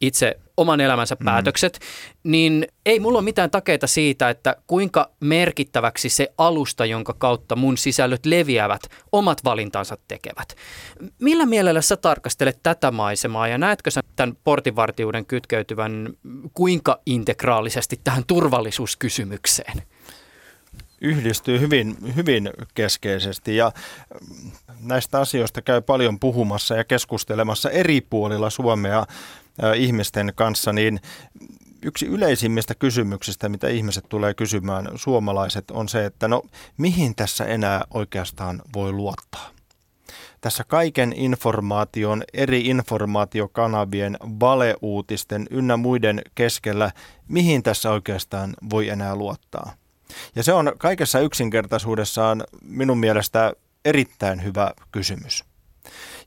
itse 0.00 0.38
oman 0.56 0.80
elämänsä 0.80 1.16
mm. 1.20 1.24
päätökset, 1.24 1.80
niin 2.24 2.66
ei 2.86 3.00
mulla 3.00 3.18
ole 3.18 3.24
mitään 3.24 3.50
takeita 3.50 3.86
siitä, 3.86 4.30
että 4.30 4.56
kuinka 4.66 5.10
merkittäväksi 5.20 6.08
se 6.08 6.28
alusta, 6.38 6.84
jonka 6.84 7.14
kautta 7.18 7.56
mun 7.56 7.76
sisällöt 7.76 8.26
leviävät, 8.26 8.82
omat 9.12 9.44
valintansa 9.44 9.96
tekevät. 10.08 10.54
Millä 11.20 11.46
mielellä 11.46 11.82
sä 11.82 11.96
tarkastelet 11.96 12.58
tätä 12.62 12.90
maisemaa 12.90 13.48
ja 13.48 13.58
näetkö 13.58 13.90
sä 13.90 14.00
tämän 14.16 14.36
portinvartijuuden 14.44 15.26
kytkeytyvän 15.26 16.08
kuinka 16.54 17.00
integraalisesti 17.06 18.00
tähän 18.04 18.24
turvallisuuskysymykseen? 18.26 19.82
Yhdistyy 21.00 21.60
hyvin, 21.60 21.96
hyvin 22.16 22.50
keskeisesti 22.74 23.56
ja 23.56 23.72
näistä 24.80 25.20
asioista 25.20 25.62
käy 25.62 25.80
paljon 25.80 26.18
puhumassa 26.18 26.76
ja 26.76 26.84
keskustelemassa 26.84 27.70
eri 27.70 28.00
puolilla 28.00 28.50
Suomea 28.50 29.06
ihmisten 29.76 30.32
kanssa, 30.34 30.72
niin 30.72 31.00
yksi 31.82 32.06
yleisimmistä 32.06 32.74
kysymyksistä, 32.74 33.48
mitä 33.48 33.68
ihmiset 33.68 34.04
tulee 34.08 34.34
kysymään, 34.34 34.88
suomalaiset, 34.94 35.70
on 35.70 35.88
se, 35.88 36.04
että 36.04 36.28
no 36.28 36.42
mihin 36.76 37.14
tässä 37.14 37.44
enää 37.44 37.84
oikeastaan 37.94 38.62
voi 38.74 38.92
luottaa? 38.92 39.50
tässä 40.40 40.64
kaiken 40.64 41.12
informaation, 41.12 42.22
eri 42.34 42.60
informaatiokanavien, 42.60 44.16
valeuutisten 44.40 45.46
ynnä 45.50 45.76
muiden 45.76 46.22
keskellä, 46.34 46.90
mihin 47.28 47.62
tässä 47.62 47.90
oikeastaan 47.90 48.54
voi 48.70 48.88
enää 48.88 49.16
luottaa. 49.16 49.72
Ja 50.36 50.42
se 50.42 50.52
on 50.52 50.72
kaikessa 50.78 51.20
yksinkertaisuudessaan 51.20 52.44
minun 52.62 52.98
mielestä 52.98 53.52
erittäin 53.84 54.44
hyvä 54.44 54.72
kysymys. 54.92 55.44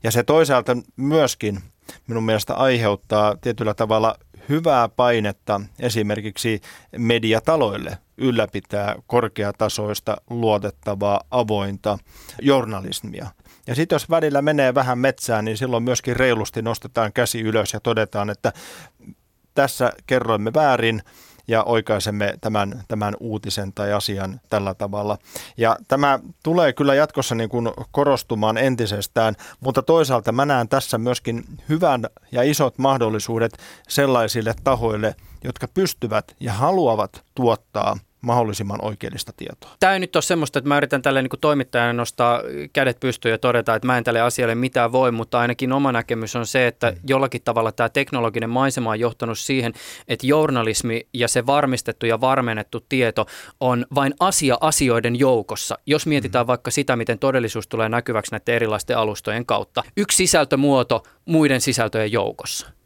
Ja 0.02 0.10
se 0.10 0.22
toisaalta 0.22 0.76
myöskin 0.96 1.60
minun 2.06 2.24
mielestä 2.24 2.54
aiheuttaa 2.54 3.36
tietyllä 3.36 3.74
tavalla 3.74 4.14
hyvää 4.48 4.88
painetta 4.88 5.60
esimerkiksi 5.78 6.60
mediataloille 6.98 7.98
ylläpitää 8.16 8.96
korkeatasoista, 9.06 10.16
luotettavaa, 10.30 11.20
avointa 11.30 11.98
journalismia. 12.42 13.26
Ja 13.66 13.74
sitten 13.74 13.94
jos 13.94 14.10
välillä 14.10 14.42
menee 14.42 14.74
vähän 14.74 14.98
metsään, 14.98 15.44
niin 15.44 15.56
silloin 15.56 15.82
myöskin 15.82 16.16
reilusti 16.16 16.62
nostetaan 16.62 17.12
käsi 17.12 17.40
ylös 17.40 17.72
ja 17.72 17.80
todetaan, 17.80 18.30
että 18.30 18.52
tässä 19.54 19.92
kerroimme 20.06 20.54
väärin 20.54 21.02
ja 21.48 21.62
oikaisemme 21.62 22.34
tämän, 22.40 22.82
tämän 22.88 23.14
uutisen 23.20 23.72
tai 23.72 23.92
asian 23.92 24.40
tällä 24.50 24.74
tavalla. 24.74 25.18
Ja 25.56 25.76
tämä 25.88 26.18
tulee 26.42 26.72
kyllä 26.72 26.94
jatkossa 26.94 27.34
niin 27.34 27.48
kuin 27.48 27.70
korostumaan 27.90 28.58
entisestään, 28.58 29.34
mutta 29.60 29.82
toisaalta 29.82 30.32
mä 30.32 30.44
näen 30.44 30.68
tässä 30.68 30.98
myöskin 30.98 31.44
hyvän 31.68 32.06
ja 32.32 32.42
isot 32.42 32.78
mahdollisuudet 32.78 33.52
sellaisille 33.88 34.54
tahoille, 34.64 35.14
jotka 35.44 35.68
pystyvät 35.68 36.36
ja 36.40 36.52
haluavat 36.52 37.24
tuottaa– 37.34 37.96
mahdollisimman 38.22 38.84
oikeellista 38.84 39.32
tietoa. 39.36 39.70
Tämä 39.80 39.92
ei 39.92 40.00
nyt 40.00 40.16
ole 40.16 40.22
semmoista, 40.22 40.58
että 40.58 40.68
mä 40.68 40.76
yritän 40.76 41.02
tälle 41.02 41.22
niin 41.22 41.30
toimittajana 41.40 41.92
nostaa 41.92 42.40
kädet 42.72 43.00
pystyyn 43.00 43.32
ja 43.32 43.38
todeta, 43.38 43.74
että 43.74 43.86
mä 43.86 43.98
en 43.98 44.04
tälle 44.04 44.20
asialle 44.20 44.54
mitään 44.54 44.92
voi, 44.92 45.12
mutta 45.12 45.40
ainakin 45.40 45.72
oma 45.72 45.92
näkemys 45.92 46.36
on 46.36 46.46
se, 46.46 46.66
että 46.66 46.90
mm. 46.90 46.96
jollakin 47.06 47.42
tavalla 47.44 47.72
tämä 47.72 47.88
teknologinen 47.88 48.50
maisema 48.50 48.90
on 48.90 49.00
johtanut 49.00 49.38
siihen, 49.38 49.72
että 50.08 50.26
journalismi 50.26 51.06
ja 51.14 51.28
se 51.28 51.46
varmistettu 51.46 52.06
ja 52.06 52.20
varmennettu 52.20 52.80
tieto 52.88 53.26
on 53.60 53.86
vain 53.94 54.14
asia 54.20 54.58
asioiden 54.60 55.18
joukossa. 55.18 55.78
Jos 55.86 56.06
mietitään 56.06 56.44
mm. 56.44 56.48
vaikka 56.48 56.70
sitä, 56.70 56.96
miten 56.96 57.18
todellisuus 57.18 57.68
tulee 57.68 57.88
näkyväksi 57.88 58.32
näiden 58.32 58.54
erilaisten 58.54 58.98
alustojen 58.98 59.46
kautta. 59.46 59.82
Yksi 59.96 60.16
sisältömuoto 60.16 61.02
muiden 61.24 61.60
sisältöjen 61.60 62.12
joukossa. 62.12 62.81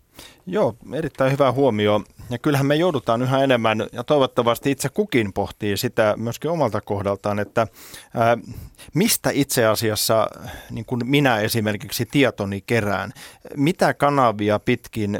Joo, 0.48 0.76
erittäin 0.92 1.32
hyvä 1.32 1.52
huomio. 1.52 2.00
Ja 2.30 2.38
kyllähän 2.38 2.66
me 2.66 2.74
joudutaan 2.76 3.22
yhä 3.22 3.44
enemmän, 3.44 3.86
ja 3.92 4.04
toivottavasti 4.04 4.70
itse 4.70 4.88
kukin 4.88 5.32
pohtii 5.32 5.76
sitä 5.76 6.14
myöskin 6.16 6.50
omalta 6.50 6.80
kohdaltaan, 6.80 7.38
että 7.38 7.66
ää, 8.14 8.38
mistä 8.94 9.30
itse 9.32 9.66
asiassa 9.66 10.28
niin 10.70 10.84
kuin 10.84 11.00
minä 11.04 11.40
esimerkiksi 11.40 12.06
tietoni 12.06 12.60
kerään, 12.66 13.12
mitä 13.56 13.94
kanavia 13.94 14.58
pitkin 14.58 15.18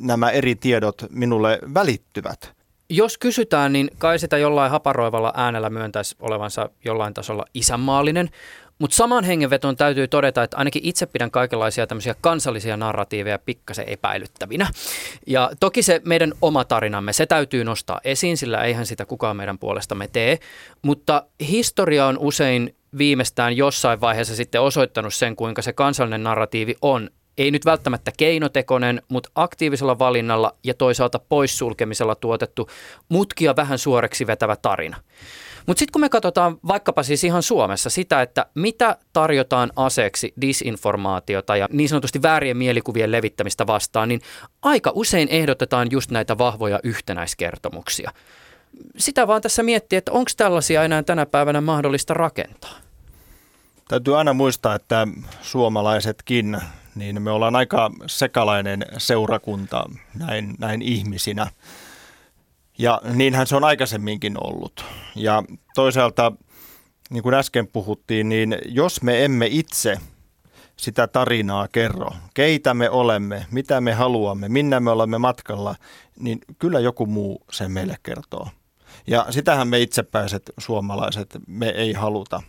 nämä 0.00 0.30
eri 0.30 0.54
tiedot 0.54 1.02
minulle 1.10 1.58
välittyvät. 1.74 2.56
Jos 2.88 3.18
kysytään, 3.18 3.72
niin 3.72 3.90
kai 3.98 4.18
sitä 4.18 4.38
jollain 4.38 4.70
haparoivalla 4.70 5.32
äänellä 5.36 5.70
myöntäisi 5.70 6.16
olevansa 6.20 6.70
jollain 6.84 7.14
tasolla 7.14 7.44
isänmaallinen, 7.54 8.30
mutta 8.78 8.96
saman 8.96 9.24
hengenvetoon 9.24 9.76
täytyy 9.76 10.08
todeta, 10.08 10.42
että 10.42 10.56
ainakin 10.56 10.82
itse 10.84 11.06
pidän 11.06 11.30
kaikenlaisia 11.30 11.86
tämmöisiä 11.86 12.14
kansallisia 12.20 12.76
narratiiveja 12.76 13.38
pikkasen 13.38 13.88
epäilyttävinä. 13.88 14.70
Ja 15.26 15.50
toki 15.60 15.82
se 15.82 16.00
meidän 16.04 16.32
oma 16.42 16.64
tarinamme, 16.64 17.12
se 17.12 17.26
täytyy 17.26 17.64
nostaa 17.64 18.00
esiin, 18.04 18.36
sillä 18.36 18.64
eihän 18.64 18.86
sitä 18.86 19.04
kukaan 19.04 19.36
meidän 19.36 19.58
puolestamme 19.58 20.08
tee. 20.08 20.38
Mutta 20.82 21.22
historia 21.40 22.06
on 22.06 22.18
usein 22.18 22.74
viimeistään 22.98 23.56
jossain 23.56 24.00
vaiheessa 24.00 24.36
sitten 24.36 24.60
osoittanut 24.60 25.14
sen, 25.14 25.36
kuinka 25.36 25.62
se 25.62 25.72
kansallinen 25.72 26.22
narratiivi 26.22 26.76
on 26.82 27.10
ei 27.38 27.50
nyt 27.50 27.64
välttämättä 27.64 28.12
keinotekoinen, 28.16 29.02
mutta 29.08 29.30
aktiivisella 29.34 29.98
valinnalla 29.98 30.54
ja 30.64 30.74
toisaalta 30.74 31.18
poissulkemisella 31.18 32.14
tuotettu 32.14 32.70
mutkia 33.08 33.56
vähän 33.56 33.78
suoreksi 33.78 34.26
vetävä 34.26 34.56
tarina. 34.56 34.96
Mutta 35.66 35.78
sitten 35.78 35.92
kun 35.92 36.00
me 36.00 36.08
katsotaan 36.08 36.58
vaikkapa 36.68 37.02
siis 37.02 37.24
ihan 37.24 37.42
Suomessa 37.42 37.90
sitä, 37.90 38.22
että 38.22 38.46
mitä 38.54 38.96
tarjotaan 39.12 39.72
aseeksi 39.76 40.34
disinformaatiota 40.40 41.56
ja 41.56 41.68
niin 41.72 41.88
sanotusti 41.88 42.22
väärien 42.22 42.56
mielikuvien 42.56 43.12
levittämistä 43.12 43.66
vastaan, 43.66 44.08
niin 44.08 44.20
aika 44.62 44.92
usein 44.94 45.28
ehdotetaan 45.28 45.88
just 45.90 46.10
näitä 46.10 46.38
vahvoja 46.38 46.80
yhtenäiskertomuksia. 46.82 48.10
Sitä 48.96 49.26
vaan 49.26 49.42
tässä 49.42 49.62
miettiä, 49.62 49.98
että 49.98 50.12
onko 50.12 50.30
tällaisia 50.36 50.84
enää 50.84 51.02
tänä 51.02 51.26
päivänä 51.26 51.60
mahdollista 51.60 52.14
rakentaa. 52.14 52.74
Täytyy 53.88 54.18
aina 54.18 54.32
muistaa, 54.32 54.74
että 54.74 55.08
suomalaisetkin, 55.42 56.58
niin 56.94 57.22
me 57.22 57.30
ollaan 57.30 57.56
aika 57.56 57.90
sekalainen 58.06 58.86
seurakunta 58.98 59.84
näin, 60.14 60.54
näin 60.58 60.82
ihmisinä. 60.82 61.46
Ja 62.78 63.00
niinhän 63.14 63.46
se 63.46 63.56
on 63.56 63.64
aikaisemminkin 63.64 64.46
ollut. 64.46 64.84
Ja 65.14 65.42
toisaalta, 65.74 66.32
niin 67.10 67.22
kuin 67.22 67.34
äsken 67.34 67.66
puhuttiin, 67.66 68.28
niin 68.28 68.58
jos 68.66 69.02
me 69.02 69.24
emme 69.24 69.46
itse 69.50 69.96
sitä 70.76 71.06
tarinaa 71.06 71.68
kerro, 71.68 72.10
keitä 72.34 72.74
me 72.74 72.90
olemme, 72.90 73.46
mitä 73.50 73.80
me 73.80 73.92
haluamme, 73.92 74.48
minne 74.48 74.80
me 74.80 74.90
olemme 74.90 75.18
matkalla, 75.18 75.74
niin 76.20 76.38
kyllä 76.58 76.80
joku 76.80 77.06
muu 77.06 77.44
sen 77.52 77.72
meille 77.72 77.96
kertoo. 78.02 78.48
Ja 79.06 79.26
sitähän 79.30 79.68
me 79.68 79.80
itsepäiset 79.80 80.52
suomalaiset 80.58 81.38
me 81.46 81.68
ei 81.68 81.92
haluta 81.92 82.42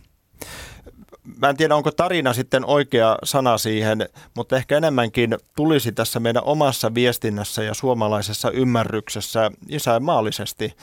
mä 1.36 1.48
en 1.48 1.56
tiedä, 1.56 1.76
onko 1.76 1.90
tarina 1.90 2.32
sitten 2.32 2.64
oikea 2.64 3.18
sana 3.24 3.58
siihen, 3.58 4.08
mutta 4.36 4.56
ehkä 4.56 4.76
enemmänkin 4.76 5.36
tulisi 5.56 5.92
tässä 5.92 6.20
meidän 6.20 6.44
omassa 6.44 6.94
viestinnässä 6.94 7.62
ja 7.62 7.74
suomalaisessa 7.74 8.50
ymmärryksessä 8.50 9.50
isänmaallisesti 9.68 10.74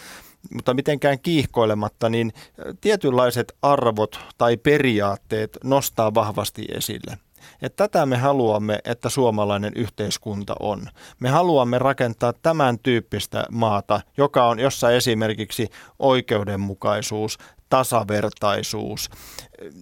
mutta 0.53 0.73
mitenkään 0.73 1.19
kiihkoilematta, 1.19 2.09
niin 2.09 2.33
tietynlaiset 2.81 3.53
arvot 3.61 4.19
tai 4.37 4.57
periaatteet 4.57 5.57
nostaa 5.63 6.13
vahvasti 6.13 6.65
esille. 6.73 7.17
Että 7.61 7.87
tätä 7.87 8.05
me 8.05 8.17
haluamme, 8.17 8.79
että 8.85 9.09
suomalainen 9.09 9.71
yhteiskunta 9.75 10.55
on. 10.59 10.87
Me 11.19 11.29
haluamme 11.29 11.79
rakentaa 11.79 12.33
tämän 12.33 12.79
tyyppistä 12.79 13.45
maata, 13.51 14.01
joka 14.17 14.47
on 14.47 14.59
jossa 14.59 14.91
esimerkiksi 14.91 15.69
oikeudenmukaisuus, 15.99 17.37
tasavertaisuus 17.69 19.09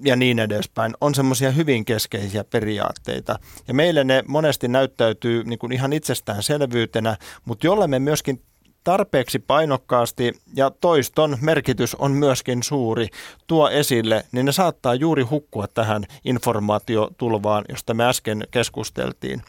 ja 0.06 0.16
niin 0.16 0.40
edespäin 0.40 0.94
on 1.02 1.16
semmoisia 1.16 1.52
hyvin 1.52 1.86
keskeisiä 1.86 2.44
periaatteita. 2.44 3.40
Ja 3.68 3.74
meille 3.74 4.04
ne 4.04 4.24
monesti 4.28 4.68
näyttäytyy 4.68 5.44
niin 5.44 5.60
kuin 5.60 5.72
ihan 5.72 5.94
itsestäänselvyytenä, 5.94 7.18
mutta 7.46 7.68
jolle 7.68 7.88
me 7.88 8.00
myöskin 8.00 8.42
tarpeeksi 8.84 9.40
painokkaasti 9.40 10.34
ja 10.56 10.72
toiston 10.82 11.38
merkitys 11.42 11.96
on 11.96 12.12
myöskin 12.12 12.64
suuri 12.64 13.08
tuo 13.48 13.70
esille, 13.70 14.26
niin 14.32 14.46
ne 14.46 14.52
saattaa 14.52 14.96
juuri 14.96 15.24
hukkua 15.24 15.68
tähän 15.68 16.06
informaatiotulvaan, 16.26 17.66
josta 17.70 17.94
me 17.94 18.06
äsken 18.06 18.48
keskusteltiin. 18.52 19.44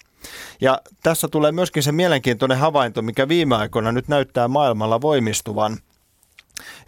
Ja 0.60 0.80
tässä 1.02 1.28
tulee 1.28 1.52
myöskin 1.52 1.82
se 1.82 1.92
mielenkiintoinen 1.92 2.58
havainto, 2.58 3.02
mikä 3.02 3.28
viime 3.28 3.56
aikoina 3.56 3.92
nyt 3.92 4.08
näyttää 4.08 4.48
maailmalla 4.48 5.00
voimistuvan, 5.00 5.78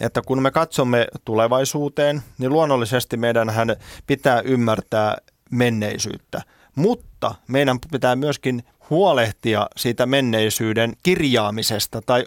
että 0.01 0.23
kun 0.27 0.43
me 0.43 0.51
katsomme 0.51 1.07
tulevaisuuteen, 1.25 2.23
niin 2.39 2.53
luonnollisesti 2.53 3.17
meidän 3.17 3.53
pitää 4.07 4.41
ymmärtää 4.41 5.17
menneisyyttä. 5.51 6.43
Mutta 6.75 7.35
meidän 7.49 7.79
pitää 7.93 8.17
myöskin 8.17 8.63
huolehtia 8.91 9.67
siitä 9.77 10.07
menneisyyden 10.07 10.93
kirjaamisesta 11.03 12.03
tai 12.07 12.25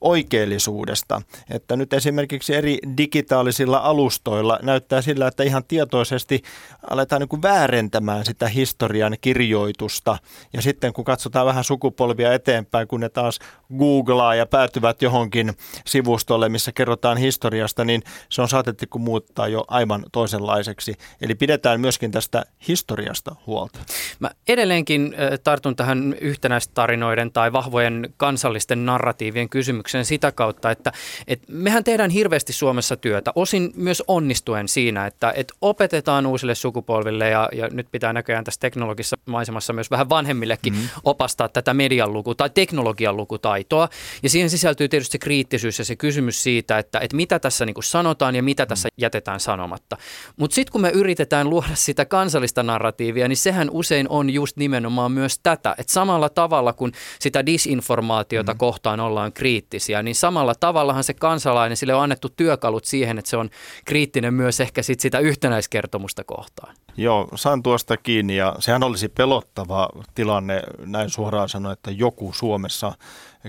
oikeellisuudesta. 0.00 1.22
Että 1.50 1.76
nyt 1.76 1.92
esimerkiksi 1.92 2.54
eri 2.54 2.78
digitaalisilla 2.96 3.78
alustoilla 3.78 4.58
näyttää 4.62 5.02
sillä, 5.02 5.28
että 5.28 5.42
ihan 5.42 5.64
tietoisesti 5.64 6.42
aletaan 6.90 7.20
niin 7.20 7.28
kuin 7.28 7.42
väärentämään 7.42 8.24
sitä 8.24 8.48
historian 8.48 9.16
kirjoitusta. 9.20 10.18
Ja 10.52 10.62
sitten 10.62 10.92
kun 10.92 11.04
katsotaan 11.04 11.46
vähän 11.46 11.64
sukupolvia 11.64 12.34
eteenpäin, 12.34 12.88
kun 12.88 13.00
ne 13.00 13.08
taas 13.08 13.38
googlaa 13.78 14.34
ja 14.34 14.46
päätyvät 14.46 15.02
johonkin 15.02 15.52
sivustolle, 15.86 16.48
missä 16.48 16.72
kerrotaan 16.72 17.16
historiasta, 17.16 17.84
niin 17.84 18.02
se 18.28 18.42
on 18.42 18.48
saatettu 18.48 18.98
muuttaa 18.98 19.48
jo 19.48 19.64
aivan 19.68 20.04
toisenlaiseksi. 20.12 20.94
Eli 21.20 21.34
pidetään 21.34 21.80
myöskin 21.80 22.10
tästä 22.10 22.44
historiasta 22.68 23.36
huolta. 23.46 23.78
Mä 24.20 24.30
edelleenkin 24.48 25.14
tartun 25.44 25.76
tähän 25.76 26.14
yhtenäistarinoiden 26.20 27.32
tai 27.32 27.52
vahvojen 27.52 28.14
kansallisten 28.16 28.86
narratiivien 28.86 29.48
kysymykseen 29.48 30.04
sitä 30.04 30.32
kautta, 30.32 30.70
että, 30.70 30.92
että 31.26 31.46
mehän 31.52 31.84
tehdään 31.84 32.10
hirveästi 32.10 32.52
Suomessa 32.52 32.96
työtä, 32.96 33.32
osin 33.34 33.72
myös 33.76 34.02
onnistuen 34.08 34.68
siinä, 34.68 35.06
että, 35.06 35.32
että 35.36 35.54
opetetaan 35.60 36.26
uusille 36.26 36.54
sukupolville 36.54 37.28
ja, 37.28 37.48
ja 37.52 37.68
nyt 37.72 37.86
pitää 37.92 38.12
näköjään 38.12 38.44
tässä 38.44 38.60
teknologisessa 38.60 39.16
maisemassa 39.26 39.72
myös 39.72 39.90
vähän 39.90 40.08
vanhemmillekin 40.08 40.72
mm-hmm. 40.72 40.88
opastaa 41.04 41.48
tätä 41.48 41.74
median 41.74 42.12
luku 42.12 42.34
tai 42.34 42.50
teknologian 42.50 43.16
lukutaitoa 43.16 43.55
taitoa. 43.56 43.88
Ja 44.22 44.30
siihen 44.30 44.50
sisältyy 44.50 44.88
tietysti 44.88 45.12
se 45.12 45.18
kriittisyys 45.18 45.78
ja 45.78 45.84
se 45.84 45.96
kysymys 45.96 46.42
siitä, 46.42 46.78
että, 46.78 46.98
että 47.00 47.16
mitä 47.16 47.38
tässä 47.38 47.66
niin 47.66 47.74
kuin 47.74 47.84
sanotaan 47.84 48.34
ja 48.34 48.42
mitä 48.42 48.66
tässä 48.66 48.88
jätetään 48.96 49.40
sanomatta. 49.40 49.96
Mutta 50.36 50.54
sitten 50.54 50.72
kun 50.72 50.80
me 50.80 50.90
yritetään 50.90 51.50
luoda 51.50 51.74
sitä 51.74 52.04
kansallista 52.04 52.62
narratiivia, 52.62 53.28
niin 53.28 53.36
sehän 53.36 53.70
usein 53.70 54.08
on 54.08 54.30
just 54.30 54.56
nimenomaan 54.56 55.12
myös 55.12 55.38
tätä, 55.38 55.74
että 55.78 55.92
samalla 55.92 56.28
tavalla 56.28 56.72
kun 56.72 56.92
sitä 57.18 57.46
disinformaatiota 57.46 58.52
mm. 58.52 58.58
kohtaan 58.58 59.00
ollaan 59.00 59.32
kriittisiä, 59.32 60.02
niin 60.02 60.14
samalla 60.14 60.54
tavallahan 60.54 61.04
se 61.04 61.14
kansalainen, 61.14 61.76
sille 61.76 61.94
on 61.94 62.02
annettu 62.02 62.28
työkalut 62.28 62.84
siihen, 62.84 63.18
että 63.18 63.30
se 63.30 63.36
on 63.36 63.50
kriittinen 63.84 64.34
myös 64.34 64.60
ehkä 64.60 64.82
sit 64.82 65.00
sitä 65.00 65.18
yhtenäiskertomusta 65.18 66.24
kohtaan. 66.24 66.74
Joo, 66.96 67.28
saan 67.34 67.62
tuosta 67.62 67.96
kiinni 67.96 68.36
ja 68.36 68.56
sehän 68.58 68.82
olisi 68.82 69.08
pelottava 69.08 69.88
tilanne 70.14 70.62
näin 70.78 71.10
suoraan 71.10 71.48
sanoa, 71.48 71.72
että 71.72 71.90
joku 71.90 72.32
Suomessa 72.32 72.92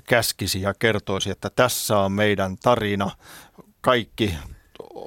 käskisi 0.04 0.62
ja 0.62 0.74
kertoisi, 0.74 1.30
että 1.30 1.50
tässä 1.50 2.00
on 2.00 2.12
meidän 2.12 2.58
tarina, 2.58 3.12
kaikki 3.82 4.34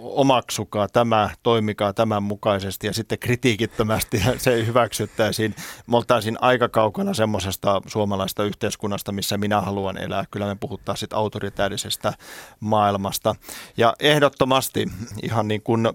omaksukaa 0.03 0.89
tämä, 0.89 1.31
toimikaa 1.43 1.93
tämän 1.93 2.23
mukaisesti 2.23 2.87
ja 2.87 2.93
sitten 2.93 3.19
kritiikittömästi 3.19 4.23
se 4.39 4.67
hyväksyttäisiin. 4.67 5.55
Me 5.87 5.97
oltaisiin 5.97 6.39
aika 6.41 6.69
kaukana 6.69 7.15
semmoisesta 7.15 7.83
suomalaista 7.87 8.45
yhteiskunnasta, 8.45 9.13
missä 9.13 9.39
minä 9.39 9.61
haluan 9.61 9.99
elää. 9.99 10.25
Kyllä 10.31 10.47
me 10.47 10.57
puhutaan 10.61 10.99
sitten 10.99 11.19
autoritäärisestä 11.19 12.13
maailmasta. 12.61 13.35
Ja 13.77 13.95
ehdottomasti 14.01 14.87
ihan 15.23 15.49
niin 15.49 15.63
kuin 15.63 15.89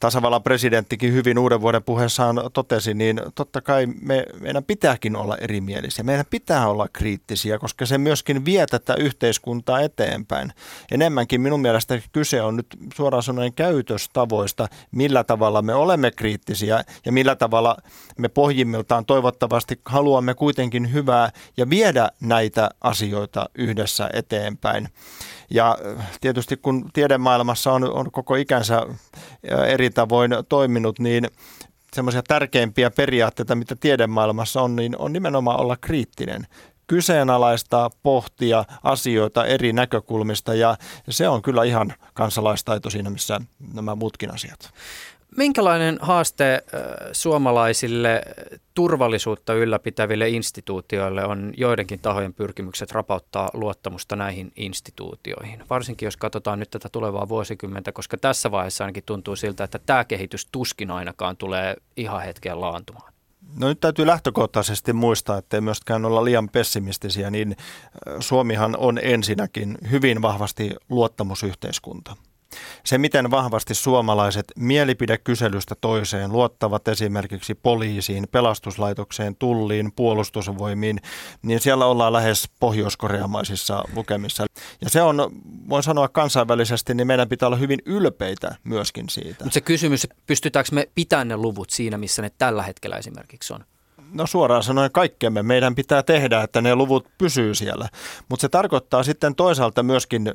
tasavallan 0.00 0.42
presidenttikin 0.42 1.12
hyvin 1.12 1.38
uuden 1.38 1.60
vuoden 1.60 1.82
puheessaan 1.82 2.40
totesi, 2.52 2.94
niin 2.94 3.20
totta 3.34 3.60
kai 3.60 3.86
me, 3.86 4.26
meidän 4.40 4.64
pitääkin 4.64 5.16
olla 5.16 5.36
erimielisiä. 5.36 6.04
Meidän 6.04 6.26
pitää 6.30 6.68
olla 6.68 6.88
kriittisiä, 6.92 7.58
koska 7.58 7.86
se 7.86 7.98
myöskin 7.98 8.44
vie 8.44 8.66
tätä 8.66 8.94
yhteiskuntaa 8.94 9.80
eteenpäin. 9.80 10.52
Enemmänkin 10.90 11.40
minun 11.40 11.60
mielestä 11.60 12.00
kyse 12.12 12.42
on 12.42 12.56
nyt 12.56 12.66
suoraan 12.94 13.22
sanoen 13.22 13.52
käytöstavoista, 13.52 14.68
millä 14.90 15.24
tavalla 15.24 15.62
me 15.62 15.74
olemme 15.74 16.10
kriittisiä 16.10 16.84
ja 17.04 17.12
millä 17.12 17.36
tavalla 17.36 17.76
me 18.18 18.28
pohjimmiltaan 18.28 19.06
toivottavasti 19.06 19.80
haluamme 19.86 20.34
kuitenkin 20.34 20.92
hyvää 20.92 21.30
ja 21.56 21.70
viedä 21.70 22.08
näitä 22.20 22.70
asioita 22.80 23.48
yhdessä 23.54 24.10
eteenpäin. 24.12 24.88
Ja 25.50 25.78
tietysti 26.20 26.56
kun 26.56 26.90
tiedemaailmassa 26.92 27.72
on, 27.72 27.92
on 27.92 28.10
koko 28.10 28.34
ikänsä 28.34 28.82
eri 29.68 29.90
tavoin 29.90 30.30
toiminut, 30.48 30.98
niin 30.98 31.28
semmoisia 31.94 32.22
tärkeimpiä 32.22 32.90
periaatteita, 32.90 33.54
mitä 33.54 33.76
tiedemaailmassa 33.76 34.62
on, 34.62 34.76
niin 34.76 34.98
on 34.98 35.12
nimenomaan 35.12 35.60
olla 35.60 35.76
kriittinen 35.76 36.46
kyseenalaistaa, 36.86 37.90
pohtia 38.02 38.64
asioita 38.82 39.46
eri 39.46 39.72
näkökulmista 39.72 40.54
ja 40.54 40.76
se 41.08 41.28
on 41.28 41.42
kyllä 41.42 41.64
ihan 41.64 41.94
kansalaistaito 42.14 42.90
siinä, 42.90 43.10
missä 43.10 43.40
nämä 43.74 43.94
muutkin 43.94 44.34
asiat. 44.34 44.70
Minkälainen 45.36 45.98
haaste 46.00 46.64
suomalaisille 47.12 48.22
turvallisuutta 48.74 49.54
ylläpitäville 49.54 50.28
instituutioille 50.28 51.24
on 51.24 51.52
joidenkin 51.56 52.00
tahojen 52.00 52.34
pyrkimykset 52.34 52.92
rapauttaa 52.92 53.50
luottamusta 53.54 54.16
näihin 54.16 54.52
instituutioihin? 54.56 55.62
Varsinkin 55.70 56.06
jos 56.06 56.16
katsotaan 56.16 56.58
nyt 56.58 56.70
tätä 56.70 56.88
tulevaa 56.88 57.28
vuosikymmentä, 57.28 57.92
koska 57.92 58.16
tässä 58.16 58.50
vaiheessa 58.50 58.84
ainakin 58.84 59.02
tuntuu 59.06 59.36
siltä, 59.36 59.64
että 59.64 59.78
tämä 59.78 60.04
kehitys 60.04 60.48
tuskin 60.52 60.90
ainakaan 60.90 61.36
tulee 61.36 61.76
ihan 61.96 62.22
hetken 62.22 62.60
laantumaan. 62.60 63.12
No 63.60 63.68
nyt 63.68 63.80
täytyy 63.80 64.06
lähtökohtaisesti 64.06 64.92
muistaa, 64.92 65.38
että 65.38 65.56
ei 65.56 65.60
myöskään 65.60 66.04
olla 66.04 66.24
liian 66.24 66.48
pessimistisiä, 66.48 67.30
niin 67.30 67.56
Suomihan 68.20 68.76
on 68.76 68.98
ensinnäkin 69.02 69.78
hyvin 69.90 70.22
vahvasti 70.22 70.70
luottamusyhteiskunta. 70.88 72.16
Se, 72.84 72.98
miten 72.98 73.30
vahvasti 73.30 73.74
suomalaiset 73.74 74.52
mielipidekyselystä 74.56 75.74
toiseen 75.80 76.32
luottavat 76.32 76.88
esimerkiksi 76.88 77.54
poliisiin, 77.54 78.26
pelastuslaitokseen, 78.32 79.36
tulliin, 79.36 79.92
puolustusvoimiin, 79.96 81.00
niin 81.42 81.60
siellä 81.60 81.86
ollaan 81.86 82.12
lähes 82.12 82.48
pohjoiskoreamaisissa 82.60 83.84
lukemissa. 83.94 84.44
Ja 84.80 84.90
se 84.90 85.02
on, 85.02 85.16
voin 85.68 85.82
sanoa 85.82 86.08
kansainvälisesti, 86.08 86.94
niin 86.94 87.06
meidän 87.06 87.28
pitää 87.28 87.46
olla 87.46 87.56
hyvin 87.56 87.78
ylpeitä 87.86 88.54
myöskin 88.64 89.08
siitä. 89.08 89.44
Mutta 89.44 89.54
se 89.54 89.60
kysymys, 89.60 90.06
pystytäänkö 90.26 90.70
me 90.72 90.88
pitämään 90.94 91.28
ne 91.28 91.36
luvut 91.36 91.70
siinä, 91.70 91.98
missä 91.98 92.22
ne 92.22 92.30
tällä 92.38 92.62
hetkellä 92.62 92.96
esimerkiksi 92.96 93.52
on? 93.52 93.64
No 94.14 94.26
suoraan 94.26 94.62
sanoen 94.62 94.92
kaikkemme 94.92 95.42
meidän 95.42 95.74
pitää 95.74 96.02
tehdä, 96.02 96.42
että 96.42 96.60
ne 96.60 96.74
luvut 96.74 97.08
pysyy 97.18 97.54
siellä. 97.54 97.88
Mutta 98.28 98.40
se 98.40 98.48
tarkoittaa 98.48 99.02
sitten 99.02 99.34
toisaalta 99.34 99.82
myöskin, 99.82 100.28
äh, 100.28 100.34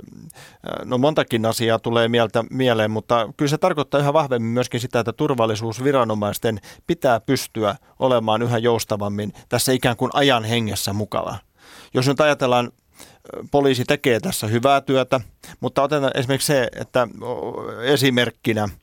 no 0.86 0.98
montakin 0.98 1.46
asiaa 1.46 1.80
tulee 1.80 2.08
mieltä, 2.08 2.44
mieleen, 2.50 2.92
mutta 2.92 3.30
kyllä 3.38 3.50
se 3.50 3.58
tarkoittaa 3.58 4.00
yhä 4.00 4.14
vahvemmin 4.14 4.52
myöskin 4.52 4.80
sitä, 4.80 5.00
että 5.00 5.14
turvallisuusviranomaisten 5.14 6.60
pitää 6.88 7.20
pystyä 7.20 7.76
olemaan 8.00 8.42
yhä 8.42 8.58
joustavammin 8.58 9.34
tässä 9.50 9.72
ikään 9.72 9.98
kuin 9.98 10.12
ajan 10.14 10.44
hengessä 10.44 10.94
mukava. 10.94 11.38
Jos 11.94 12.08
nyt 12.08 12.22
ajatellaan 12.22 12.66
äh, 12.66 13.48
poliisi 13.52 13.86
tekee 13.86 14.20
tässä 14.20 14.48
hyvää 14.48 14.82
työtä, 14.82 15.22
mutta 15.60 15.84
otetaan 15.84 16.12
esimerkiksi 16.16 16.48
se, 16.48 16.68
että 16.76 17.08
esimerkkinä– 17.84 18.70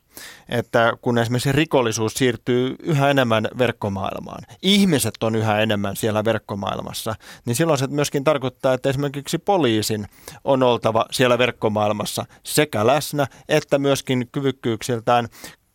että 0.49 0.93
kun 1.01 1.17
esimerkiksi 1.17 1.51
rikollisuus 1.51 2.13
siirtyy 2.13 2.75
yhä 2.83 3.09
enemmän 3.09 3.47
verkkomaailmaan, 3.57 4.43
ihmiset 4.61 5.23
on 5.23 5.35
yhä 5.35 5.59
enemmän 5.59 5.95
siellä 5.95 6.25
verkkomaailmassa, 6.25 7.15
niin 7.45 7.55
silloin 7.55 7.79
se 7.79 7.87
myöskin 7.87 8.23
tarkoittaa, 8.23 8.73
että 8.73 8.89
esimerkiksi 8.89 9.37
poliisin 9.37 10.07
on 10.43 10.63
oltava 10.63 11.05
siellä 11.11 11.37
verkkomaailmassa 11.37 12.25
sekä 12.43 12.87
läsnä 12.87 13.27
että 13.49 13.79
myöskin 13.79 14.29
kyvykkyyksiltään 14.31 15.27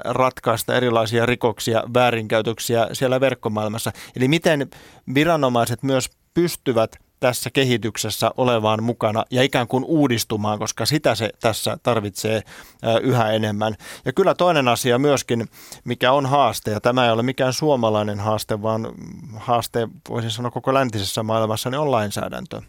ratkaista 0.05 0.74
erilaisia 0.76 1.26
rikoksia, 1.26 1.82
väärinkäytöksiä 1.95 2.88
siellä 2.93 3.20
verkkomaailmassa. 3.20 3.93
Eli 4.16 4.28
miten 4.28 4.70
viranomaiset 5.14 5.82
myös 5.82 6.11
pystyvät 6.34 6.97
tässä 7.22 7.50
kehityksessä 7.50 8.30
olevaan 8.36 8.82
mukana 8.82 9.24
ja 9.30 9.42
ikään 9.42 9.68
kuin 9.68 9.84
uudistumaan, 9.84 10.58
koska 10.58 10.86
sitä 10.86 11.14
se 11.14 11.30
tässä 11.40 11.78
tarvitsee 11.82 12.42
yhä 13.02 13.30
enemmän. 13.30 13.74
Ja 14.04 14.12
kyllä 14.12 14.34
toinen 14.34 14.68
asia 14.68 14.98
myöskin, 14.98 15.48
mikä 15.84 16.12
on 16.12 16.26
haaste, 16.26 16.70
ja 16.70 16.80
tämä 16.80 17.04
ei 17.04 17.12
ole 17.12 17.22
mikään 17.22 17.52
suomalainen 17.52 18.20
haaste, 18.20 18.62
vaan 18.62 18.88
haaste, 19.36 19.88
voisin 20.08 20.30
sanoa 20.30 20.50
koko 20.50 20.74
läntisessä 20.74 21.22
maailmassa, 21.22 21.70
niin 21.70 21.78
on 21.78 21.90
lainsäädäntö 21.90 22.62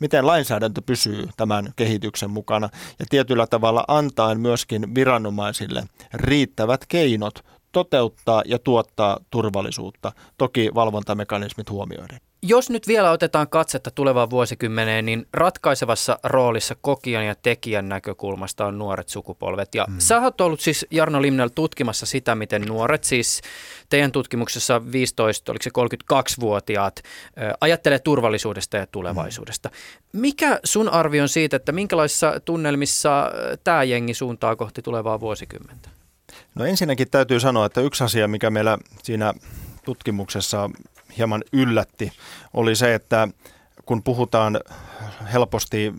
miten 0.00 0.26
lainsäädäntö 0.26 0.82
pysyy 0.82 1.28
tämän 1.36 1.72
kehityksen 1.76 2.30
mukana 2.30 2.68
ja 2.98 3.06
tietyllä 3.10 3.46
tavalla 3.46 3.84
antaen 3.88 4.40
myöskin 4.40 4.94
viranomaisille 4.94 5.84
riittävät 6.14 6.86
keinot 6.86 7.44
toteuttaa 7.76 8.42
ja 8.46 8.58
tuottaa 8.58 9.18
turvallisuutta, 9.30 10.12
toki 10.38 10.70
valvontamekanismit 10.74 11.70
huomioiden. 11.70 12.20
Jos 12.42 12.70
nyt 12.70 12.88
vielä 12.88 13.10
otetaan 13.10 13.48
katsetta 13.48 13.90
tulevaan 13.90 14.30
vuosikymmeneen, 14.30 15.06
niin 15.06 15.26
ratkaisevassa 15.32 16.18
roolissa 16.24 16.76
kokijan 16.80 17.26
ja 17.26 17.34
tekijän 17.34 17.88
näkökulmasta 17.88 18.66
on 18.66 18.78
nuoret 18.78 19.08
sukupolvet. 19.08 19.74
Ja 19.74 19.84
hmm. 19.88 19.96
sä 19.98 20.20
oot 20.20 20.40
ollut 20.40 20.60
siis 20.60 20.86
Jarno 20.90 21.22
Limnel 21.22 21.48
tutkimassa 21.54 22.06
sitä, 22.06 22.34
miten 22.34 22.62
nuoret, 22.62 23.04
siis 23.04 23.40
teidän 23.88 24.12
tutkimuksessa 24.12 24.92
15, 24.92 25.52
oliko 25.52 25.62
se 25.62 25.70
32-vuotiaat, 26.14 27.02
ajattelee 27.60 27.98
turvallisuudesta 27.98 28.76
ja 28.76 28.86
tulevaisuudesta. 28.86 29.70
Hmm. 29.72 30.20
Mikä 30.20 30.60
sun 30.64 30.88
arvio 30.88 31.22
on 31.22 31.28
siitä, 31.28 31.56
että 31.56 31.72
minkälaisissa 31.72 32.40
tunnelmissa 32.44 33.30
tämä 33.64 33.84
jengi 33.84 34.14
suuntaa 34.14 34.56
kohti 34.56 34.82
tulevaa 34.82 35.20
vuosikymmentä? 35.20 35.95
No 36.56 36.64
ensinnäkin 36.64 37.10
täytyy 37.10 37.40
sanoa, 37.40 37.66
että 37.66 37.80
yksi 37.80 38.04
asia, 38.04 38.28
mikä 38.28 38.50
meillä 38.50 38.78
siinä 39.02 39.34
tutkimuksessa 39.84 40.70
hieman 41.18 41.44
yllätti, 41.52 42.12
oli 42.54 42.76
se, 42.76 42.94
että 42.94 43.28
kun 43.86 44.02
puhutaan 44.02 44.60
helposti 45.32 45.92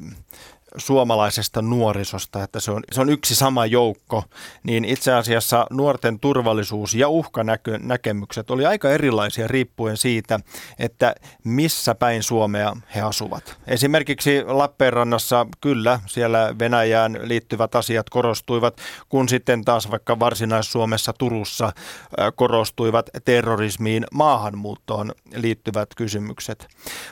suomalaisesta 0.78 1.62
nuorisosta, 1.62 2.44
että 2.44 2.60
se 2.60 2.72
on, 2.72 2.84
se 2.92 3.02
on 3.02 3.10
yksi 3.10 3.36
sama 3.36 3.66
joukko, 3.66 4.24
niin 4.64 4.86
itse 4.86 5.14
asiassa 5.14 5.68
nuorten 5.70 6.20
turvallisuus 6.20 6.96
ja 6.96 7.10
uhkanäkemykset 7.10 8.52
oli 8.52 8.66
aika 8.66 8.90
erilaisia 8.90 9.48
riippuen 9.48 9.98
siitä, 9.98 10.40
että 10.80 11.16
missä 11.44 11.96
päin 11.96 12.24
Suomea 12.24 12.76
he 12.96 13.02
asuvat. 13.02 13.58
Esimerkiksi 13.68 14.44
Lappeenrannassa 14.46 15.48
kyllä 15.62 16.00
siellä 16.06 16.56
Venäjään 16.60 17.20
liittyvät 17.24 17.76
asiat 17.76 18.10
korostuivat, 18.10 18.78
kun 19.10 19.30
sitten 19.30 19.66
taas 19.66 19.92
vaikka 19.92 20.20
Varsinais-Suomessa 20.20 21.14
Turussa 21.14 21.74
korostuivat 22.36 23.10
terrorismiin, 23.26 24.06
maahanmuuttoon 24.14 25.12
liittyvät 25.36 25.90
kysymykset. 25.96 26.68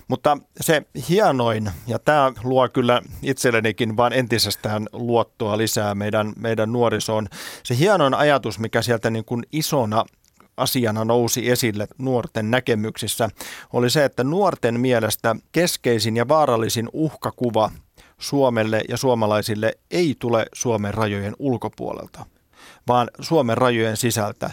Mutta 0.07 0.37
se 0.61 0.81
hienoin, 1.09 1.71
ja 1.87 1.99
tämä 1.99 2.31
luo 2.43 2.69
kyllä 2.69 3.01
itselle 3.21 3.44
itsellenikin 3.45 3.97
vaan 3.97 4.13
entisestään 4.13 4.87
luottoa 4.93 5.57
lisää 5.57 5.95
meidän, 5.95 6.33
meidän 6.37 6.71
nuorisoon. 6.71 7.27
Se 7.63 7.77
hienoin 7.77 8.13
ajatus, 8.13 8.59
mikä 8.59 8.81
sieltä 8.81 9.09
niin 9.09 9.25
kuin 9.25 9.43
isona 9.51 10.05
asiana 10.57 11.05
nousi 11.05 11.51
esille 11.51 11.87
nuorten 11.97 12.51
näkemyksissä, 12.51 13.29
oli 13.73 13.89
se, 13.89 14.05
että 14.05 14.23
nuorten 14.23 14.79
mielestä 14.79 15.35
keskeisin 15.51 16.17
ja 16.17 16.27
vaarallisin 16.27 16.89
uhkakuva 16.93 17.71
Suomelle 18.17 18.81
ja 18.89 18.97
suomalaisille 18.97 19.73
ei 19.91 20.15
tule 20.19 20.45
Suomen 20.53 20.93
rajojen 20.93 21.33
ulkopuolelta, 21.39 22.25
vaan 22.87 23.09
Suomen 23.19 23.57
rajojen 23.57 23.97
sisältä 23.97 24.49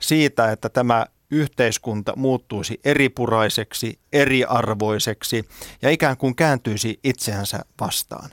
siitä, 0.00 0.52
että 0.52 0.68
tämä 0.68 1.06
yhteiskunta 1.32 2.12
muuttuisi 2.16 2.80
eripuraiseksi, 2.84 3.98
eriarvoiseksi 4.12 5.44
ja 5.82 5.90
ikään 5.90 6.16
kuin 6.16 6.36
kääntyisi 6.36 7.00
itseänsä 7.04 7.60
vastaan. 7.80 8.30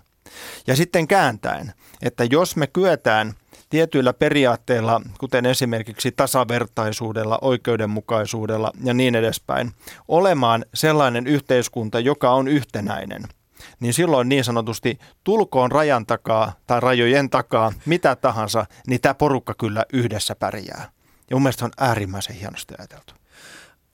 Ja 0.67 0.75
sitten 0.75 1.07
kääntäen, 1.07 1.73
että 2.01 2.23
jos 2.23 2.55
me 2.55 2.67
kyetään 2.67 3.33
tietyillä 3.69 4.13
periaatteilla, 4.13 5.01
kuten 5.19 5.45
esimerkiksi 5.45 6.11
tasavertaisuudella, 6.11 7.39
oikeudenmukaisuudella 7.41 8.71
ja 8.83 8.93
niin 8.93 9.15
edespäin, 9.15 9.71
olemaan 10.07 10.65
sellainen 10.73 11.27
yhteiskunta, 11.27 11.99
joka 11.99 12.31
on 12.31 12.47
yhtenäinen– 12.47 13.21
niin 13.79 13.93
silloin 13.93 14.29
niin 14.29 14.43
sanotusti 14.43 14.99
tulkoon 15.23 15.71
rajan 15.71 16.05
takaa 16.05 16.53
tai 16.67 16.79
rajojen 16.79 17.29
takaa 17.29 17.73
mitä 17.85 18.15
tahansa, 18.15 18.65
niin 18.87 19.01
tämä 19.01 19.13
porukka 19.13 19.53
kyllä 19.53 19.85
yhdessä 19.93 20.35
pärjää. 20.35 20.91
Ja 21.29 21.35
mun 21.35 21.43
mielestä 21.43 21.65
on 21.65 21.71
äärimmäisen 21.77 22.35
hienosti 22.35 22.73
ajateltu. 22.79 23.13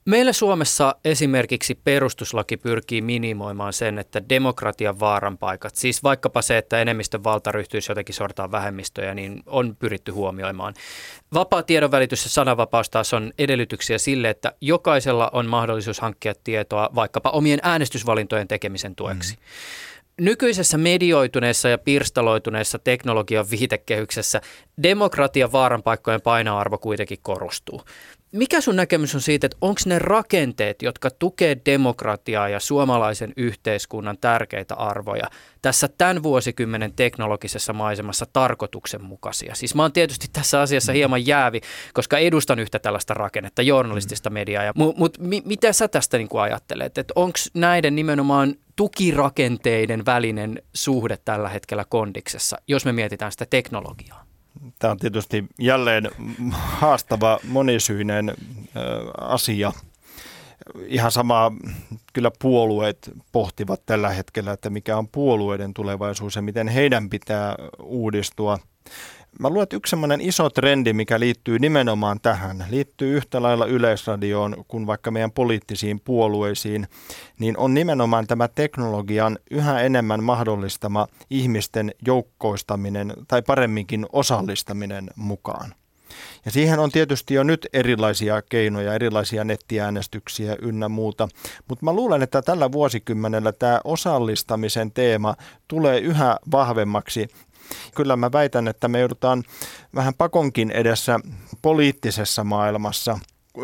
Meillä 0.06 0.32
Suomessa 0.32 0.94
esimerkiksi 1.04 1.74
perustuslaki 1.74 2.56
pyrkii 2.56 3.02
minimoimaan 3.02 3.72
sen, 3.72 3.98
että 3.98 4.28
demokratian 4.28 5.00
vaaranpaikat, 5.00 5.76
siis 5.76 6.02
vaikkapa 6.02 6.42
se, 6.42 6.58
että 6.58 6.80
enemmistön 6.80 7.24
valta 7.24 7.52
ryhtyisi 7.52 7.90
jotenkin 7.90 8.14
sortaa 8.14 8.50
vähemmistöjä, 8.50 9.14
niin 9.14 9.42
on 9.46 9.76
pyritty 9.76 10.12
huomioimaan. 10.12 10.74
Vapaa 11.34 11.62
tiedonvälitys 11.62 12.24
ja 12.24 12.30
sananvapaus 12.30 12.90
taas 12.90 13.14
on 13.14 13.32
edellytyksiä 13.38 13.98
sille, 13.98 14.30
että 14.30 14.52
jokaisella 14.60 15.30
on 15.32 15.46
mahdollisuus 15.46 16.00
hankkia 16.00 16.34
tietoa 16.44 16.90
vaikkapa 16.94 17.30
omien 17.30 17.60
äänestysvalintojen 17.62 18.48
tekemisen 18.48 18.94
tueksi. 18.94 19.34
Mm. 19.34 19.42
Nykyisessä 20.20 20.78
medioituneessa 20.78 21.68
ja 21.68 21.78
pirstaloituneessa 21.78 22.78
teknologian 22.78 23.50
viitekehyksessä 23.50 24.40
demokratian 24.82 25.52
vaaranpaikkojen 25.52 26.22
painoarvo 26.22 26.78
kuitenkin 26.78 27.18
korostuu. 27.22 27.82
Mikä 28.32 28.60
sun 28.60 28.76
näkemys 28.76 29.14
on 29.14 29.20
siitä, 29.20 29.46
että 29.46 29.56
onko 29.60 29.80
ne 29.86 29.98
rakenteet, 29.98 30.82
jotka 30.82 31.10
tukee 31.10 31.56
demokratiaa 31.66 32.48
ja 32.48 32.60
suomalaisen 32.60 33.32
yhteiskunnan 33.36 34.18
tärkeitä 34.18 34.74
arvoja 34.74 35.30
tässä 35.62 35.88
tämän 35.98 36.22
vuosikymmenen 36.22 36.92
teknologisessa 36.92 37.72
maisemassa 37.72 38.26
tarkoituksenmukaisia? 38.32 39.54
Siis 39.54 39.74
mä 39.74 39.82
oon 39.82 39.92
tietysti 39.92 40.26
tässä 40.32 40.60
asiassa 40.60 40.92
mm. 40.92 40.94
hieman 40.94 41.26
jäävi, 41.26 41.60
koska 41.94 42.18
edustan 42.18 42.58
yhtä 42.58 42.78
tällaista 42.78 43.14
rakennetta, 43.14 43.62
journalistista 43.62 44.30
mm. 44.30 44.34
mediaa. 44.34 44.72
Mutta 44.74 44.98
mut, 44.98 45.18
mi, 45.18 45.42
mitä 45.44 45.72
sä 45.72 45.88
tästä 45.88 46.18
niin 46.18 46.28
ajattelet? 46.40 46.98
Että 46.98 47.12
onko 47.16 47.38
näiden 47.54 47.96
nimenomaan 47.96 48.54
tukirakenteiden 48.76 50.06
välinen 50.06 50.62
suhde 50.74 51.18
tällä 51.24 51.48
hetkellä 51.48 51.84
kondiksessa, 51.88 52.56
jos 52.68 52.84
me 52.84 52.92
mietitään 52.92 53.32
sitä 53.32 53.46
teknologiaa? 53.50 54.25
Tämä 54.78 54.90
on 54.92 54.98
tietysti 54.98 55.44
jälleen 55.58 56.10
haastava 56.52 57.38
monisyinen 57.44 58.34
asia. 59.20 59.72
Ihan 60.86 61.12
sama 61.12 61.52
kyllä 62.12 62.30
puolueet 62.38 63.10
pohtivat 63.32 63.82
tällä 63.86 64.10
hetkellä, 64.10 64.52
että 64.52 64.70
mikä 64.70 64.96
on 64.96 65.08
puolueiden 65.08 65.74
tulevaisuus 65.74 66.36
ja 66.36 66.42
miten 66.42 66.68
heidän 66.68 67.10
pitää 67.10 67.54
uudistua. 67.82 68.58
Mä 69.38 69.48
luulen, 69.48 69.62
että 69.62 69.76
yksi 69.76 69.90
sellainen 69.90 70.20
iso 70.20 70.50
trendi, 70.50 70.92
mikä 70.92 71.20
liittyy 71.20 71.58
nimenomaan 71.58 72.20
tähän, 72.20 72.64
liittyy 72.70 73.16
yhtä 73.16 73.42
lailla 73.42 73.66
yleisradioon 73.66 74.64
kuin 74.68 74.86
vaikka 74.86 75.10
meidän 75.10 75.32
poliittisiin 75.32 76.00
puolueisiin, 76.00 76.88
niin 77.38 77.58
on 77.58 77.74
nimenomaan 77.74 78.26
tämä 78.26 78.48
teknologian 78.48 79.38
yhä 79.50 79.80
enemmän 79.80 80.22
mahdollistama 80.22 81.06
ihmisten 81.30 81.94
joukkoistaminen 82.06 83.12
tai 83.28 83.42
paremminkin 83.42 84.06
osallistaminen 84.12 85.10
mukaan. 85.16 85.74
Ja 86.44 86.50
siihen 86.50 86.78
on 86.78 86.90
tietysti 86.90 87.34
jo 87.34 87.42
nyt 87.42 87.66
erilaisia 87.72 88.42
keinoja, 88.42 88.94
erilaisia 88.94 89.44
nettiäänestyksiä 89.44 90.56
ynnä 90.62 90.88
muuta, 90.88 91.28
mutta 91.68 91.84
mä 91.84 91.92
luulen, 91.92 92.22
että 92.22 92.42
tällä 92.42 92.72
vuosikymmenellä 92.72 93.52
tämä 93.52 93.80
osallistamisen 93.84 94.92
teema 94.92 95.34
tulee 95.68 95.98
yhä 95.98 96.36
vahvemmaksi 96.52 97.28
Kyllä 97.94 98.16
mä 98.16 98.32
väitän, 98.32 98.68
että 98.68 98.88
me 98.88 98.98
joudutaan 98.98 99.44
vähän 99.94 100.14
pakonkin 100.14 100.70
edessä 100.70 101.20
poliittisessa 101.62 102.44
maailmassa 102.44 103.18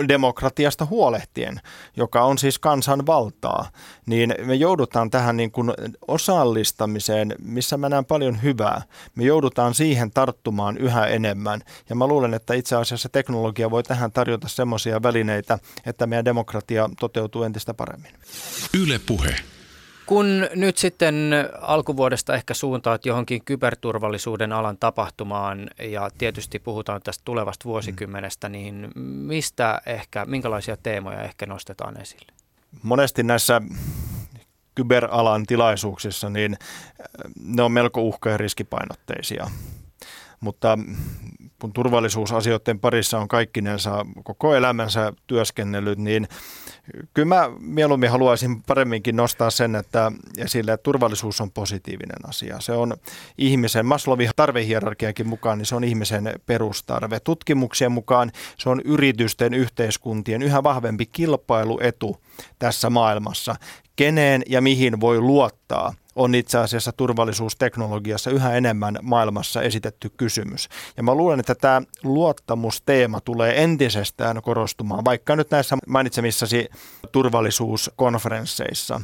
demokratiasta 0.09 0.87
huolehtien, 0.87 1.61
joka 1.97 2.25
on 2.25 2.39
siis 2.39 2.59
kansanvaltaa, 2.59 3.71
niin 4.07 4.35
me 4.45 4.55
joudutaan 4.55 5.11
tähän 5.11 5.37
niin 5.37 5.51
kuin 5.51 5.73
osallistamiseen, 6.09 7.35
missä 7.39 7.77
mä 7.77 7.89
näen 7.89 8.05
paljon 8.05 8.43
hyvää. 8.43 8.83
Me 9.15 9.25
joudutaan 9.25 9.75
siihen 9.75 10.11
tarttumaan 10.11 10.79
yhä 10.79 11.07
enemmän. 11.07 11.61
Ja 11.89 11.97
mä 11.97 12.07
luulen, 12.07 12.35
että 12.35 12.55
itse 12.55 12.77
asiassa 12.77 13.09
teknologia 13.09 13.71
voi 13.71 13.83
tähän 13.83 14.13
tarjota 14.13 14.49
semmoisia 14.49 15.03
välineitä, 15.03 15.59
että 15.87 16.07
meidän 16.07 16.25
demokratia 16.25 16.91
toteutuu 17.01 17.43
entistä 17.43 17.75
paremmin. 17.75 18.13
Yle 18.75 19.01
puhe. 19.07 19.52
Kun 20.07 20.49
nyt 20.55 20.79
sitten 20.79 21.33
alkuvuodesta 21.61 22.35
ehkä 22.35 22.55
suuntaat 22.55 23.07
johonkin 23.07 23.45
kyberturvallisuuden 23.45 24.53
alan 24.53 24.79
tapahtumaan 24.79 25.71
ja 25.79 26.11
tietysti 26.19 26.59
puhutaan 26.59 27.03
tästä 27.03 27.23
tulevasta 27.25 27.65
vuosikymmenestä, 27.65 28.49
niin 28.49 28.91
mistä 28.97 29.81
ehkä, 29.87 30.25
minkälaisia 30.25 30.77
teemoja 30.77 31.23
ehkä 31.23 31.47
nostetaan 31.47 32.01
esille? 32.01 32.33
Monesti 32.83 33.23
näissä 33.23 33.61
kyberalan 34.75 35.47
tilaisuuksissa, 35.47 36.31
niin 36.31 36.57
ne 37.45 37.63
on 37.63 37.73
melko 37.73 38.03
uhka- 38.03 38.31
ja 38.31 38.37
riskipainotteisia. 38.37 39.51
Mutta 40.41 40.79
kun 41.59 41.73
turvallisuusasioiden 41.73 42.81
parissa 42.81 43.19
on 43.19 43.29
kaikkinensa 43.29 44.07
koko 44.25 44.55
elämänsä 44.55 45.13
työskennellyt, 45.27 45.99
niin 45.99 46.29
kyllä 47.15 47.29
mä 47.29 47.51
mieluummin 47.59 48.11
haluaisin 48.11 48.63
paremminkin 48.63 49.17
nostaa 49.17 49.51
sen, 49.51 49.77
että 49.77 50.13
esille, 50.39 50.73
että 50.73 50.83
turvallisuus 50.83 51.41
on 51.41 51.51
positiivinen 51.51 52.29
asia. 52.29 52.61
Se 52.61 52.73
on 52.73 52.97
ihmisen, 53.39 53.87
Maslowin 53.87 54.31
tarvehierarkiakin 54.37 55.29
mukaan, 55.29 55.59
niin 55.59 55.67
se 55.67 55.75
on 55.75 55.85
ihmisen 55.85 56.33
perustarve. 56.47 57.21
Tutkimuksien 57.21 57.93
mukaan 57.93 58.33
se 58.59 58.69
on 58.69 58.81
yritysten, 58.85 59.55
yhteiskuntien 59.55 60.43
yhä 60.43 60.63
vahvempi 60.63 61.07
kilpailuetu 61.07 62.23
tässä 62.59 62.91
maailmassa. 62.91 63.55
Keneen 63.97 64.43
ja 64.49 64.61
mihin 64.61 65.01
voi 65.01 65.21
luottaa 65.21 65.95
on 66.17 66.35
itse 66.35 66.59
asiassa 66.59 66.93
turvallisuusteknologiassa 66.93 68.31
yhä 68.31 68.55
enemmän 68.55 68.99
maailmassa 69.03 69.63
esitetty 69.63 70.11
kysymys. 70.17 70.69
Ja 70.97 71.03
mä 71.03 71.15
luulen, 71.15 71.41
että 71.41 71.55
tämä 71.55 71.83
luottamusteema 72.03 73.21
tulee 73.21 73.63
entisestään 73.63 74.43
korostumaan, 74.43 75.05
vaikka 75.05 75.37
nyt 75.37 75.51
näissä 75.51 75.79
mainitsemissasi 75.87 76.69
turvallisuuskonferensseissa. 77.13 79.01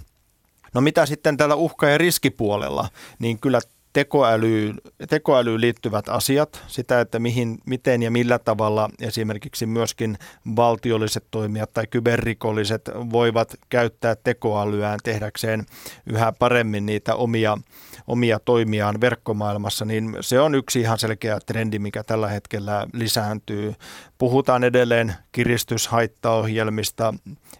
No 0.74 0.80
mitä 0.80 1.06
sitten 1.06 1.36
tällä 1.36 1.54
uhka- 1.54 1.88
ja 1.88 1.98
riskipuolella, 1.98 2.88
niin 3.18 3.38
kyllä 3.38 3.60
tekoälyyn, 3.92 4.80
tekoälyyn 5.08 5.60
liittyvät 5.60 6.08
asiat, 6.08 6.62
sitä, 6.66 7.00
että 7.00 7.18
mihin, 7.18 7.58
miten 7.66 8.02
ja 8.02 8.10
millä 8.10 8.38
tavalla 8.38 8.90
esimerkiksi 9.00 9.66
myöskin 9.66 10.18
valtiolliset 10.56 11.24
toimijat 11.30 11.72
tai 11.72 11.86
kyberrikolliset 11.86 12.90
voivat 13.12 13.54
käyttää 13.68 14.16
tekoälyään 14.24 14.98
tehdäkseen 15.04 15.66
yhä 16.06 16.32
paremmin 16.38 16.86
niitä 16.86 17.14
omia, 17.14 17.58
omia 18.06 18.38
toimiaan 18.38 19.00
verkkomaailmassa, 19.00 19.84
niin 19.84 20.16
se 20.20 20.40
on 20.40 20.54
yksi 20.54 20.80
ihan 20.80 20.98
selkeä 20.98 21.38
trendi, 21.46 21.78
mikä 21.78 22.02
tällä 22.04 22.28
hetkellä 22.28 22.86
lisääntyy. 22.92 23.74
Puhutaan 24.18 24.64
edelleen 24.64 25.14
kiristyshaittaohjelmista, 25.32 27.14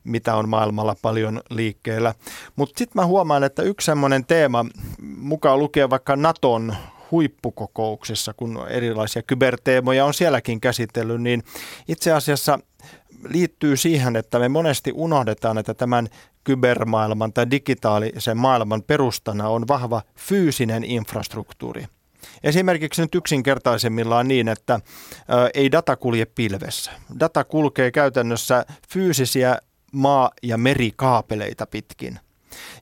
mitä 0.05 0.35
on 0.35 0.49
maailmalla 0.49 0.97
paljon 1.03 1.41
liikkeellä. 1.51 2.15
Mutta 2.57 2.79
sitten 2.79 3.03
mä 3.03 3.07
huomaan, 3.07 3.45
että 3.45 3.63
yksi 3.63 3.85
semmoinen 3.85 4.25
teema, 4.25 4.67
mukaan 5.17 5.59
lukee 5.59 5.91
vaikka 5.91 6.17
Naton 6.23 6.77
huippukokouksissa, 7.11 8.35
kun 8.35 8.67
erilaisia 8.69 9.23
kyberteemoja 9.23 10.05
on 10.05 10.15
sielläkin 10.15 10.61
käsitellyt, 10.61 11.23
niin 11.23 11.43
itse 11.89 12.13
asiassa 12.13 12.59
liittyy 13.29 13.77
siihen, 13.77 14.17
että 14.17 14.39
me 14.39 14.49
monesti 14.49 14.93
unohdetaan, 14.95 15.59
että 15.59 15.75
tämän 15.75 16.09
kybermaailman 16.45 17.33
tai 17.33 17.51
digitaalisen 17.51 18.37
maailman 18.37 18.83
perustana 18.83 19.49
on 19.49 19.69
vahva 19.69 20.03
fyysinen 20.17 20.85
infrastruktuuri. 20.85 21.87
Esimerkiksi 22.43 23.03
nyt 23.03 23.15
yksinkertaisemmillaan 23.15 24.29
niin, 24.29 24.49
että 24.49 24.81
ei 25.55 25.73
data 25.73 25.97
kulje 25.97 26.27
pilvessä. 26.27 26.91
Data 27.21 27.45
kulkee 27.45 27.91
käytännössä 27.91 28.65
fyysisiä 28.89 29.59
maa- 29.93 30.31
ja 30.43 30.59
merikaapeleita 30.59 31.67
pitkin. 31.67 32.21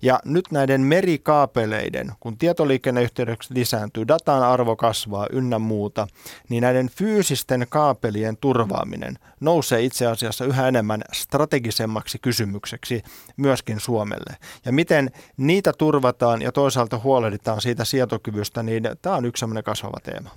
Ja 0.06 0.20
nyt 0.24 0.44
näiden 0.50 0.80
merikaapeleiden, 0.80 2.12
kun 2.20 2.38
tietoliikenneyhteydet 2.38 3.38
lisääntyy, 3.50 4.08
datan 4.08 4.42
arvo 4.42 4.76
kasvaa 4.76 5.26
ynnä 5.32 5.58
muuta, 5.58 6.06
niin 6.48 6.60
näiden 6.60 6.88
fyysisten 6.88 7.66
kaapelien 7.68 8.36
turvaaminen 8.36 9.18
nousee 9.40 9.82
itse 9.82 10.06
asiassa 10.06 10.44
yhä 10.44 10.68
enemmän 10.68 11.02
strategisemmaksi 11.12 12.18
kysymykseksi 12.18 13.02
myöskin 13.36 13.80
Suomelle. 13.80 14.36
Ja 14.64 14.72
miten 14.72 15.10
niitä 15.36 15.72
turvataan 15.78 16.42
ja 16.42 16.52
toisaalta 16.52 16.98
huolehditaan 16.98 17.60
siitä 17.60 17.84
sietokyvystä, 17.84 18.62
niin 18.62 18.82
tämä 19.02 19.16
on 19.16 19.24
yksi 19.24 19.40
sellainen 19.40 19.64
kasvava 19.64 20.00
teema 20.02 20.30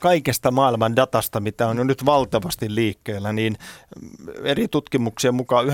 kaikesta 0.00 0.50
maailman 0.50 0.96
datasta, 0.96 1.40
mitä 1.40 1.66
on 1.66 1.76
jo 1.76 1.84
nyt 1.84 2.06
valtavasti 2.06 2.74
liikkeellä, 2.74 3.32
niin 3.32 3.56
eri 4.42 4.68
tutkimuksien 4.68 5.34
mukaan 5.34 5.66
96-99 5.66 5.70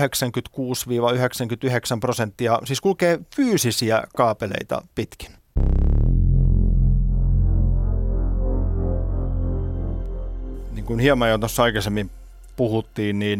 prosenttia 1.99 2.59
siis 2.65 2.81
kulkee 2.81 3.19
fyysisiä 3.35 4.03
kaapeleita 4.15 4.81
pitkin. 4.95 5.31
Niin 10.71 10.85
kuin 10.85 10.99
hieman 10.99 11.29
jo 11.29 11.37
tuossa 11.37 11.63
aikaisemmin 11.63 12.11
puhuttiin, 12.55 13.19
niin 13.19 13.39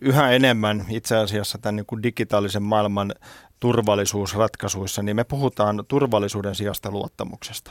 yhä 0.00 0.30
enemmän 0.30 0.84
itse 0.88 1.16
asiassa 1.16 1.58
tämän 1.58 1.76
niin 1.76 1.86
kuin 1.86 2.02
digitaalisen 2.02 2.62
maailman 2.62 3.14
turvallisuusratkaisuissa, 3.60 5.02
niin 5.02 5.16
me 5.16 5.24
puhutaan 5.24 5.84
turvallisuuden 5.88 6.54
sijasta 6.54 6.90
luottamuksesta. 6.90 7.70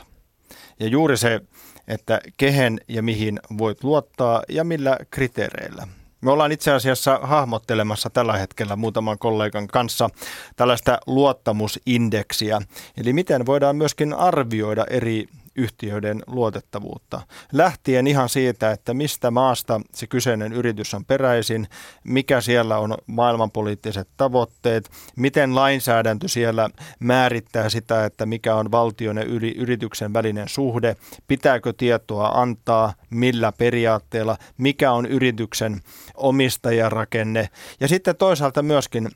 Ja 0.80 0.86
juuri 0.86 1.16
se, 1.16 1.40
että 1.88 2.20
kehen 2.36 2.80
ja 2.88 3.02
mihin 3.02 3.40
voit 3.58 3.84
luottaa 3.84 4.42
ja 4.48 4.64
millä 4.64 4.98
kriteereillä. 5.10 5.86
Me 6.20 6.30
ollaan 6.30 6.52
itse 6.52 6.72
asiassa 6.72 7.20
hahmottelemassa 7.22 8.10
tällä 8.10 8.32
hetkellä 8.36 8.76
muutaman 8.76 9.18
kollegan 9.18 9.66
kanssa 9.68 10.10
tällaista 10.56 10.98
luottamusindeksiä, 11.06 12.60
eli 12.96 13.12
miten 13.12 13.46
voidaan 13.46 13.76
myöskin 13.76 14.14
arvioida 14.14 14.84
eri 14.90 15.28
yhtiöiden 15.56 16.22
luotettavuutta. 16.26 17.20
Lähtien 17.52 18.06
ihan 18.06 18.28
siitä, 18.28 18.70
että 18.70 18.94
mistä 18.94 19.30
maasta 19.30 19.80
se 19.92 20.06
kyseinen 20.06 20.52
yritys 20.52 20.94
on 20.94 21.04
peräisin, 21.04 21.68
mikä 22.04 22.40
siellä 22.40 22.78
on 22.78 22.94
maailmanpoliittiset 23.06 24.08
tavoitteet, 24.16 24.90
miten 25.16 25.54
lainsäädäntö 25.54 26.28
siellä 26.28 26.70
määrittää 27.00 27.68
sitä, 27.68 28.04
että 28.04 28.26
mikä 28.26 28.54
on 28.54 28.70
valtion 28.70 29.16
ja 29.16 29.24
yrityksen 29.56 30.12
välinen 30.12 30.48
suhde, 30.48 30.96
pitääkö 31.28 31.72
tietoa 31.76 32.28
antaa, 32.28 32.94
millä 33.10 33.52
periaatteella, 33.52 34.36
mikä 34.58 34.92
on 34.92 35.06
yrityksen 35.06 35.80
omistajarakenne. 36.14 37.48
Ja 37.80 37.88
sitten 37.88 38.16
toisaalta 38.16 38.62
myöskin 38.62 39.08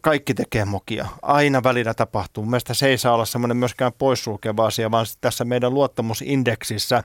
kaikki 0.00 0.34
tekee 0.34 0.64
mokia. 0.64 1.06
Aina 1.22 1.62
välillä 1.62 1.94
tapahtuu. 1.94 2.44
Mielestäni 2.44 2.76
se 2.76 2.88
ei 2.88 2.98
saa 2.98 3.14
olla 3.14 3.24
semmoinen 3.24 3.56
myöskään 3.56 3.92
poissulkeva 3.98 4.66
asia, 4.66 4.90
vaan 4.90 5.06
tässä 5.20 5.44
meidän 5.44 5.71
luottamusindeksissä. 5.74 7.02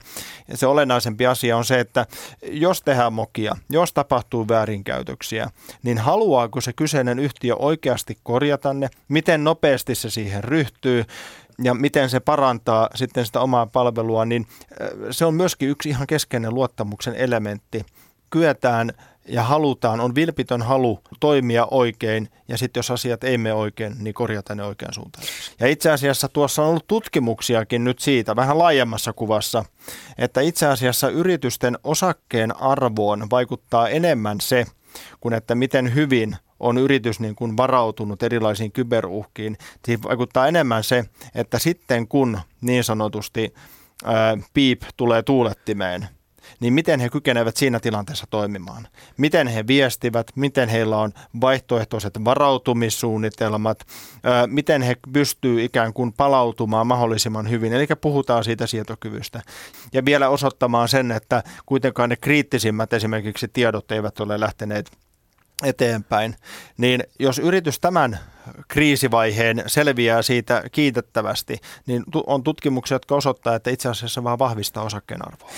Se 0.54 0.66
olennaisempi 0.66 1.26
asia 1.26 1.56
on 1.56 1.64
se, 1.64 1.80
että 1.80 2.06
jos 2.50 2.82
tehdään 2.82 3.12
mokia, 3.12 3.56
jos 3.70 3.92
tapahtuu 3.92 4.48
väärinkäytöksiä, 4.48 5.50
niin 5.82 5.98
haluaako 5.98 6.60
se 6.60 6.72
kyseinen 6.72 7.18
yhtiö 7.18 7.56
oikeasti 7.56 8.18
korjata 8.22 8.72
ne, 8.72 8.88
miten 9.08 9.44
nopeasti 9.44 9.94
se 9.94 10.10
siihen 10.10 10.44
ryhtyy, 10.44 11.04
ja 11.62 11.74
miten 11.74 12.10
se 12.10 12.20
parantaa 12.20 12.88
sitten 12.94 13.26
sitä 13.26 13.40
omaa 13.40 13.66
palvelua, 13.66 14.24
niin 14.24 14.46
se 15.10 15.24
on 15.24 15.34
myöskin 15.34 15.68
yksi 15.68 15.88
ihan 15.88 16.06
keskeinen 16.06 16.54
luottamuksen 16.54 17.14
elementti. 17.14 17.86
Kyetään 18.30 18.92
ja 19.28 19.42
halutaan, 19.42 20.00
on 20.00 20.14
vilpitön 20.14 20.62
halu 20.62 21.00
toimia 21.20 21.66
oikein 21.70 22.28
ja 22.48 22.58
sitten 22.58 22.78
jos 22.78 22.90
asiat 22.90 23.24
ei 23.24 23.38
mene 23.38 23.54
oikein, 23.54 23.94
niin 23.98 24.14
korjata 24.14 24.54
ne 24.54 24.64
oikean 24.64 24.94
suuntaan. 24.94 25.24
Ja 25.60 25.66
itse 25.66 25.90
asiassa 25.90 26.28
tuossa 26.28 26.62
on 26.62 26.68
ollut 26.68 26.86
tutkimuksiakin 26.86 27.84
nyt 27.84 27.98
siitä 27.98 28.36
vähän 28.36 28.58
laajemmassa 28.58 29.12
kuvassa, 29.12 29.64
että 30.18 30.40
itse 30.40 30.66
asiassa 30.66 31.08
yritysten 31.08 31.78
osakkeen 31.84 32.56
arvoon 32.56 33.30
vaikuttaa 33.30 33.88
enemmän 33.88 34.40
se, 34.40 34.66
kuin 35.20 35.34
että 35.34 35.54
miten 35.54 35.94
hyvin 35.94 36.36
on 36.60 36.78
yritys 36.78 37.20
niin 37.20 37.34
kuin 37.34 37.56
varautunut 37.56 38.22
erilaisiin 38.22 38.72
kyberuhkiin. 38.72 39.58
Siihen 39.84 40.02
vaikuttaa 40.02 40.48
enemmän 40.48 40.84
se, 40.84 41.04
että 41.34 41.58
sitten 41.58 42.08
kun 42.08 42.40
niin 42.60 42.84
sanotusti 42.84 43.54
ää, 44.04 44.38
piip 44.54 44.82
tulee 44.96 45.22
tuulettimeen, 45.22 46.08
niin 46.60 46.72
miten 46.72 47.00
he 47.00 47.08
kykenevät 47.08 47.56
siinä 47.56 47.80
tilanteessa 47.80 48.26
toimimaan. 48.30 48.88
Miten 49.16 49.46
he 49.46 49.66
viestivät, 49.66 50.30
miten 50.34 50.68
heillä 50.68 50.96
on 50.96 51.12
vaihtoehtoiset 51.40 52.24
varautumissuunnitelmat, 52.24 53.86
miten 54.46 54.82
he 54.82 54.96
pystyvät 55.12 55.60
ikään 55.60 55.92
kuin 55.92 56.12
palautumaan 56.12 56.86
mahdollisimman 56.86 57.50
hyvin. 57.50 57.72
Eli 57.72 57.86
puhutaan 58.00 58.44
siitä 58.44 58.66
sietokyvystä. 58.66 59.42
Ja 59.92 60.04
vielä 60.04 60.28
osoittamaan 60.28 60.88
sen, 60.88 61.12
että 61.12 61.42
kuitenkaan 61.66 62.08
ne 62.08 62.16
kriittisimmät 62.16 62.92
esimerkiksi 62.92 63.48
tiedot 63.48 63.92
eivät 63.92 64.20
ole 64.20 64.40
lähteneet 64.40 64.90
eteenpäin, 65.64 66.36
niin 66.76 67.04
jos 67.18 67.38
yritys 67.38 67.80
tämän 67.80 68.18
kriisivaiheen 68.68 69.62
selviää 69.66 70.22
siitä 70.22 70.62
kiitettävästi, 70.72 71.58
niin 71.86 72.04
on 72.26 72.42
tutkimuksia, 72.42 72.94
jotka 72.94 73.14
osoittaa, 73.14 73.54
että 73.54 73.70
itse 73.70 73.88
asiassa 73.88 74.24
vaan 74.24 74.38
vahvistaa 74.38 74.84
osakkeen 74.84 75.28
arvoa. 75.28 75.50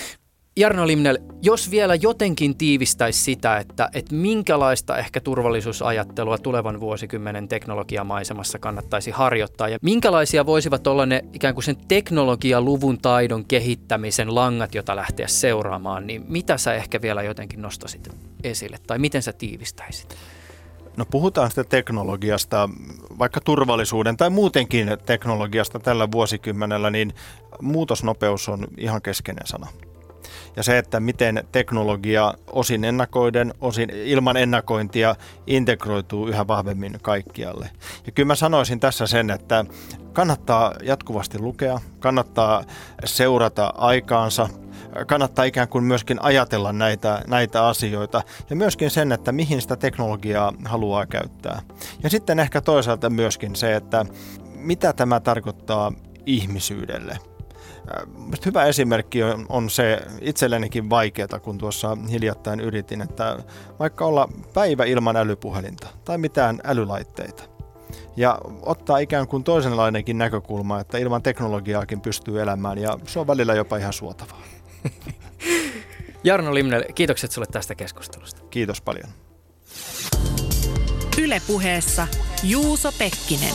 Jarno 0.55 0.87
Limnel, 0.87 1.17
jos 1.41 1.71
vielä 1.71 1.95
jotenkin 1.95 2.57
tiivistäisi 2.57 3.23
sitä, 3.23 3.57
että, 3.57 3.89
että 3.93 4.15
minkälaista 4.15 4.97
ehkä 4.97 5.19
turvallisuusajattelua 5.19 6.37
tulevan 6.37 6.79
vuosikymmenen 6.79 7.47
teknologiamaisemassa 7.47 8.59
kannattaisi 8.59 9.11
harjoittaa 9.11 9.69
ja 9.69 9.77
minkälaisia 9.81 10.45
voisivat 10.45 10.87
olla 10.87 11.05
ne 11.05 11.25
ikään 11.33 11.53
kuin 11.53 11.63
sen 11.63 11.77
teknologialuvun 11.87 12.97
taidon 13.01 13.45
kehittämisen 13.45 14.35
langat, 14.35 14.75
jota 14.75 14.95
lähteä 14.95 15.27
seuraamaan, 15.27 16.07
niin 16.07 16.25
mitä 16.27 16.57
sä 16.57 16.73
ehkä 16.73 17.01
vielä 17.01 17.23
jotenkin 17.23 17.61
nostasit 17.61 18.09
esille 18.43 18.77
tai 18.87 18.99
miten 18.99 19.21
sä 19.21 19.33
tiivistäisit? 19.33 20.15
No 20.97 21.05
puhutaan 21.05 21.49
sitä 21.49 21.63
teknologiasta, 21.63 22.69
vaikka 23.19 23.41
turvallisuuden 23.41 24.17
tai 24.17 24.29
muutenkin 24.29 24.97
teknologiasta 25.05 25.79
tällä 25.79 26.11
vuosikymmenellä, 26.11 26.89
niin 26.89 27.13
muutosnopeus 27.61 28.49
on 28.49 28.67
ihan 28.77 29.01
keskeinen 29.01 29.47
sana 29.47 29.67
ja 30.55 30.63
se, 30.63 30.77
että 30.77 30.99
miten 30.99 31.43
teknologia 31.51 32.33
osin 32.51 32.83
ennakoiden, 32.83 33.53
osin 33.61 33.89
ilman 33.89 34.37
ennakointia 34.37 35.15
integroituu 35.47 36.27
yhä 36.27 36.47
vahvemmin 36.47 36.97
kaikkialle. 37.01 37.69
Ja 38.05 38.11
kyllä 38.11 38.27
mä 38.27 38.35
sanoisin 38.35 38.79
tässä 38.79 39.07
sen, 39.07 39.29
että 39.29 39.65
kannattaa 40.13 40.73
jatkuvasti 40.83 41.39
lukea, 41.39 41.79
kannattaa 41.99 42.63
seurata 43.05 43.73
aikaansa, 43.77 44.49
kannattaa 45.07 45.45
ikään 45.45 45.67
kuin 45.67 45.83
myöskin 45.83 46.21
ajatella 46.21 46.73
näitä, 46.73 47.21
näitä 47.27 47.67
asioita 47.67 48.23
ja 48.49 48.55
myöskin 48.55 48.89
sen, 48.89 49.11
että 49.11 49.31
mihin 49.31 49.61
sitä 49.61 49.75
teknologiaa 49.75 50.53
haluaa 50.65 51.05
käyttää. 51.05 51.61
Ja 52.03 52.09
sitten 52.09 52.39
ehkä 52.39 52.61
toisaalta 52.61 53.09
myöskin 53.09 53.55
se, 53.55 53.75
että 53.75 54.05
mitä 54.55 54.93
tämä 54.93 55.19
tarkoittaa 55.19 55.91
ihmisyydelle– 56.25 57.17
Hyvä 58.45 58.65
esimerkki 58.65 59.23
on, 59.23 59.45
on 59.49 59.69
se 59.69 60.01
itsellenikin 60.21 60.89
vaikeaa, 60.89 61.39
kun 61.41 61.57
tuossa 61.57 61.97
hiljattain 62.11 62.59
yritin, 62.59 63.01
että 63.01 63.39
vaikka 63.79 64.05
olla 64.05 64.29
päivä 64.53 64.85
ilman 64.85 65.15
älypuhelinta 65.15 65.87
tai 66.05 66.17
mitään 66.17 66.61
älylaitteita. 66.63 67.43
Ja 68.15 68.37
ottaa 68.61 68.97
ikään 68.97 69.27
kuin 69.27 69.43
toisenlainenkin 69.43 70.17
näkökulma, 70.17 70.79
että 70.79 70.97
ilman 70.97 71.23
teknologiaakin 71.23 72.01
pystyy 72.01 72.41
elämään 72.41 72.77
ja 72.77 72.97
se 73.07 73.19
on 73.19 73.27
välillä 73.27 73.53
jopa 73.53 73.77
ihan 73.77 73.93
suotavaa. 73.93 74.41
Jarno 76.23 76.53
Limnel, 76.53 76.83
kiitokset 76.95 77.31
sulle 77.31 77.47
tästä 77.51 77.75
keskustelusta. 77.75 78.41
Kiitos 78.49 78.81
paljon. 78.81 79.09
Ylepuheessa 81.17 82.07
Juuso 82.43 82.91
Pekkinen. 82.91 83.53